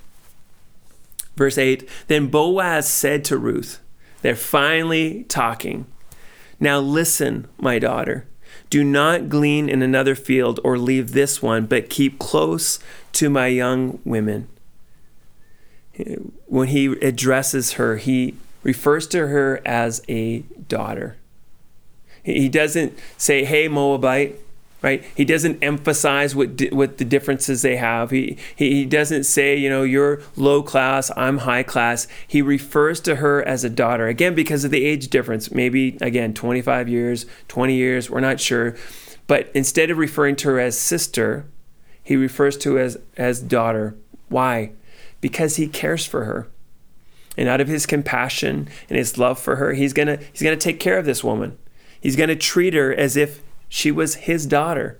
Verse 1.35 1.57
8 1.57 1.89
Then 2.07 2.27
Boaz 2.27 2.87
said 2.87 3.25
to 3.25 3.37
Ruth, 3.37 3.79
They're 4.21 4.35
finally 4.35 5.23
talking. 5.25 5.85
Now 6.59 6.79
listen, 6.79 7.47
my 7.57 7.79
daughter. 7.79 8.25
Do 8.69 8.83
not 8.83 9.29
glean 9.29 9.67
in 9.67 9.81
another 9.81 10.15
field 10.15 10.59
or 10.63 10.77
leave 10.77 11.11
this 11.11 11.41
one, 11.41 11.65
but 11.65 11.89
keep 11.89 12.19
close 12.19 12.79
to 13.13 13.29
my 13.29 13.47
young 13.47 13.99
women. 14.05 14.47
When 16.45 16.69
he 16.69 16.85
addresses 16.85 17.73
her, 17.73 17.97
he 17.97 18.35
refers 18.63 19.07
to 19.07 19.27
her 19.27 19.61
as 19.65 20.01
a 20.07 20.39
daughter. 20.69 21.17
He 22.23 22.47
doesn't 22.47 22.97
say, 23.17 23.43
Hey, 23.43 23.67
Moabite, 23.67 24.39
right? 24.83 25.03
He 25.15 25.25
doesn't 25.25 25.63
emphasize 25.63 26.35
what 26.35 26.57
di- 26.57 26.69
what 26.69 26.97
the 26.97 27.05
differences 27.05 27.63
they 27.63 27.77
have. 27.77 28.11
He, 28.11 28.37
he 28.55 28.75
he 28.75 28.85
doesn't 28.85 29.23
say, 29.23 29.57
you 29.57 29.69
know, 29.69 29.81
you're 29.81 30.21
low 30.35 30.61
class, 30.61 31.09
I'm 31.15 31.39
high 31.39 31.63
class. 31.63 32.07
He 32.27 32.43
refers 32.43 32.99
to 33.01 33.15
her 33.15 33.41
as 33.41 33.63
a 33.63 33.69
daughter 33.69 34.07
again 34.07 34.35
because 34.35 34.63
of 34.63 34.71
the 34.71 34.85
age 34.85 35.07
difference. 35.07 35.51
Maybe 35.51 35.97
again, 36.01 36.33
25 36.35 36.89
years, 36.89 37.25
20 37.47 37.73
years, 37.73 38.09
we're 38.11 38.19
not 38.19 38.39
sure. 38.39 38.75
But 39.25 39.49
instead 39.55 39.89
of 39.89 39.97
referring 39.97 40.35
to 40.37 40.49
her 40.49 40.59
as 40.59 40.77
sister, 40.77 41.45
he 42.03 42.17
refers 42.17 42.57
to 42.57 42.75
her 42.75 42.81
as 42.81 42.97
as 43.17 43.39
daughter. 43.39 43.95
Why? 44.27 44.73
Because 45.21 45.55
he 45.55 45.67
cares 45.67 46.05
for 46.05 46.25
her. 46.25 46.49
And 47.35 47.49
out 47.49 47.61
of 47.61 47.67
his 47.67 47.87
compassion 47.87 48.67
and 48.89 48.97
his 48.97 49.17
love 49.17 49.39
for 49.39 49.55
her, 49.55 49.73
he's 49.73 49.93
going 49.93 50.09
to 50.09 50.17
he's 50.33 50.43
going 50.43 50.57
to 50.57 50.63
take 50.63 50.81
care 50.81 50.97
of 50.97 51.05
this 51.05 51.23
woman. 51.23 51.57
He's 52.01 52.17
going 52.17 52.27
to 52.27 52.35
treat 52.35 52.73
her 52.73 52.93
as 52.93 53.15
if 53.15 53.41
she 53.73 53.89
was 53.89 54.13
his 54.13 54.45
daughter. 54.45 54.99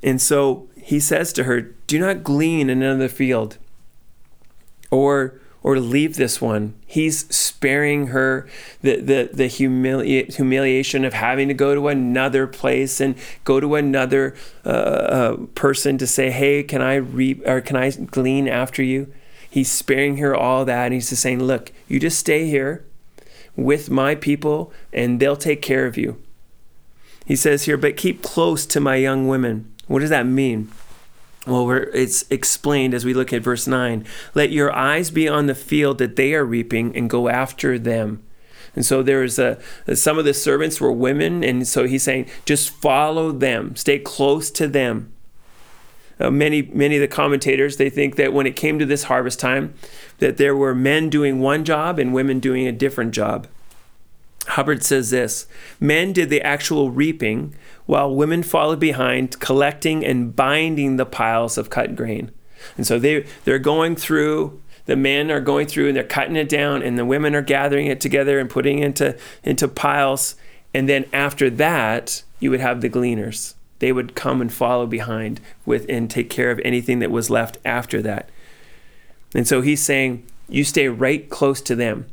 And 0.00 0.22
so 0.22 0.68
he 0.80 1.00
says 1.00 1.32
to 1.32 1.42
her, 1.42 1.60
Do 1.88 1.98
not 1.98 2.22
glean 2.22 2.70
in 2.70 2.82
another 2.82 3.08
field 3.08 3.58
or 4.92 5.40
or 5.64 5.80
leave 5.80 6.14
this 6.14 6.40
one. 6.40 6.74
He's 6.86 7.26
sparing 7.34 8.08
her 8.08 8.46
the, 8.82 9.00
the, 9.00 9.30
the 9.32 9.48
humili- 9.48 10.32
humiliation 10.32 11.04
of 11.04 11.14
having 11.14 11.48
to 11.48 11.54
go 11.54 11.74
to 11.74 11.88
another 11.88 12.46
place 12.46 13.00
and 13.00 13.16
go 13.42 13.58
to 13.58 13.74
another 13.74 14.36
uh, 14.64 14.68
uh, 14.68 15.36
person 15.56 15.98
to 15.98 16.06
say, 16.06 16.30
Hey, 16.30 16.62
can 16.62 16.80
I 16.80 16.94
reap 16.94 17.44
or 17.44 17.60
can 17.60 17.74
I 17.74 17.90
glean 17.90 18.46
after 18.46 18.84
you? 18.84 19.12
He's 19.50 19.68
sparing 19.68 20.18
her 20.18 20.36
all 20.36 20.64
that. 20.64 20.84
And 20.84 20.94
he's 20.94 21.08
just 21.08 21.22
saying, 21.22 21.42
Look, 21.42 21.72
you 21.88 21.98
just 21.98 22.20
stay 22.20 22.46
here 22.46 22.84
with 23.56 23.90
my 23.90 24.14
people 24.14 24.72
and 24.92 25.18
they'll 25.18 25.34
take 25.34 25.60
care 25.60 25.86
of 25.86 25.96
you. 25.96 26.20
He 27.24 27.36
says 27.36 27.64
here, 27.64 27.76
but 27.76 27.96
keep 27.96 28.22
close 28.22 28.66
to 28.66 28.80
my 28.80 28.96
young 28.96 29.28
women. 29.28 29.72
What 29.86 30.00
does 30.00 30.10
that 30.10 30.26
mean? 30.26 30.70
Well, 31.46 31.70
it's 31.70 32.24
explained 32.30 32.94
as 32.94 33.04
we 33.04 33.12
look 33.12 33.32
at 33.32 33.42
verse 33.42 33.66
9. 33.66 34.04
Let 34.34 34.50
your 34.50 34.74
eyes 34.74 35.10
be 35.10 35.28
on 35.28 35.46
the 35.46 35.54
field 35.54 35.98
that 35.98 36.16
they 36.16 36.34
are 36.34 36.44
reaping 36.44 36.96
and 36.96 37.10
go 37.10 37.28
after 37.28 37.78
them. 37.78 38.22
And 38.74 38.84
so 38.84 39.02
there's 39.02 39.38
a 39.38 39.58
some 39.94 40.18
of 40.18 40.24
the 40.24 40.34
servants 40.34 40.80
were 40.80 40.90
women, 40.90 41.44
and 41.44 41.66
so 41.66 41.86
he's 41.86 42.02
saying 42.02 42.28
just 42.44 42.70
follow 42.70 43.30
them, 43.30 43.76
stay 43.76 43.98
close 43.98 44.50
to 44.52 44.66
them. 44.66 45.12
Uh, 46.18 46.30
many 46.30 46.62
many 46.62 46.96
of 46.96 47.00
the 47.00 47.08
commentators 47.08 47.76
they 47.76 47.90
think 47.90 48.16
that 48.16 48.32
when 48.32 48.46
it 48.46 48.56
came 48.56 48.78
to 48.78 48.86
this 48.86 49.04
harvest 49.04 49.38
time, 49.38 49.74
that 50.18 50.38
there 50.38 50.56
were 50.56 50.74
men 50.74 51.08
doing 51.08 51.40
one 51.40 51.64
job 51.64 51.98
and 51.98 52.12
women 52.12 52.40
doing 52.40 52.66
a 52.66 52.72
different 52.72 53.12
job. 53.12 53.46
Hubbard 54.48 54.82
says 54.82 55.10
this 55.10 55.46
Men 55.80 56.12
did 56.12 56.30
the 56.30 56.42
actual 56.42 56.90
reaping, 56.90 57.54
while 57.86 58.14
women 58.14 58.42
followed 58.42 58.80
behind, 58.80 59.38
collecting 59.40 60.04
and 60.04 60.34
binding 60.34 60.96
the 60.96 61.06
piles 61.06 61.58
of 61.58 61.70
cut 61.70 61.96
grain. 61.96 62.30
And 62.76 62.86
so 62.86 62.98
they, 62.98 63.26
they're 63.44 63.58
going 63.58 63.96
through, 63.96 64.60
the 64.86 64.96
men 64.96 65.30
are 65.30 65.40
going 65.40 65.66
through 65.66 65.88
and 65.88 65.96
they're 65.96 66.04
cutting 66.04 66.36
it 66.36 66.48
down, 66.48 66.82
and 66.82 66.98
the 66.98 67.04
women 67.04 67.34
are 67.34 67.42
gathering 67.42 67.86
it 67.86 68.00
together 68.00 68.38
and 68.38 68.48
putting 68.48 68.78
it 68.78 68.86
into, 68.86 69.18
into 69.42 69.68
piles. 69.68 70.36
And 70.72 70.88
then 70.88 71.06
after 71.12 71.50
that, 71.50 72.22
you 72.40 72.50
would 72.50 72.60
have 72.60 72.80
the 72.80 72.88
gleaners. 72.88 73.54
They 73.78 73.92
would 73.92 74.14
come 74.14 74.40
and 74.40 74.52
follow 74.52 74.86
behind 74.86 75.40
with 75.66 75.84
and 75.88 76.10
take 76.10 76.30
care 76.30 76.50
of 76.50 76.60
anything 76.64 77.00
that 77.00 77.10
was 77.10 77.28
left 77.28 77.58
after 77.64 78.00
that. 78.02 78.30
And 79.34 79.46
so 79.46 79.60
he's 79.60 79.82
saying, 79.82 80.26
you 80.48 80.64
stay 80.64 80.88
right 80.88 81.28
close 81.28 81.60
to 81.62 81.74
them. 81.74 82.06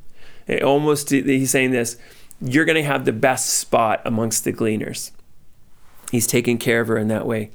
It 0.47 0.63
almost 0.63 1.11
he's 1.11 1.51
saying 1.51 1.71
this, 1.71 1.97
you're 2.41 2.65
going 2.65 2.75
to 2.75 2.83
have 2.83 3.05
the 3.05 3.11
best 3.11 3.49
spot 3.49 4.01
amongst 4.03 4.43
the 4.43 4.51
gleaners. 4.51 5.11
He's 6.11 6.27
taking 6.27 6.57
care 6.57 6.81
of 6.81 6.87
her 6.87 6.97
in 6.97 7.07
that 7.07 7.25
way. 7.25 7.51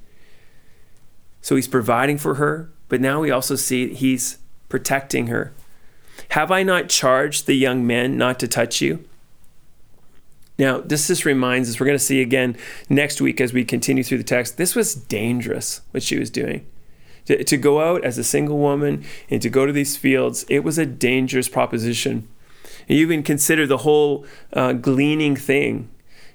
So 1.43 1.57
he's 1.57 1.68
providing 1.68 2.18
for 2.18 2.34
her, 2.34 2.70
but 2.89 3.01
now 3.01 3.20
we 3.20 3.30
also 3.30 3.57
see 3.57 3.93
he's 3.93 4.39
protecting 4.68 5.26
her. 5.26 5.53
Have 6.30 6.51
I 6.51 6.62
not 6.62 6.89
charged 6.89 7.47
the 7.47 7.55
young 7.55 7.87
men 7.87 8.16
not 8.16 8.39
to 8.41 8.49
touch 8.49 8.80
you? 8.80 9.05
Now, 10.59 10.80
this 10.80 11.09
just 11.09 11.24
reminds 11.24 11.68
us, 11.68 11.78
we're 11.78 11.87
going 11.87 11.99
to 11.99 12.05
see 12.05 12.22
again 12.22 12.57
next 12.89 13.20
week 13.20 13.41
as 13.41 13.53
we 13.53 13.64
continue 13.64 14.03
through 14.03 14.18
the 14.18 14.24
text, 14.24 14.57
this 14.57 14.74
was 14.74 14.95
dangerous 14.95 15.82
what 15.91 16.03
she 16.03 16.18
was 16.18 16.30
doing. 16.30 16.66
To, 17.26 17.45
to 17.45 17.57
go 17.57 17.80
out 17.80 18.05
as 18.05 18.16
a 18.16 18.24
single 18.24 18.59
woman 18.59 19.05
and 19.28 19.43
to 19.43 19.51
go 19.51 19.66
to 19.66 19.72
these 19.72 19.97
fields, 19.97 20.47
it 20.49 20.61
was 20.61 20.78
a 20.78 20.87
dangerous 20.87 21.49
proposition. 21.49 22.26
And 22.89 22.99
you 22.99 23.07
can 23.09 23.22
consider 23.22 23.66
the 23.66 23.78
whole 23.78 24.24
uh, 24.53 24.72
gleaning 24.72 25.37
thing. 25.37 25.91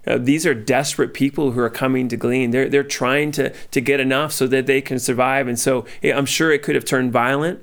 Uh, 0.05 0.17
these 0.17 0.45
are 0.45 0.53
desperate 0.53 1.13
people 1.13 1.51
who 1.51 1.59
are 1.59 1.69
coming 1.69 2.07
to 2.07 2.17
glean. 2.17 2.51
They're, 2.51 2.69
they're 2.69 2.83
trying 2.83 3.31
to, 3.33 3.53
to 3.53 3.81
get 3.81 3.99
enough 3.99 4.31
so 4.31 4.47
that 4.47 4.65
they 4.65 4.81
can 4.81 4.99
survive. 4.99 5.47
And 5.47 5.59
so 5.59 5.85
I'm 6.03 6.25
sure 6.25 6.51
it 6.51 6.63
could 6.63 6.75
have 6.75 6.85
turned 6.85 7.11
violent 7.11 7.59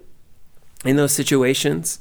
in 0.85 0.97
those 0.97 1.13
situations 1.13 1.99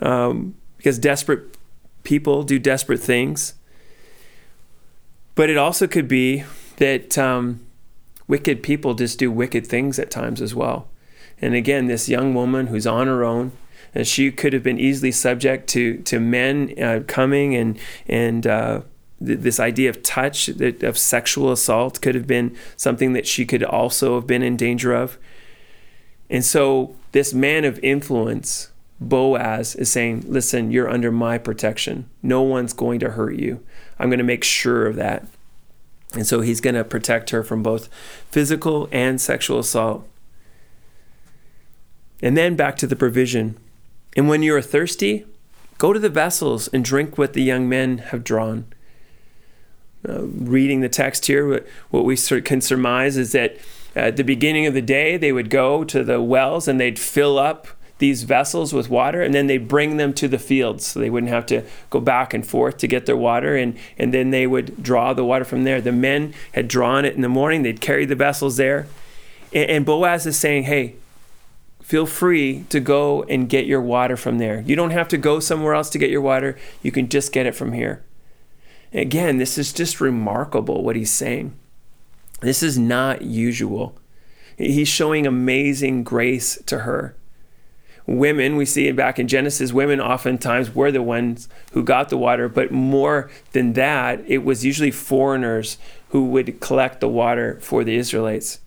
um, 0.00 0.54
because 0.78 0.98
desperate 0.98 1.56
people 2.02 2.42
do 2.42 2.58
desperate 2.58 3.00
things. 3.00 3.54
But 5.34 5.50
it 5.50 5.58
also 5.58 5.86
could 5.86 6.08
be 6.08 6.44
that 6.76 7.18
um, 7.18 7.60
wicked 8.26 8.62
people 8.62 8.94
just 8.94 9.18
do 9.18 9.30
wicked 9.30 9.66
things 9.66 9.98
at 9.98 10.10
times 10.10 10.40
as 10.40 10.54
well. 10.54 10.88
And 11.42 11.54
again, 11.54 11.86
this 11.86 12.08
young 12.08 12.34
woman 12.34 12.68
who's 12.68 12.86
on 12.86 13.06
her 13.06 13.24
own, 13.24 13.52
and 13.94 14.06
she 14.06 14.30
could 14.30 14.52
have 14.52 14.62
been 14.62 14.78
easily 14.78 15.12
subject 15.12 15.68
to 15.70 15.98
to 15.98 16.20
men 16.20 16.74
uh, 16.80 17.00
coming 17.06 17.54
and 17.54 17.78
and 18.06 18.46
uh, 18.46 18.82
th- 19.24 19.40
this 19.40 19.60
idea 19.60 19.90
of 19.90 20.02
touch, 20.02 20.48
of 20.48 20.98
sexual 20.98 21.52
assault, 21.52 22.00
could 22.00 22.14
have 22.14 22.26
been 22.26 22.56
something 22.76 23.12
that 23.12 23.26
she 23.26 23.44
could 23.44 23.62
also 23.62 24.16
have 24.16 24.26
been 24.26 24.42
in 24.42 24.56
danger 24.56 24.92
of. 24.92 25.18
And 26.28 26.44
so, 26.44 26.94
this 27.12 27.34
man 27.34 27.64
of 27.64 27.80
influence, 27.82 28.70
Boaz, 29.00 29.74
is 29.74 29.90
saying, 29.90 30.24
"Listen, 30.26 30.70
you're 30.70 30.88
under 30.88 31.10
my 31.10 31.38
protection. 31.38 32.08
No 32.22 32.42
one's 32.42 32.72
going 32.72 33.00
to 33.00 33.10
hurt 33.10 33.36
you. 33.36 33.60
I'm 33.98 34.08
going 34.08 34.18
to 34.18 34.24
make 34.24 34.44
sure 34.44 34.86
of 34.86 34.96
that." 34.96 35.26
And 36.14 36.26
so 36.26 36.40
he's 36.40 36.60
going 36.60 36.74
to 36.74 36.82
protect 36.82 37.30
her 37.30 37.44
from 37.44 37.62
both 37.62 37.88
physical 38.30 38.88
and 38.90 39.20
sexual 39.20 39.60
assault. 39.60 40.08
And 42.20 42.36
then 42.36 42.56
back 42.56 42.76
to 42.78 42.86
the 42.86 42.96
provision. 42.96 43.56
And 44.16 44.28
when 44.28 44.42
you 44.42 44.54
are 44.54 44.62
thirsty, 44.62 45.24
go 45.78 45.92
to 45.92 45.98
the 45.98 46.08
vessels 46.08 46.68
and 46.68 46.84
drink 46.84 47.16
what 47.16 47.32
the 47.32 47.42
young 47.42 47.68
men 47.68 47.98
have 47.98 48.24
drawn. 48.24 48.66
Uh, 50.08 50.22
reading 50.22 50.80
the 50.80 50.88
text 50.88 51.26
here, 51.26 51.64
what, 51.90 52.04
we 52.04 52.16
can 52.16 52.60
surmise 52.60 53.16
is 53.16 53.32
that 53.32 53.56
at 53.94 54.16
the 54.16 54.24
beginning 54.24 54.66
of 54.66 54.74
the 54.74 54.82
day, 54.82 55.16
they 55.16 55.32
would 55.32 55.50
go 55.50 55.84
to 55.84 56.02
the 56.02 56.22
wells 56.22 56.68
and 56.68 56.80
they'd 56.80 56.98
fill 56.98 57.38
up 57.38 57.68
these 57.98 58.22
vessels 58.22 58.72
with 58.72 58.88
water 58.88 59.22
and 59.22 59.34
then 59.34 59.46
they'd 59.46 59.68
bring 59.68 59.98
them 59.98 60.14
to 60.14 60.26
the 60.26 60.38
fields 60.38 60.86
so 60.86 60.98
they 60.98 61.10
wouldn't 61.10 61.30
have 61.30 61.44
to 61.44 61.62
go 61.90 62.00
back 62.00 62.32
and 62.32 62.46
forth 62.46 62.78
to 62.78 62.86
get 62.88 63.04
their 63.04 63.16
water 63.16 63.56
and, 63.56 63.76
and 63.98 64.14
then 64.14 64.30
they 64.30 64.46
would 64.46 64.82
draw 64.82 65.12
the 65.12 65.24
water 65.24 65.44
from 65.44 65.64
there. 65.64 65.80
The 65.80 65.92
men 65.92 66.32
had 66.52 66.66
drawn 66.66 67.04
it 67.04 67.14
in 67.14 67.20
the 67.20 67.28
morning, 67.28 67.62
they'd 67.62 67.80
carry 67.80 68.06
the 68.06 68.14
vessels 68.14 68.56
there. 68.56 68.86
And, 69.52 69.70
and 69.70 69.86
Boaz 69.86 70.26
is 70.26 70.38
saying, 70.38 70.62
hey, 70.64 70.94
feel 71.90 72.06
free 72.06 72.64
to 72.68 72.78
go 72.78 73.24
and 73.24 73.48
get 73.48 73.66
your 73.66 73.80
water 73.80 74.16
from 74.16 74.38
there. 74.38 74.60
You 74.60 74.76
don't 74.76 74.92
have 74.92 75.08
to 75.08 75.18
go 75.18 75.40
somewhere 75.40 75.74
else 75.74 75.90
to 75.90 75.98
get 75.98 76.08
your 76.08 76.20
water, 76.20 76.56
you 76.82 76.92
can 76.92 77.08
just 77.08 77.32
get 77.32 77.46
it 77.46 77.54
from 77.56 77.72
here. 77.72 78.04
Again, 78.92 79.38
this 79.38 79.58
is 79.58 79.72
just 79.72 80.00
remarkable 80.00 80.84
what 80.84 80.94
he's 80.94 81.10
saying. 81.10 81.52
This 82.42 82.62
is 82.62 82.78
not 82.78 83.22
usual. 83.22 83.98
He's 84.56 84.86
showing 84.86 85.26
amazing 85.26 86.04
grace 86.04 86.62
to 86.66 86.80
her 86.80 87.16
women, 88.06 88.56
we 88.56 88.66
see 88.66 88.90
back 88.90 89.18
in 89.18 89.28
Genesis, 89.28 89.72
women 89.72 90.00
oftentimes 90.00 90.74
were 90.74 90.90
the 90.90 91.02
ones 91.02 91.48
who 91.72 91.82
got 91.84 92.08
the 92.08 92.18
water, 92.18 92.48
but 92.48 92.72
more 92.72 93.30
than 93.52 93.74
that, 93.74 94.20
it 94.26 94.38
was 94.38 94.64
usually 94.64 94.90
foreigners 94.90 95.78
who 96.08 96.24
would 96.26 96.58
collect 96.60 97.00
the 97.00 97.08
water 97.08 97.58
for 97.60 97.84
the 97.84 97.94
Israelites. 97.94 98.58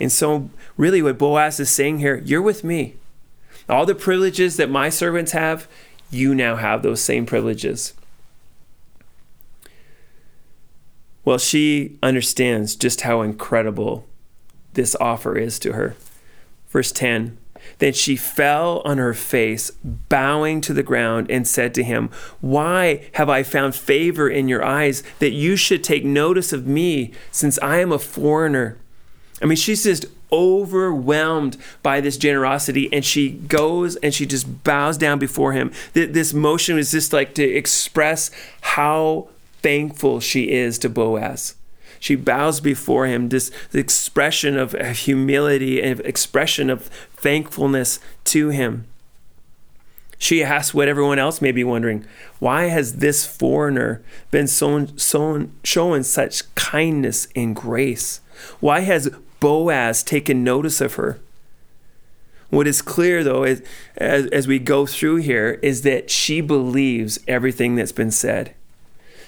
And 0.00 0.10
so, 0.10 0.50
really, 0.76 1.02
what 1.02 1.18
Boaz 1.18 1.60
is 1.60 1.70
saying 1.70 1.98
here, 1.98 2.22
you're 2.24 2.42
with 2.42 2.64
me. 2.64 2.96
All 3.68 3.86
the 3.86 3.94
privileges 3.94 4.56
that 4.56 4.70
my 4.70 4.88
servants 4.88 5.32
have, 5.32 5.68
you 6.10 6.34
now 6.34 6.56
have 6.56 6.82
those 6.82 7.00
same 7.00 7.26
privileges. 7.26 7.92
Well, 11.24 11.38
she 11.38 11.98
understands 12.02 12.74
just 12.74 13.02
how 13.02 13.20
incredible 13.20 14.06
this 14.72 14.96
offer 15.00 15.36
is 15.36 15.58
to 15.60 15.74
her. 15.74 15.94
Verse 16.68 16.90
10 16.92 17.36
then 17.78 17.92
she 17.92 18.16
fell 18.16 18.80
on 18.84 18.98
her 18.98 19.14
face, 19.14 19.70
bowing 19.84 20.60
to 20.62 20.72
the 20.72 20.82
ground, 20.82 21.30
and 21.30 21.46
said 21.46 21.74
to 21.74 21.84
him, 21.84 22.10
Why 22.40 23.10
have 23.14 23.28
I 23.28 23.42
found 23.42 23.74
favor 23.74 24.28
in 24.28 24.48
your 24.48 24.64
eyes 24.64 25.02
that 25.18 25.32
you 25.32 25.56
should 25.56 25.84
take 25.84 26.04
notice 26.04 26.52
of 26.52 26.66
me, 26.66 27.12
since 27.30 27.58
I 27.60 27.78
am 27.78 27.92
a 27.92 27.98
foreigner? 27.98 28.78
I 29.42 29.46
mean, 29.46 29.56
she's 29.56 29.84
just 29.84 30.06
overwhelmed 30.32 31.56
by 31.82 32.00
this 32.00 32.16
generosity, 32.16 32.92
and 32.92 33.04
she 33.04 33.30
goes 33.30 33.96
and 33.96 34.14
she 34.14 34.26
just 34.26 34.64
bows 34.64 34.98
down 34.98 35.18
before 35.18 35.52
him. 35.52 35.72
This 35.92 36.32
motion 36.34 36.78
is 36.78 36.92
just 36.92 37.12
like 37.12 37.34
to 37.34 37.44
express 37.44 38.30
how 38.60 39.28
thankful 39.62 40.20
she 40.20 40.50
is 40.50 40.78
to 40.78 40.88
Boaz 40.88 41.54
she 42.00 42.16
bows 42.16 42.60
before 42.60 43.06
him, 43.06 43.28
this 43.28 43.52
expression 43.74 44.56
of 44.56 44.72
humility 44.72 45.80
and 45.82 46.00
expression 46.00 46.70
of 46.70 46.86
thankfulness 47.14 48.00
to 48.24 48.48
him. 48.48 48.86
She 50.18 50.42
asks 50.42 50.74
what 50.74 50.88
everyone 50.88 51.18
else 51.18 51.40
may 51.40 51.52
be 51.52 51.62
wondering 51.62 52.04
why 52.40 52.64
has 52.64 52.96
this 52.96 53.24
foreigner 53.26 54.02
been 54.30 54.46
so, 54.46 54.86
so, 54.96 55.48
showing 55.62 56.02
such 56.02 56.52
kindness 56.54 57.28
and 57.36 57.54
grace? 57.54 58.20
Why 58.60 58.80
has 58.80 59.14
Boaz 59.40 60.02
taken 60.02 60.44
notice 60.44 60.80
of 60.80 60.94
her? 60.94 61.18
What 62.50 62.66
is 62.66 62.82
clear, 62.82 63.22
though, 63.22 63.44
is, 63.44 63.62
as, 63.96 64.26
as 64.26 64.46
we 64.46 64.58
go 64.58 64.84
through 64.84 65.16
here, 65.16 65.58
is 65.62 65.82
that 65.82 66.10
she 66.10 66.40
believes 66.40 67.18
everything 67.28 67.76
that's 67.76 67.92
been 67.92 68.10
said. 68.10 68.54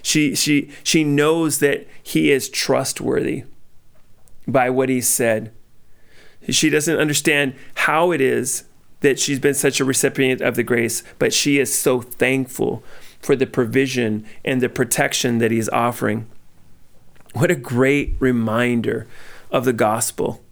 She, 0.03 0.35
she, 0.35 0.71
she 0.83 1.05
knows 1.05 1.61
that 1.61 1.87
he 2.03 2.33
is 2.33 2.49
trustworthy 2.49 3.45
by 4.47 4.69
what 4.71 4.89
he 4.89 5.01
said. 5.01 5.53
She 6.49 6.69
doesn't 6.69 6.99
understand 6.99 7.55
how 7.75 8.11
it 8.11 8.21
is 8.21 8.65
that 9.01 9.21
she's 9.21 9.39
been 9.39 9.55
such 9.55 9.81
a 9.81 9.85
recipient 9.85 10.41
of 10.41 10.57
the 10.57 10.65
grace, 10.65 11.05
but 11.21 11.33
she 11.33 11.59
is 11.61 11.73
so 11.73 12.01
thankful 12.01 12.83
for 13.21 13.37
the 13.37 13.47
provision 13.47 14.27
and 14.45 14.61
the 14.61 14.69
protection 14.69 15.39
that 15.39 15.53
he's 15.53 15.69
offering. 15.69 16.27
What 17.33 17.53
a 17.53 17.57
great 17.57 18.17
reminder 18.19 19.07
of 19.53 19.65
the 19.65 19.73
gospel. 19.73 20.43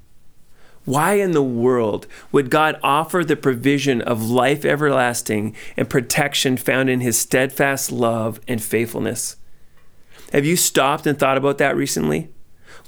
Why 0.85 1.15
in 1.15 1.33
the 1.33 1.43
world 1.43 2.07
would 2.33 2.51
God 2.51 2.79
offer 2.83 3.25
the 3.25 3.37
provision 3.37 4.01
of 4.01 4.31
life 4.31 4.65
everlasting 4.65 5.55
and 5.77 5.91
protection 5.91 6.57
found 6.57 6.89
in 6.89 7.01
his 7.01 7.19
steadfast 7.19 7.91
love 7.91 8.41
and 8.47 8.63
faithfulness? 8.63 9.37
Have 10.33 10.47
you 10.47 10.57
stopped 10.57 11.07
and 11.07 11.19
thought 11.19 11.37
about 11.37 11.59
that 11.59 11.77
recently? 11.77 12.29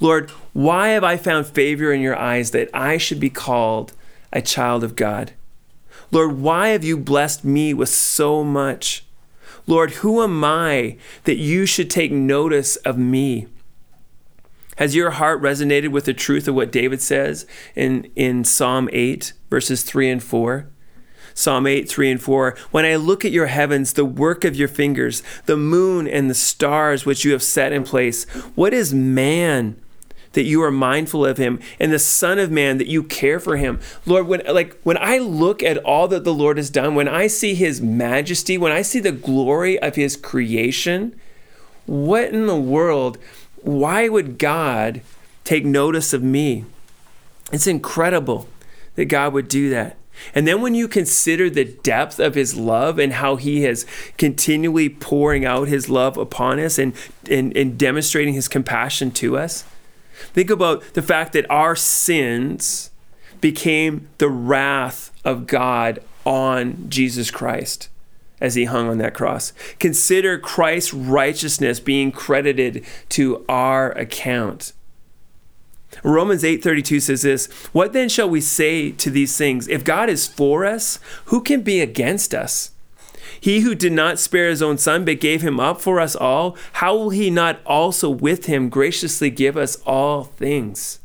Lord, 0.00 0.30
why 0.52 0.88
have 0.88 1.04
I 1.04 1.16
found 1.16 1.46
favor 1.46 1.92
in 1.92 2.00
your 2.00 2.16
eyes 2.16 2.52
that 2.52 2.70
I 2.72 2.98
should 2.98 3.20
be 3.20 3.30
called 3.30 3.92
a 4.32 4.40
child 4.40 4.84
of 4.84 4.96
God? 4.96 5.32
Lord, 6.10 6.40
why 6.40 6.68
have 6.68 6.84
you 6.84 6.96
blessed 6.96 7.44
me 7.44 7.74
with 7.74 7.88
so 7.88 8.42
much? 8.42 9.04
Lord, 9.66 9.92
who 9.92 10.22
am 10.22 10.42
I 10.42 10.96
that 11.24 11.36
you 11.36 11.66
should 11.66 11.90
take 11.90 12.12
notice 12.12 12.76
of 12.76 12.98
me? 12.98 13.46
Has 14.82 14.96
your 14.96 15.12
heart 15.12 15.40
resonated 15.40 15.90
with 15.90 16.06
the 16.06 16.12
truth 16.12 16.48
of 16.48 16.56
what 16.56 16.72
David 16.72 17.00
says 17.00 17.46
in, 17.76 18.10
in 18.16 18.42
Psalm 18.42 18.88
8, 18.92 19.32
verses 19.48 19.84
3 19.84 20.10
and 20.10 20.20
4? 20.20 20.68
Psalm 21.34 21.68
8, 21.68 21.88
3 21.88 22.10
and 22.10 22.20
4. 22.20 22.56
When 22.72 22.84
I 22.84 22.96
look 22.96 23.24
at 23.24 23.30
your 23.30 23.46
heavens, 23.46 23.92
the 23.92 24.04
work 24.04 24.44
of 24.44 24.56
your 24.56 24.66
fingers, 24.66 25.22
the 25.46 25.56
moon 25.56 26.08
and 26.08 26.28
the 26.28 26.34
stars 26.34 27.06
which 27.06 27.24
you 27.24 27.30
have 27.30 27.44
set 27.44 27.72
in 27.72 27.84
place, 27.84 28.24
what 28.56 28.74
is 28.74 28.92
man? 28.92 29.80
that 30.32 30.44
you 30.44 30.62
are 30.62 30.70
mindful 30.70 31.26
of 31.26 31.36
him 31.36 31.60
and 31.78 31.92
the 31.92 31.98
son 31.98 32.38
of 32.38 32.50
man 32.50 32.78
that 32.78 32.86
you 32.86 33.02
care 33.02 33.38
for 33.38 33.58
him 33.58 33.78
lord 34.06 34.26
when 34.26 34.40
like 34.48 34.80
when 34.82 34.96
i 34.96 35.18
look 35.18 35.62
at 35.62 35.76
all 35.84 36.08
that 36.08 36.24
the 36.24 36.32
lord 36.32 36.56
has 36.56 36.70
done 36.70 36.94
when 36.94 37.06
i 37.06 37.26
see 37.26 37.54
his 37.54 37.82
majesty 37.82 38.56
when 38.56 38.72
i 38.72 38.80
see 38.80 38.98
the 38.98 39.12
glory 39.12 39.78
of 39.80 39.94
his 39.94 40.16
creation 40.16 41.14
what 41.86 42.32
in 42.32 42.46
the 42.46 42.56
world? 42.56 43.18
Why 43.62 44.08
would 44.08 44.38
God 44.38 45.00
take 45.44 45.64
notice 45.64 46.12
of 46.12 46.22
me? 46.22 46.64
It's 47.52 47.66
incredible 47.66 48.48
that 48.96 49.06
God 49.06 49.32
would 49.32 49.48
do 49.48 49.70
that. 49.70 49.96
And 50.34 50.46
then 50.46 50.60
when 50.60 50.74
you 50.74 50.88
consider 50.88 51.48
the 51.48 51.64
depth 51.64 52.20
of 52.20 52.34
his 52.34 52.54
love 52.54 52.98
and 52.98 53.14
how 53.14 53.36
he 53.36 53.62
has 53.62 53.86
continually 54.18 54.88
pouring 54.88 55.44
out 55.44 55.68
his 55.68 55.88
love 55.88 56.16
upon 56.16 56.60
us 56.60 56.78
and, 56.78 56.92
and, 57.30 57.56
and 57.56 57.78
demonstrating 57.78 58.34
his 58.34 58.48
compassion 58.48 59.10
to 59.12 59.38
us, 59.38 59.64
think 60.32 60.50
about 60.50 60.82
the 60.94 61.02
fact 61.02 61.32
that 61.32 61.50
our 61.50 61.74
sins 61.74 62.90
became 63.40 64.08
the 64.18 64.28
wrath 64.28 65.10
of 65.24 65.46
God 65.46 66.00
on 66.24 66.88
Jesus 66.88 67.30
Christ 67.30 67.88
as 68.42 68.56
he 68.56 68.64
hung 68.64 68.90
on 68.90 68.98
that 68.98 69.14
cross. 69.14 69.54
Consider 69.78 70.36
Christ's 70.36 70.92
righteousness 70.92 71.80
being 71.80 72.10
credited 72.10 72.84
to 73.10 73.44
our 73.48 73.92
account. 73.92 74.72
Romans 76.02 76.42
8:32 76.42 77.00
says 77.00 77.22
this, 77.22 77.46
"What 77.72 77.92
then 77.92 78.08
shall 78.08 78.28
we 78.28 78.40
say 78.40 78.90
to 78.90 79.10
these 79.10 79.36
things? 79.36 79.68
If 79.68 79.84
God 79.84 80.10
is 80.10 80.26
for 80.26 80.66
us, 80.66 80.98
who 81.26 81.40
can 81.40 81.60
be 81.60 81.80
against 81.80 82.34
us? 82.34 82.70
He 83.40 83.60
who 83.60 83.74
did 83.74 83.92
not 83.92 84.18
spare 84.18 84.48
his 84.50 84.62
own 84.62 84.78
son 84.78 85.04
but 85.04 85.20
gave 85.20 85.42
him 85.42 85.60
up 85.60 85.80
for 85.80 86.00
us 86.00 86.16
all, 86.16 86.56
how 86.74 86.96
will 86.96 87.10
he 87.10 87.30
not 87.30 87.60
also 87.64 88.10
with 88.10 88.46
him 88.46 88.68
graciously 88.68 89.30
give 89.30 89.56
us 89.56 89.76
all 89.86 90.24
things?" 90.24 90.98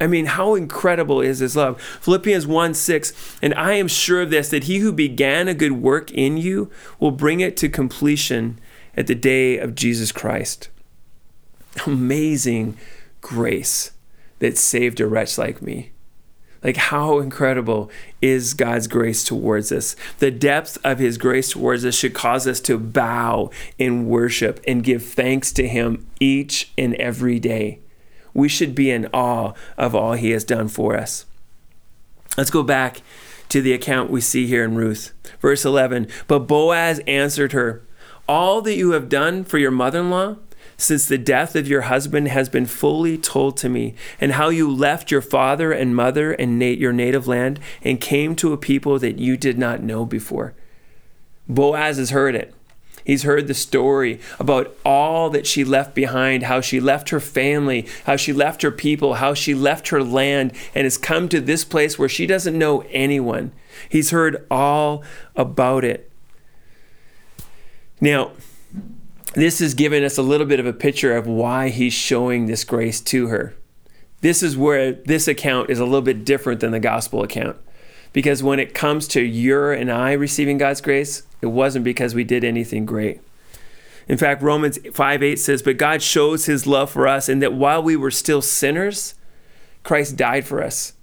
I 0.00 0.06
mean, 0.06 0.26
how 0.26 0.54
incredible 0.54 1.20
is 1.20 1.40
his 1.40 1.56
love? 1.56 1.80
Philippians 2.00 2.46
1 2.46 2.74
6, 2.74 3.38
and 3.42 3.52
I 3.54 3.72
am 3.72 3.88
sure 3.88 4.22
of 4.22 4.30
this, 4.30 4.48
that 4.50 4.64
he 4.64 4.78
who 4.78 4.92
began 4.92 5.48
a 5.48 5.54
good 5.54 5.72
work 5.72 6.10
in 6.12 6.36
you 6.36 6.70
will 7.00 7.10
bring 7.10 7.40
it 7.40 7.56
to 7.58 7.68
completion 7.68 8.60
at 8.96 9.06
the 9.06 9.14
day 9.14 9.58
of 9.58 9.74
Jesus 9.74 10.12
Christ. 10.12 10.68
Amazing 11.86 12.76
grace 13.20 13.92
that 14.38 14.56
saved 14.56 15.00
a 15.00 15.06
wretch 15.06 15.36
like 15.36 15.60
me. 15.60 15.90
Like, 16.62 16.76
how 16.76 17.20
incredible 17.20 17.90
is 18.20 18.54
God's 18.54 18.88
grace 18.88 19.22
towards 19.22 19.70
us? 19.70 19.94
The 20.18 20.32
depth 20.32 20.76
of 20.84 20.98
His 20.98 21.16
grace 21.16 21.50
towards 21.50 21.84
us 21.84 21.94
should 21.94 22.14
cause 22.14 22.48
us 22.48 22.60
to 22.62 22.78
bow 22.78 23.50
in 23.78 24.08
worship 24.08 24.60
and 24.66 24.82
give 24.82 25.04
thanks 25.04 25.52
to 25.52 25.68
Him 25.68 26.08
each 26.18 26.72
and 26.76 26.94
every 26.96 27.38
day. 27.38 27.80
We 28.38 28.48
should 28.48 28.76
be 28.76 28.88
in 28.92 29.08
awe 29.12 29.52
of 29.76 29.96
all 29.96 30.12
He 30.12 30.30
has 30.30 30.44
done 30.44 30.68
for 30.68 30.96
us. 30.96 31.26
Let's 32.36 32.52
go 32.52 32.62
back 32.62 33.02
to 33.48 33.60
the 33.60 33.72
account 33.72 34.12
we 34.12 34.20
see 34.20 34.46
here 34.46 34.62
in 34.62 34.76
Ruth. 34.76 35.12
Verse 35.40 35.64
11 35.64 36.06
But 36.28 36.46
Boaz 36.46 37.00
answered 37.08 37.50
her, 37.50 37.82
All 38.28 38.62
that 38.62 38.76
you 38.76 38.92
have 38.92 39.08
done 39.08 39.42
for 39.42 39.58
your 39.58 39.72
mother 39.72 39.98
in 39.98 40.10
law, 40.10 40.36
since 40.76 41.04
the 41.04 41.18
death 41.18 41.56
of 41.56 41.66
your 41.66 41.80
husband 41.82 42.28
has 42.28 42.48
been 42.48 42.66
fully 42.66 43.18
told 43.18 43.56
to 43.56 43.68
me, 43.68 43.96
and 44.20 44.30
how 44.30 44.50
you 44.50 44.70
left 44.70 45.10
your 45.10 45.20
father 45.20 45.72
and 45.72 45.96
mother 45.96 46.30
and 46.30 46.62
your 46.62 46.92
native 46.92 47.26
land 47.26 47.58
and 47.82 48.00
came 48.00 48.36
to 48.36 48.52
a 48.52 48.56
people 48.56 49.00
that 49.00 49.18
you 49.18 49.36
did 49.36 49.58
not 49.58 49.82
know 49.82 50.06
before. 50.06 50.54
Boaz 51.48 51.96
has 51.96 52.10
heard 52.10 52.36
it. 52.36 52.54
He's 53.08 53.22
heard 53.22 53.46
the 53.46 53.54
story 53.54 54.20
about 54.38 54.76
all 54.84 55.30
that 55.30 55.46
she 55.46 55.64
left 55.64 55.94
behind, 55.94 56.42
how 56.42 56.60
she 56.60 56.78
left 56.78 57.08
her 57.08 57.20
family, 57.20 57.88
how 58.04 58.16
she 58.16 58.34
left 58.34 58.60
her 58.60 58.70
people, 58.70 59.14
how 59.14 59.32
she 59.32 59.54
left 59.54 59.88
her 59.88 60.04
land, 60.04 60.52
and 60.74 60.84
has 60.84 60.98
come 60.98 61.26
to 61.30 61.40
this 61.40 61.64
place 61.64 61.98
where 61.98 62.10
she 62.10 62.26
doesn't 62.26 62.58
know 62.58 62.84
anyone. 62.90 63.52
He's 63.88 64.10
heard 64.10 64.46
all 64.50 65.02
about 65.34 65.84
it. 65.84 66.10
Now, 67.98 68.32
this 69.32 69.62
is 69.62 69.72
giving 69.72 70.04
us 70.04 70.18
a 70.18 70.22
little 70.22 70.46
bit 70.46 70.60
of 70.60 70.66
a 70.66 70.74
picture 70.74 71.16
of 71.16 71.26
why 71.26 71.70
he's 71.70 71.94
showing 71.94 72.44
this 72.44 72.62
grace 72.62 73.00
to 73.00 73.28
her. 73.28 73.54
This 74.20 74.42
is 74.42 74.54
where 74.54 74.92
this 74.92 75.26
account 75.26 75.70
is 75.70 75.80
a 75.80 75.84
little 75.86 76.02
bit 76.02 76.26
different 76.26 76.60
than 76.60 76.72
the 76.72 76.78
gospel 76.78 77.22
account. 77.22 77.56
Because 78.18 78.42
when 78.42 78.58
it 78.58 78.74
comes 78.74 79.06
to 79.06 79.22
your 79.22 79.72
and 79.72 79.92
I 79.92 80.10
receiving 80.10 80.58
God's 80.58 80.80
grace, 80.80 81.22
it 81.40 81.46
wasn't 81.46 81.84
because 81.84 82.16
we 82.16 82.24
did 82.24 82.42
anything 82.42 82.84
great. 82.84 83.20
In 84.08 84.18
fact, 84.18 84.42
Romans 84.42 84.76
5 84.92 85.22
8 85.22 85.38
says, 85.38 85.62
But 85.62 85.76
God 85.76 86.02
shows 86.02 86.46
his 86.46 86.66
love 86.66 86.90
for 86.90 87.06
us, 87.06 87.28
and 87.28 87.40
that 87.40 87.54
while 87.54 87.80
we 87.80 87.94
were 87.94 88.10
still 88.10 88.42
sinners, 88.42 89.14
Christ 89.84 90.16
died 90.16 90.44
for 90.44 90.60
us. 90.60 90.94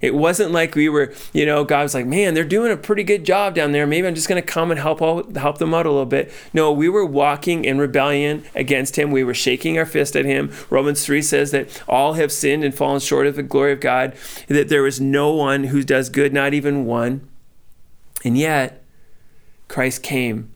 It 0.00 0.14
wasn't 0.14 0.52
like 0.52 0.74
we 0.74 0.88
were, 0.88 1.12
you 1.32 1.44
know, 1.44 1.64
God 1.64 1.82
was 1.82 1.94
like, 1.94 2.06
man, 2.06 2.34
they're 2.34 2.44
doing 2.44 2.72
a 2.72 2.76
pretty 2.76 3.02
good 3.02 3.24
job 3.24 3.54
down 3.54 3.72
there. 3.72 3.86
Maybe 3.86 4.06
I'm 4.06 4.14
just 4.14 4.28
going 4.28 4.40
to 4.40 4.46
come 4.46 4.70
and 4.70 4.78
help 4.78 5.02
out, 5.02 5.36
help 5.36 5.58
them 5.58 5.74
out 5.74 5.86
a 5.86 5.90
little 5.90 6.06
bit. 6.06 6.32
No, 6.52 6.72
we 6.72 6.88
were 6.88 7.04
walking 7.04 7.64
in 7.64 7.78
rebellion 7.78 8.44
against 8.54 8.98
Him. 8.98 9.10
We 9.10 9.24
were 9.24 9.34
shaking 9.34 9.78
our 9.78 9.86
fist 9.86 10.16
at 10.16 10.24
Him. 10.24 10.52
Romans 10.70 11.04
3 11.04 11.22
says 11.22 11.50
that 11.50 11.82
all 11.88 12.14
have 12.14 12.32
sinned 12.32 12.64
and 12.64 12.74
fallen 12.74 13.00
short 13.00 13.26
of 13.26 13.36
the 13.36 13.42
glory 13.42 13.72
of 13.72 13.80
God, 13.80 14.14
that 14.46 14.68
there 14.68 14.86
is 14.86 15.00
no 15.00 15.32
one 15.32 15.64
who 15.64 15.82
does 15.82 16.08
good, 16.08 16.32
not 16.32 16.54
even 16.54 16.84
one. 16.84 17.28
And 18.24 18.36
yet, 18.36 18.82
Christ 19.68 20.02
came 20.02 20.52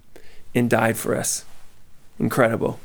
and 0.55 0.69
died 0.69 0.97
for 0.97 1.17
us. 1.17 1.45
Incredible. 2.19 2.81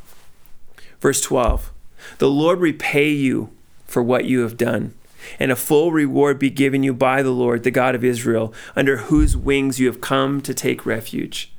Verse 1.00 1.22
12 1.22 1.72
The 2.18 2.30
Lord 2.30 2.60
repay 2.60 3.10
you 3.10 3.50
for 3.86 4.04
what 4.04 4.26
you 4.26 4.42
have 4.42 4.58
done 4.58 4.94
and 5.40 5.52
a 5.52 5.56
full 5.56 5.92
reward 5.92 6.40
be 6.40 6.50
given 6.50 6.84
you 6.84 6.94
by 6.94 7.22
the 7.22 7.32
Lord, 7.32 7.64
the 7.64 7.72
God 7.72 7.96
of 7.96 8.04
Israel, 8.04 8.54
under 8.76 8.98
whose 8.98 9.38
wings 9.38 9.80
you 9.80 9.88
have 9.88 10.02
come 10.02 10.42
to 10.42 10.54
take 10.54 10.86
refuge. 10.86 11.54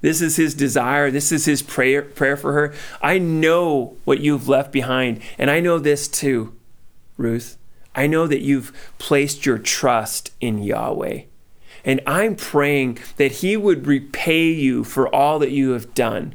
This 0.00 0.20
is 0.20 0.36
his 0.36 0.54
desire. 0.54 1.10
This 1.10 1.30
is 1.30 1.44
his 1.44 1.62
prayer, 1.62 2.02
prayer 2.02 2.36
for 2.36 2.52
her. 2.52 2.74
I 3.00 3.18
know 3.18 3.96
what 4.04 4.20
you've 4.20 4.48
left 4.48 4.72
behind, 4.72 5.20
and 5.38 5.50
I 5.50 5.60
know 5.60 5.78
this 5.78 6.08
too, 6.08 6.54
Ruth. 7.16 7.56
I 7.94 8.06
know 8.06 8.26
that 8.26 8.40
you've 8.40 8.72
placed 8.98 9.46
your 9.46 9.58
trust 9.58 10.32
in 10.40 10.62
Yahweh. 10.62 11.22
And 11.84 12.00
I'm 12.06 12.36
praying 12.36 12.98
that 13.16 13.32
he 13.32 13.56
would 13.56 13.86
repay 13.86 14.50
you 14.50 14.84
for 14.84 15.12
all 15.14 15.38
that 15.40 15.50
you 15.50 15.70
have 15.70 15.94
done. 15.94 16.34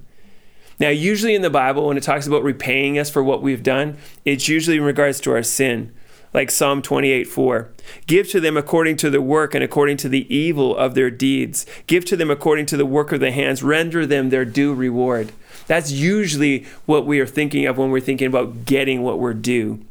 Now, 0.80 0.90
usually 0.90 1.36
in 1.36 1.42
the 1.42 1.50
Bible, 1.50 1.88
when 1.88 1.98
it 1.98 2.04
talks 2.04 2.28
about 2.28 2.44
repaying 2.44 3.00
us 3.00 3.10
for 3.10 3.24
what 3.24 3.42
we've 3.42 3.64
done, 3.64 3.98
it's 4.26 4.48
usually 4.48 4.78
in 4.78 4.84
regards 4.84 5.20
to 5.22 5.32
our 5.32 5.44
sin 5.44 5.94
like 6.38 6.52
Psalm 6.52 6.84
28 6.84 7.24
4. 7.24 7.70
Give 8.06 8.30
to 8.30 8.40
them 8.40 8.58
according 8.58 8.98
to 8.98 9.10
their 9.10 9.20
work 9.20 9.56
and 9.56 9.64
according 9.64 9.98
to 9.98 10.08
the 10.08 10.32
evil 10.34 10.78
of 10.78 10.94
their 10.94 11.10
deeds. 11.10 11.66
Give 11.88 12.06
to 12.06 12.16
them 12.16 12.30
according 12.30 12.68
to 12.68 12.78
the 12.78 12.86
work 12.86 13.12
of 13.12 13.20
their 13.20 13.32
hands. 13.32 13.64
Render 13.64 14.06
them 14.06 14.30
their 14.30 14.46
due 14.46 14.72
reward. 14.76 15.32
That's 15.66 15.92
usually 15.92 16.68
what 16.86 17.08
we 17.08 17.20
are 17.20 17.26
thinking 17.26 17.66
of 17.66 17.80
when 17.80 17.90
we're 17.90 18.02
thinking 18.02 18.28
about 18.28 18.66
getting 18.66 19.02
what 19.02 19.18
we're 19.18 19.34
due. 19.34 19.84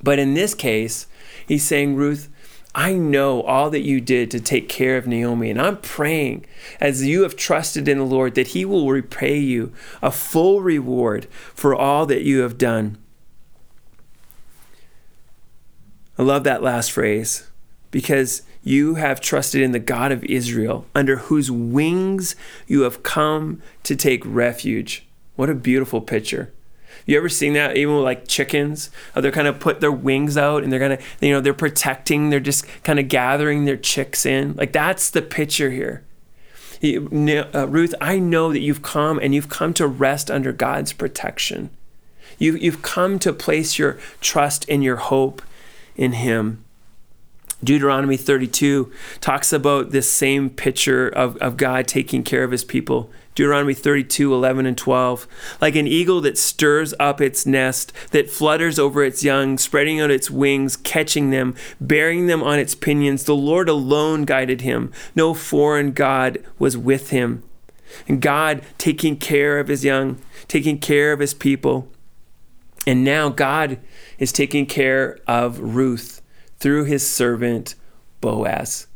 But 0.00 0.20
in 0.20 0.34
this 0.34 0.54
case, 0.54 1.08
he's 1.44 1.64
saying, 1.64 1.96
Ruth, 1.96 2.28
I 2.72 2.92
know 2.92 3.42
all 3.42 3.68
that 3.70 3.80
you 3.80 4.00
did 4.00 4.30
to 4.30 4.38
take 4.38 4.68
care 4.68 4.96
of 4.96 5.08
Naomi, 5.08 5.50
and 5.50 5.60
I'm 5.60 5.78
praying 5.78 6.46
as 6.78 7.04
you 7.04 7.22
have 7.22 7.34
trusted 7.34 7.88
in 7.88 7.98
the 7.98 8.04
Lord 8.04 8.36
that 8.36 8.48
He 8.48 8.64
will 8.64 8.88
repay 8.88 9.38
you 9.38 9.72
a 10.02 10.12
full 10.12 10.60
reward 10.60 11.24
for 11.52 11.74
all 11.74 12.06
that 12.06 12.22
you 12.22 12.42
have 12.42 12.58
done. 12.58 12.96
I 16.18 16.22
love 16.22 16.44
that 16.44 16.62
last 16.62 16.90
phrase 16.90 17.48
because 17.90 18.42
you 18.62 18.96
have 18.96 19.20
trusted 19.20 19.62
in 19.62 19.72
the 19.72 19.78
God 19.78 20.12
of 20.12 20.24
Israel, 20.24 20.84
under 20.94 21.16
whose 21.16 21.50
wings 21.50 22.34
you 22.66 22.82
have 22.82 23.02
come 23.02 23.62
to 23.84 23.96
take 23.96 24.22
refuge. 24.26 25.06
What 25.36 25.48
a 25.48 25.54
beautiful 25.54 26.00
picture. 26.00 26.52
You 27.06 27.16
ever 27.16 27.28
seen 27.28 27.54
that 27.54 27.76
even 27.76 27.94
with 27.94 28.04
like 28.04 28.28
chickens? 28.28 28.90
How 29.14 29.20
they're 29.20 29.32
kind 29.32 29.48
of 29.48 29.60
put 29.60 29.80
their 29.80 29.92
wings 29.92 30.36
out 30.36 30.62
and 30.62 30.72
they're 30.72 30.80
kind 30.80 30.92
of, 30.94 31.02
you 31.20 31.30
know, 31.30 31.40
they're 31.40 31.54
protecting, 31.54 32.28
they're 32.28 32.40
just 32.40 32.66
kind 32.82 32.98
of 32.98 33.08
gathering 33.08 33.64
their 33.64 33.76
chicks 33.76 34.26
in. 34.26 34.54
Like 34.56 34.72
that's 34.72 35.08
the 35.08 35.22
picture 35.22 35.70
here. 35.70 36.04
Uh, 36.82 37.66
Ruth, 37.66 37.94
I 38.00 38.18
know 38.18 38.52
that 38.52 38.60
you've 38.60 38.82
come 38.82 39.18
and 39.20 39.34
you've 39.34 39.48
come 39.48 39.72
to 39.74 39.86
rest 39.86 40.30
under 40.30 40.52
God's 40.52 40.92
protection. 40.92 41.70
You, 42.38 42.56
you've 42.56 42.82
come 42.82 43.18
to 43.20 43.32
place 43.32 43.78
your 43.78 43.98
trust 44.20 44.68
and 44.68 44.84
your 44.84 44.96
hope 44.96 45.42
in 45.98 46.12
him. 46.12 46.64
Deuteronomy 47.62 48.16
32 48.16 48.92
talks 49.20 49.52
about 49.52 49.90
this 49.90 50.10
same 50.10 50.48
picture 50.48 51.08
of, 51.08 51.36
of 51.38 51.56
God 51.56 51.88
taking 51.88 52.22
care 52.22 52.44
of 52.44 52.52
his 52.52 52.62
people. 52.62 53.10
Deuteronomy 53.34 53.74
32, 53.74 54.32
11 54.32 54.66
and 54.66 54.78
12. 54.78 55.26
Like 55.60 55.74
an 55.74 55.86
eagle 55.86 56.20
that 56.20 56.38
stirs 56.38 56.94
up 57.00 57.20
its 57.20 57.46
nest, 57.46 57.92
that 58.10 58.30
flutters 58.30 58.78
over 58.78 59.04
its 59.04 59.24
young, 59.24 59.58
spreading 59.58 60.00
out 60.00 60.10
its 60.10 60.30
wings, 60.30 60.76
catching 60.76 61.30
them, 61.30 61.54
bearing 61.80 62.26
them 62.26 62.42
on 62.42 62.60
its 62.60 62.76
pinions, 62.76 63.24
the 63.24 63.36
Lord 63.36 63.68
alone 63.68 64.24
guided 64.24 64.60
him. 64.60 64.92
No 65.16 65.34
foreign 65.34 65.92
God 65.92 66.38
was 66.58 66.76
with 66.76 67.10
him. 67.10 67.42
And 68.06 68.20
God 68.20 68.62
taking 68.76 69.16
care 69.16 69.58
of 69.58 69.68
his 69.68 69.84
young, 69.84 70.20
taking 70.46 70.78
care 70.78 71.12
of 71.12 71.20
his 71.20 71.34
people. 71.34 71.88
And 72.86 73.04
now 73.04 73.28
God 73.28 73.78
is 74.18 74.32
taking 74.32 74.66
care 74.66 75.18
of 75.26 75.58
Ruth 75.60 76.22
through 76.58 76.84
his 76.84 77.08
servant 77.08 77.74
Boaz. 78.20 78.86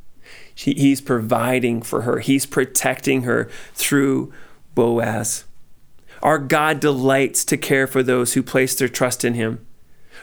he's 0.55 1.01
providing 1.01 1.83
for 1.83 2.03
her, 2.03 2.18
he's 2.18 2.47
protecting 2.47 3.23
her 3.23 3.49
through 3.75 4.33
Boaz. 4.75 5.45
Our 6.23 6.39
God 6.39 6.79
delights 6.79 7.45
to 7.47 7.57
care 7.57 7.87
for 7.87 8.03
those 8.03 8.35
who 8.35 8.43
place 8.43 8.77
their 8.77 8.89
trust 8.89 9.25
in 9.25 9.35
Him. 9.35 9.66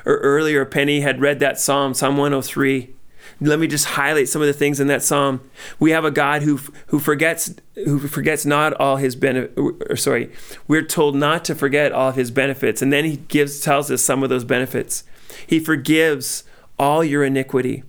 Or 0.05 0.17
earlier, 0.17 0.63
Penny 0.63 1.01
had 1.01 1.19
read 1.19 1.39
that 1.39 1.59
Psalm, 1.59 1.93
Psalm 1.93 2.15
103. 2.15 2.95
Let 3.41 3.59
me 3.59 3.67
just 3.67 3.85
highlight 3.85 4.27
some 4.27 4.41
of 4.41 4.47
the 4.47 4.53
things 4.53 4.79
in 4.79 4.87
that 4.87 5.01
psalm. 5.01 5.41
We 5.79 5.91
have 5.91 6.03
a 6.03 6.11
God 6.11 6.43
who 6.43 6.59
who 6.87 6.99
forgets 6.99 7.53
who 7.75 7.99
forgets 7.99 8.45
not 8.45 8.73
all 8.73 8.97
his 8.97 9.15
benefit. 9.15 9.57
Or 9.57 9.95
sorry, 9.95 10.31
we're 10.67 10.81
told 10.81 11.15
not 11.15 11.45
to 11.45 11.55
forget 11.55 11.91
all 11.91 12.09
of 12.09 12.15
his 12.15 12.31
benefits, 12.31 12.81
and 12.81 12.91
then 12.91 13.05
he 13.05 13.17
gives 13.27 13.61
tells 13.61 13.89
us 13.89 14.01
some 14.01 14.23
of 14.23 14.29
those 14.29 14.43
benefits. 14.43 15.03
He 15.47 15.59
forgives 15.59 16.43
all 16.77 17.03
your 17.03 17.23
iniquity. 17.23 17.83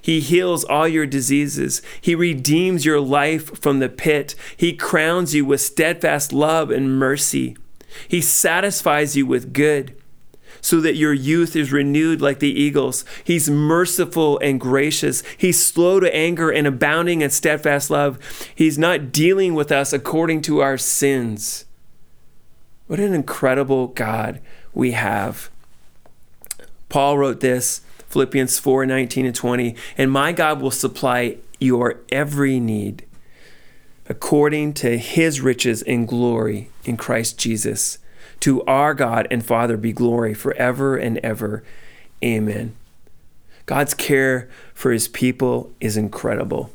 He 0.00 0.20
heals 0.20 0.64
all 0.64 0.88
your 0.88 1.06
diseases. 1.06 1.82
He 2.00 2.14
redeems 2.14 2.84
your 2.84 3.00
life 3.00 3.58
from 3.60 3.78
the 3.78 3.88
pit. 3.88 4.34
He 4.56 4.72
crowns 4.74 5.34
you 5.34 5.44
with 5.44 5.60
steadfast 5.60 6.32
love 6.32 6.70
and 6.70 6.98
mercy. 6.98 7.56
He 8.08 8.20
satisfies 8.20 9.16
you 9.16 9.26
with 9.26 9.52
good 9.52 9.94
so 10.64 10.80
that 10.80 10.96
your 10.96 11.12
youth 11.12 11.54
is 11.54 11.70
renewed 11.70 12.22
like 12.22 12.38
the 12.38 12.48
eagles. 12.48 13.04
He's 13.22 13.50
merciful 13.50 14.38
and 14.38 14.58
gracious. 14.58 15.22
He's 15.36 15.62
slow 15.62 16.00
to 16.00 16.16
anger 16.16 16.50
and 16.50 16.66
abounding 16.66 17.20
in 17.20 17.28
steadfast 17.28 17.90
love. 17.90 18.18
He's 18.54 18.78
not 18.78 19.12
dealing 19.12 19.52
with 19.52 19.70
us 19.70 19.92
according 19.92 20.40
to 20.42 20.60
our 20.60 20.78
sins. 20.78 21.66
What 22.86 22.98
an 22.98 23.12
incredible 23.12 23.88
God 23.88 24.40
we 24.72 24.92
have. 24.92 25.50
Paul 26.88 27.18
wrote 27.18 27.40
this, 27.40 27.82
Philippians 28.08 28.58
4 28.58 28.86
19 28.86 29.26
and 29.26 29.34
20, 29.34 29.76
and 29.98 30.10
my 30.10 30.32
God 30.32 30.62
will 30.62 30.70
supply 30.70 31.36
your 31.60 32.00
every 32.08 32.58
need 32.58 33.04
according 34.08 34.72
to 34.72 34.96
his 34.96 35.42
riches 35.42 35.82
in 35.82 36.06
glory 36.06 36.70
in 36.86 36.96
Christ 36.96 37.38
Jesus. 37.38 37.98
To 38.40 38.62
our 38.64 38.94
God 38.94 39.26
and 39.30 39.44
Father 39.44 39.76
be 39.76 39.92
glory 39.92 40.34
forever 40.34 40.96
and 40.96 41.18
ever. 41.18 41.62
Amen. 42.22 42.74
God's 43.66 43.94
care 43.94 44.48
for 44.74 44.92
his 44.92 45.08
people 45.08 45.72
is 45.80 45.96
incredible. 45.96 46.70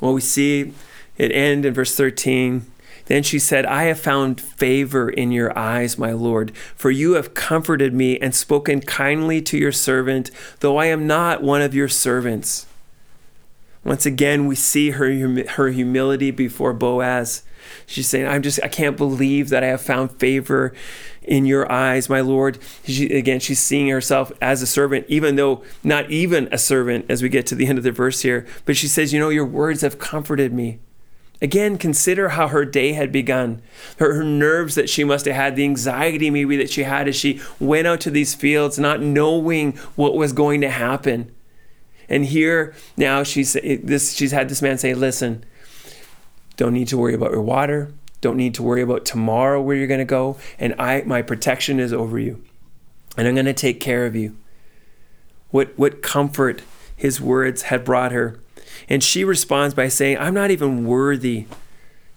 Well, 0.00 0.12
we 0.12 0.20
see 0.20 0.72
it 1.16 1.32
end 1.32 1.64
in 1.64 1.74
verse 1.74 1.94
13. 1.94 2.66
Then 3.06 3.22
she 3.22 3.38
said, 3.38 3.66
I 3.66 3.84
have 3.84 3.98
found 3.98 4.40
favor 4.40 5.10
in 5.10 5.32
your 5.32 5.56
eyes, 5.58 5.98
my 5.98 6.12
Lord, 6.12 6.54
for 6.76 6.90
you 6.90 7.14
have 7.14 7.34
comforted 7.34 7.92
me 7.92 8.18
and 8.18 8.34
spoken 8.34 8.80
kindly 8.80 9.42
to 9.42 9.58
your 9.58 9.72
servant, 9.72 10.30
though 10.60 10.76
I 10.76 10.86
am 10.86 11.06
not 11.06 11.42
one 11.42 11.60
of 11.60 11.74
your 11.74 11.88
servants. 11.88 12.66
Once 13.82 14.06
again, 14.06 14.46
we 14.46 14.54
see 14.54 14.90
her, 14.90 15.10
her 15.50 15.68
humility 15.70 16.30
before 16.30 16.72
Boaz. 16.72 17.42
She's 17.86 18.08
saying, 18.08 18.26
I'm 18.26 18.42
just, 18.42 18.60
I 18.62 18.68
can't 18.68 18.96
believe 18.96 19.48
that 19.50 19.62
I 19.62 19.68
have 19.68 19.80
found 19.80 20.18
favor 20.18 20.72
in 21.22 21.44
your 21.44 21.70
eyes, 21.70 22.08
my 22.08 22.20
Lord. 22.20 22.58
She, 22.84 23.06
again, 23.16 23.40
she's 23.40 23.60
seeing 23.60 23.88
herself 23.88 24.32
as 24.40 24.62
a 24.62 24.66
servant, 24.66 25.06
even 25.08 25.36
though 25.36 25.62
not 25.84 26.10
even 26.10 26.48
a 26.52 26.58
servant 26.58 27.06
as 27.08 27.22
we 27.22 27.28
get 27.28 27.46
to 27.46 27.54
the 27.54 27.66
end 27.66 27.78
of 27.78 27.84
the 27.84 27.92
verse 27.92 28.22
here. 28.22 28.46
But 28.64 28.76
she 28.76 28.88
says, 28.88 29.12
You 29.12 29.20
know, 29.20 29.28
your 29.28 29.46
words 29.46 29.82
have 29.82 29.98
comforted 29.98 30.52
me. 30.52 30.80
Again, 31.42 31.78
consider 31.78 32.30
how 32.30 32.48
her 32.48 32.66
day 32.66 32.92
had 32.92 33.10
begun. 33.10 33.62
Her, 33.98 34.14
her, 34.14 34.24
nerves 34.24 34.74
that 34.74 34.90
she 34.90 35.04
must 35.04 35.24
have 35.24 35.34
had, 35.34 35.56
the 35.56 35.64
anxiety 35.64 36.28
maybe 36.28 36.56
that 36.58 36.70
she 36.70 36.82
had 36.82 37.08
as 37.08 37.16
she 37.16 37.40
went 37.58 37.86
out 37.86 38.00
to 38.02 38.10
these 38.10 38.34
fields, 38.34 38.78
not 38.78 39.00
knowing 39.00 39.72
what 39.96 40.14
was 40.14 40.34
going 40.34 40.60
to 40.60 40.68
happen. 40.68 41.30
And 42.10 42.26
here 42.26 42.74
now 42.96 43.22
she's 43.22 43.52
this 43.52 44.14
she's 44.14 44.32
had 44.32 44.48
this 44.48 44.60
man 44.60 44.76
say, 44.78 44.94
"Listen, 44.94 45.44
don't 46.60 46.74
need 46.74 46.88
to 46.88 46.98
worry 46.98 47.14
about 47.14 47.30
your 47.30 47.40
water. 47.40 47.90
Don't 48.20 48.36
need 48.36 48.52
to 48.56 48.62
worry 48.62 48.82
about 48.82 49.06
tomorrow 49.06 49.62
where 49.62 49.74
you're 49.74 49.86
going 49.86 49.96
to 49.96 50.04
go. 50.04 50.36
And 50.58 50.74
I, 50.78 51.00
my 51.06 51.22
protection 51.22 51.80
is 51.80 51.90
over 51.90 52.18
you. 52.18 52.44
And 53.16 53.26
I'm 53.26 53.32
going 53.32 53.46
to 53.46 53.54
take 53.54 53.80
care 53.80 54.04
of 54.04 54.14
you. 54.14 54.36
What, 55.48 55.72
what 55.78 56.02
comfort 56.02 56.60
his 56.94 57.18
words 57.18 57.62
had 57.62 57.82
brought 57.82 58.12
her. 58.12 58.40
And 58.90 59.02
she 59.02 59.24
responds 59.24 59.74
by 59.74 59.88
saying, 59.88 60.18
I'm 60.18 60.34
not 60.34 60.50
even 60.50 60.84
worthy 60.84 61.46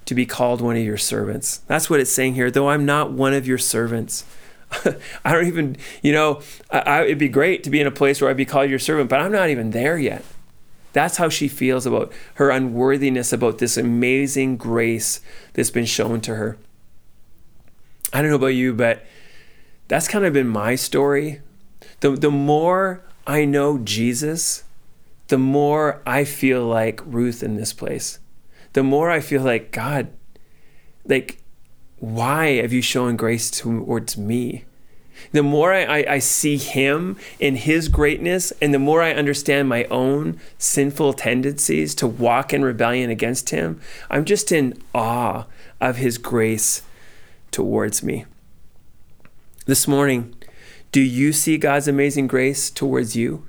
to 0.07 0.13
be 0.13 0.25
called 0.25 0.59
one 0.59 0.75
of 0.75 0.83
your 0.83 0.97
servants. 0.97 1.59
That's 1.59 1.89
what 1.89 2.01
it's 2.01 2.11
saying 2.11 2.33
here. 2.33 2.51
Though 2.51 2.69
I'm 2.69 2.85
not 2.85 3.13
one 3.13 3.33
of 3.33 3.47
your 3.47 3.57
servants. 3.57 4.25
I 5.23 5.31
don't 5.31 5.47
even, 5.47 5.77
you 6.01 6.11
know, 6.11 6.41
I, 6.69 6.79
I, 6.79 7.03
it'd 7.05 7.17
be 7.17 7.29
great 7.29 7.63
to 7.63 7.69
be 7.69 7.79
in 7.79 7.87
a 7.87 7.91
place 7.91 8.19
where 8.19 8.29
I'd 8.29 8.35
be 8.35 8.43
called 8.43 8.69
your 8.69 8.77
servant, 8.77 9.09
but 9.09 9.21
I'm 9.21 9.31
not 9.31 9.47
even 9.47 9.71
there 9.71 9.97
yet. 9.97 10.25
That's 10.93 11.17
how 11.17 11.29
she 11.29 11.47
feels 11.47 11.85
about 11.85 12.13
her 12.35 12.49
unworthiness, 12.49 13.33
about 13.33 13.57
this 13.57 13.77
amazing 13.77 14.57
grace 14.57 15.19
that's 15.53 15.71
been 15.71 15.85
shown 15.85 16.21
to 16.21 16.35
her. 16.35 16.57
I 18.13 18.21
don't 18.21 18.29
know 18.29 18.37
about 18.37 18.47
you, 18.47 18.73
but 18.73 19.03
that's 19.87 20.07
kind 20.07 20.23
of 20.23 20.33
been 20.33 20.47
my 20.47 20.75
story. 20.75 21.41
The, 21.99 22.11
the 22.11 22.31
more 22.31 23.03
I 23.25 23.45
know 23.45 23.79
Jesus, 23.79 24.63
the 25.29 25.37
more 25.37 26.01
I 26.05 26.25
feel 26.25 26.65
like 26.65 27.01
Ruth 27.05 27.41
in 27.41 27.55
this 27.55 27.73
place. 27.73 28.19
The 28.73 28.83
more 28.83 29.09
I 29.09 29.19
feel 29.19 29.41
like, 29.41 29.71
God, 29.71 30.09
like, 31.05 31.41
why 31.97 32.57
have 32.57 32.73
you 32.73 32.81
shown 32.81 33.15
grace 33.15 33.49
towards 33.49 34.17
me? 34.17 34.65
The 35.32 35.43
more 35.43 35.74
I, 35.74 35.84
I, 35.84 36.14
I, 36.14 36.20
see 36.20 36.57
him 36.57 37.18
in 37.39 37.55
his 37.55 37.88
greatness, 37.88 38.51
and 38.61 38.74
the 38.74 38.80
more 38.80 39.01
I 39.01 39.14
understand 39.14 39.70
my 39.70 39.86
own 39.86 40.39
sinful 40.57 41.14
tendencies 41.14 41.95
to 41.95 42.07
walk 42.07 42.53
in 42.53 42.64
rebellion 42.64 43.09
against 43.09 43.49
him, 43.49 43.82
I'm 44.09 44.26
just 44.26 44.51
in 44.51 44.82
awe 44.93 45.45
of 45.82 45.97
his 45.97 46.18
grace 46.18 46.84
towards 47.51 48.03
me. 48.03 48.26
This 49.66 49.88
morning, 49.88 50.36
do 50.91 51.01
you 51.01 51.34
see 51.34 51.57
God's 51.57 51.88
amazing 51.88 52.28
grace 52.28 52.70
towards 52.70 53.16
you? 53.16 53.47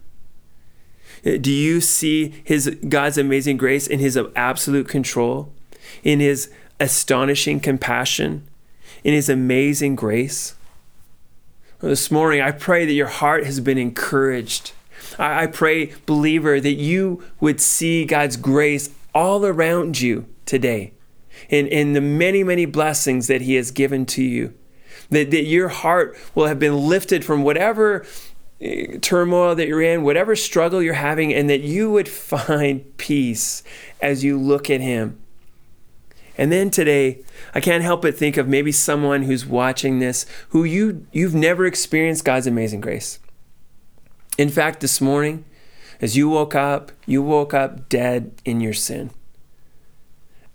Uh, 1.27 1.37
do 1.41 1.51
you 1.51 1.81
see 1.81 2.35
his 2.45 2.77
God's 2.89 3.19
amazing 3.19 3.57
grace 3.57 3.87
in 3.87 3.99
his 3.99 4.19
absolute 4.37 4.89
control, 4.89 5.53
in 6.03 6.21
his 6.21 6.51
astonishing 6.81 7.61
compassion, 7.61 8.47
in 9.03 9.12
his 9.12 9.29
amazing 9.29 9.97
grace? 9.97 10.55
This 11.85 12.11
morning, 12.11 12.41
I 12.41 12.51
pray 12.51 12.87
that 12.87 12.93
your 12.93 13.09
heart 13.09 13.45
has 13.45 13.61
been 13.61 13.78
encouraged. 13.78 14.72
I, 15.18 15.47
pray, 15.47 15.95
believer, 16.07 16.61
that 16.61 16.72
you 16.72 17.22
would 17.41 17.61
see 17.61 18.05
God's 18.05 18.37
grace 18.37 18.91
all 19.14 19.45
around 19.45 20.01
you 20.01 20.26
today 20.47 20.93
in, 21.49 21.66
in 21.66 21.93
the 21.93 22.01
many, 22.01 22.43
many 22.43 22.64
blessings 22.64 23.26
that 23.26 23.43
He 23.43 23.55
has 23.55 23.70
given 23.70 24.07
to 24.07 24.22
you. 24.22 24.55
That, 25.11 25.30
that 25.30 25.45
your 25.45 25.68
heart 25.68 26.16
will 26.35 26.47
have 26.47 26.59
been 26.59 26.89
lifted 26.89 27.24
from 27.24 27.43
whatever 27.43 28.07
eh, 28.61 28.99
turmoil 29.01 29.55
that 29.55 29.68
you're 29.68 29.82
in, 29.82 30.03
whatever 30.03 30.35
struggle 30.35 30.82
you're 30.82 30.95
having, 30.95 31.32
and 31.35 31.51
that 31.51 31.61
you 31.61 31.91
would 31.91 32.09
find 32.09 32.97
peace 32.97 33.62
as 34.01 34.24
you 34.24 34.39
look 34.39 34.70
at 34.70 34.80
Him 34.80 35.20
and 36.37 36.51
then 36.51 36.70
today, 36.70 37.22
I 37.55 37.61
can't 37.61 37.85
help 37.85 38.03
but 38.03 38.16
think 38.16 38.37
of 38.37 38.49
maybe 38.49 38.72
someone 38.72 39.22
who's 39.22 39.47
watching 39.47 39.99
this 39.99 40.26
who 40.49 40.64
you 40.64 41.07
you've 41.12 41.35
never 41.35 41.64
experienced 41.64 42.24
God's 42.24 42.47
amazing 42.47 42.80
grace. 42.80 43.18
In 44.37 44.49
fact, 44.49 44.80
this 44.80 45.01
morning, 45.01 45.45
as 46.01 46.16
you 46.16 46.28
woke 46.28 46.55
up, 46.55 46.91
you 47.07 47.22
woke 47.22 47.55
up 47.55 47.89
dead 47.89 48.32
in 48.45 48.61
your 48.61 48.72
sin. 48.72 49.11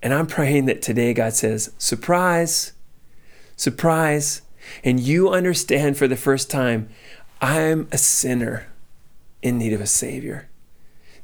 And 0.01 0.13
I'm 0.13 0.27
praying 0.27 0.65
that 0.65 0.82
today 0.82 1.13
God 1.13 1.34
says, 1.34 1.73
surprise, 1.77 2.73
surprise. 3.55 4.41
And 4.84 4.99
you 4.99 5.30
understand 5.30 5.97
for 5.97 6.07
the 6.07 6.17
first 6.17 6.49
time, 6.51 6.89
I'm 7.41 7.88
a 7.91 7.97
sinner 7.97 8.67
in 9.41 9.57
need 9.57 9.73
of 9.73 9.82
a 9.82 9.88
Savior. 9.88 10.49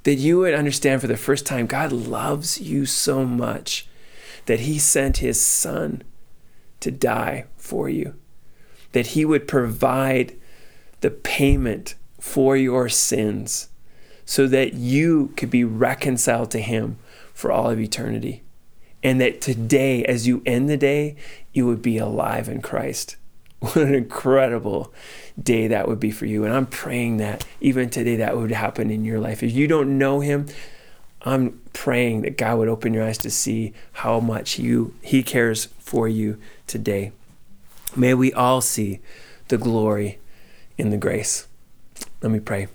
That 0.03 0.15
you 0.15 0.39
would 0.39 0.53
understand 0.53 1.01
for 1.01 1.07
the 1.07 1.17
first 1.17 1.45
time, 1.45 1.65
God 1.65 1.91
loves 1.91 2.61
you 2.61 2.85
so 2.85 3.25
much 3.25 3.87
that 4.45 4.61
he 4.61 4.79
sent 4.79 5.17
his 5.17 5.39
son 5.39 6.03
to 6.79 6.91
die 6.91 7.45
for 7.57 7.89
you, 7.89 8.15
that 8.91 9.07
he 9.07 9.25
would 9.25 9.47
provide 9.47 10.35
the 11.01 11.11
payment 11.11 11.95
for 12.19 12.57
your 12.57 12.89
sins 12.89 13.69
so 14.25 14.47
that 14.47 14.73
you 14.73 15.31
could 15.37 15.49
be 15.49 15.63
reconciled 15.63 16.51
to 16.51 16.59
him 16.59 16.97
for 17.33 17.51
all 17.51 17.69
of 17.69 17.79
eternity. 17.79 18.41
And 19.03 19.21
that 19.21 19.39
today, 19.39 20.03
as 20.05 20.27
you 20.27 20.41
end 20.45 20.67
the 20.67 20.77
day, 20.77 21.15
you 21.53 21.67
would 21.67 21.81
be 21.81 21.97
alive 21.97 22.49
in 22.49 22.61
Christ. 22.61 23.17
What 23.59 23.77
an 23.77 23.95
incredible 23.95 24.93
day 25.41 25.67
that 25.67 25.87
would 25.87 25.99
be 25.99 26.11
for 26.11 26.25
you. 26.25 26.43
And 26.43 26.53
I'm 26.53 26.67
praying 26.67 27.17
that 27.17 27.45
even 27.61 27.89
today 27.89 28.17
that 28.17 28.37
would 28.37 28.51
happen 28.51 28.91
in 28.91 29.05
your 29.05 29.19
life. 29.19 29.41
If 29.41 29.53
you 29.53 29.65
don't 29.67 29.97
know 29.97 30.19
him, 30.19 30.47
I'm 31.25 31.59
praying 31.73 32.21
that 32.21 32.37
God 32.37 32.59
would 32.59 32.67
open 32.67 32.93
your 32.93 33.03
eyes 33.03 33.17
to 33.19 33.31
see 33.31 33.73
how 33.93 34.19
much 34.19 34.59
you 34.59 34.93
He 35.01 35.23
cares 35.23 35.65
for 35.79 36.07
you 36.07 36.39
today. 36.67 37.11
May 37.95 38.13
we 38.13 38.31
all 38.31 38.61
see 38.61 38.99
the 39.47 39.57
glory 39.57 40.19
in 40.77 40.91
the 40.91 40.97
grace. 40.97 41.47
Let 42.21 42.31
me 42.31 42.39
pray. 42.39 42.67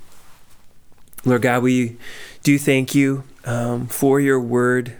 Lord 1.24 1.42
God, 1.42 1.62
we 1.62 1.96
do 2.42 2.58
thank 2.58 2.94
you 2.94 3.24
um, 3.44 3.86
for 3.86 4.20
your 4.20 4.40
word. 4.40 4.94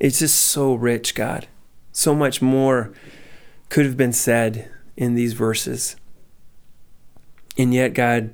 It's 0.00 0.18
just 0.18 0.36
so 0.36 0.74
rich, 0.74 1.14
God. 1.14 1.46
So 1.92 2.14
much 2.14 2.40
more 2.40 2.92
could 3.68 3.86
have 3.86 3.96
been 3.96 4.12
said 4.12 4.70
in 4.96 5.14
these 5.14 5.34
verses. 5.34 5.96
And 7.58 7.72
yet, 7.72 7.94
God, 7.94 8.32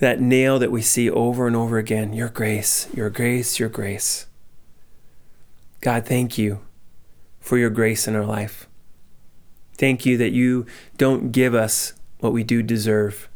that 0.00 0.20
nail 0.20 0.58
that 0.58 0.72
we 0.72 0.82
see 0.82 1.08
over 1.08 1.46
and 1.46 1.54
over 1.54 1.78
again 1.78 2.12
your 2.12 2.28
grace, 2.28 2.88
your 2.94 3.10
grace, 3.10 3.58
your 3.58 3.68
grace. 3.68 4.26
God, 5.80 6.06
thank 6.06 6.36
you 6.36 6.60
for 7.38 7.56
your 7.56 7.70
grace 7.70 8.08
in 8.08 8.16
our 8.16 8.24
life. 8.24 8.66
Thank 9.76 10.04
you 10.04 10.16
that 10.18 10.32
you 10.32 10.66
don't 10.96 11.32
give 11.32 11.54
us 11.54 11.94
what 12.18 12.32
we 12.32 12.42
do 12.44 12.62
deserve. 12.62 13.28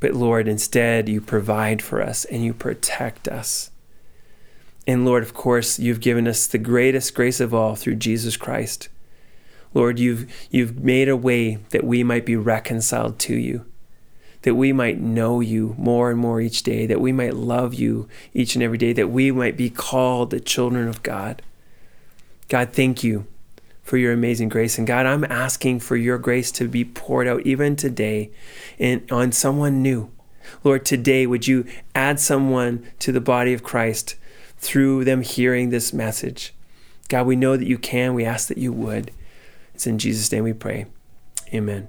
But 0.00 0.14
Lord, 0.14 0.48
instead, 0.48 1.08
you 1.08 1.20
provide 1.20 1.82
for 1.82 2.02
us 2.02 2.24
and 2.24 2.44
you 2.44 2.54
protect 2.54 3.28
us. 3.28 3.70
And 4.86 5.04
Lord, 5.04 5.22
of 5.22 5.34
course, 5.34 5.78
you've 5.78 6.00
given 6.00 6.26
us 6.26 6.46
the 6.46 6.58
greatest 6.58 7.14
grace 7.14 7.40
of 7.40 7.52
all 7.52 7.76
through 7.76 7.96
Jesus 7.96 8.36
Christ. 8.36 8.88
Lord, 9.74 9.98
you've, 9.98 10.32
you've 10.50 10.82
made 10.82 11.08
a 11.08 11.16
way 11.16 11.56
that 11.70 11.84
we 11.84 12.02
might 12.02 12.24
be 12.24 12.36
reconciled 12.36 13.18
to 13.20 13.34
you, 13.34 13.66
that 14.42 14.54
we 14.54 14.72
might 14.72 15.00
know 15.00 15.40
you 15.40 15.74
more 15.78 16.10
and 16.10 16.18
more 16.18 16.40
each 16.40 16.62
day, 16.62 16.86
that 16.86 17.00
we 17.00 17.12
might 17.12 17.34
love 17.34 17.74
you 17.74 18.08
each 18.32 18.54
and 18.54 18.62
every 18.62 18.78
day, 18.78 18.92
that 18.92 19.10
we 19.10 19.30
might 19.30 19.56
be 19.56 19.70
called 19.70 20.30
the 20.30 20.40
children 20.40 20.88
of 20.88 21.02
God. 21.02 21.42
God, 22.48 22.72
thank 22.72 23.02
you 23.02 23.26
for 23.82 23.96
your 23.96 24.12
amazing 24.12 24.48
grace. 24.48 24.78
And 24.78 24.86
God, 24.86 25.06
I'm 25.06 25.24
asking 25.24 25.80
for 25.80 25.96
your 25.96 26.18
grace 26.18 26.52
to 26.52 26.68
be 26.68 26.84
poured 26.84 27.26
out 27.26 27.46
even 27.46 27.74
today 27.74 28.30
in, 28.78 29.04
on 29.10 29.32
someone 29.32 29.82
new. 29.82 30.10
Lord, 30.62 30.84
today, 30.84 31.26
would 31.26 31.46
you 31.46 31.64
add 31.94 32.20
someone 32.20 32.86
to 33.00 33.12
the 33.12 33.20
body 33.20 33.52
of 33.52 33.62
Christ 33.62 34.16
through 34.58 35.04
them 35.04 35.22
hearing 35.22 35.70
this 35.70 35.92
message? 35.92 36.54
God, 37.08 37.26
we 37.26 37.36
know 37.36 37.56
that 37.56 37.66
you 37.66 37.78
can. 37.78 38.14
We 38.14 38.24
ask 38.24 38.48
that 38.48 38.58
you 38.58 38.72
would. 38.72 39.10
It's 39.74 39.86
in 39.86 39.98
Jesus' 39.98 40.30
name 40.30 40.44
we 40.44 40.52
pray. 40.52 40.86
Amen. 41.52 41.88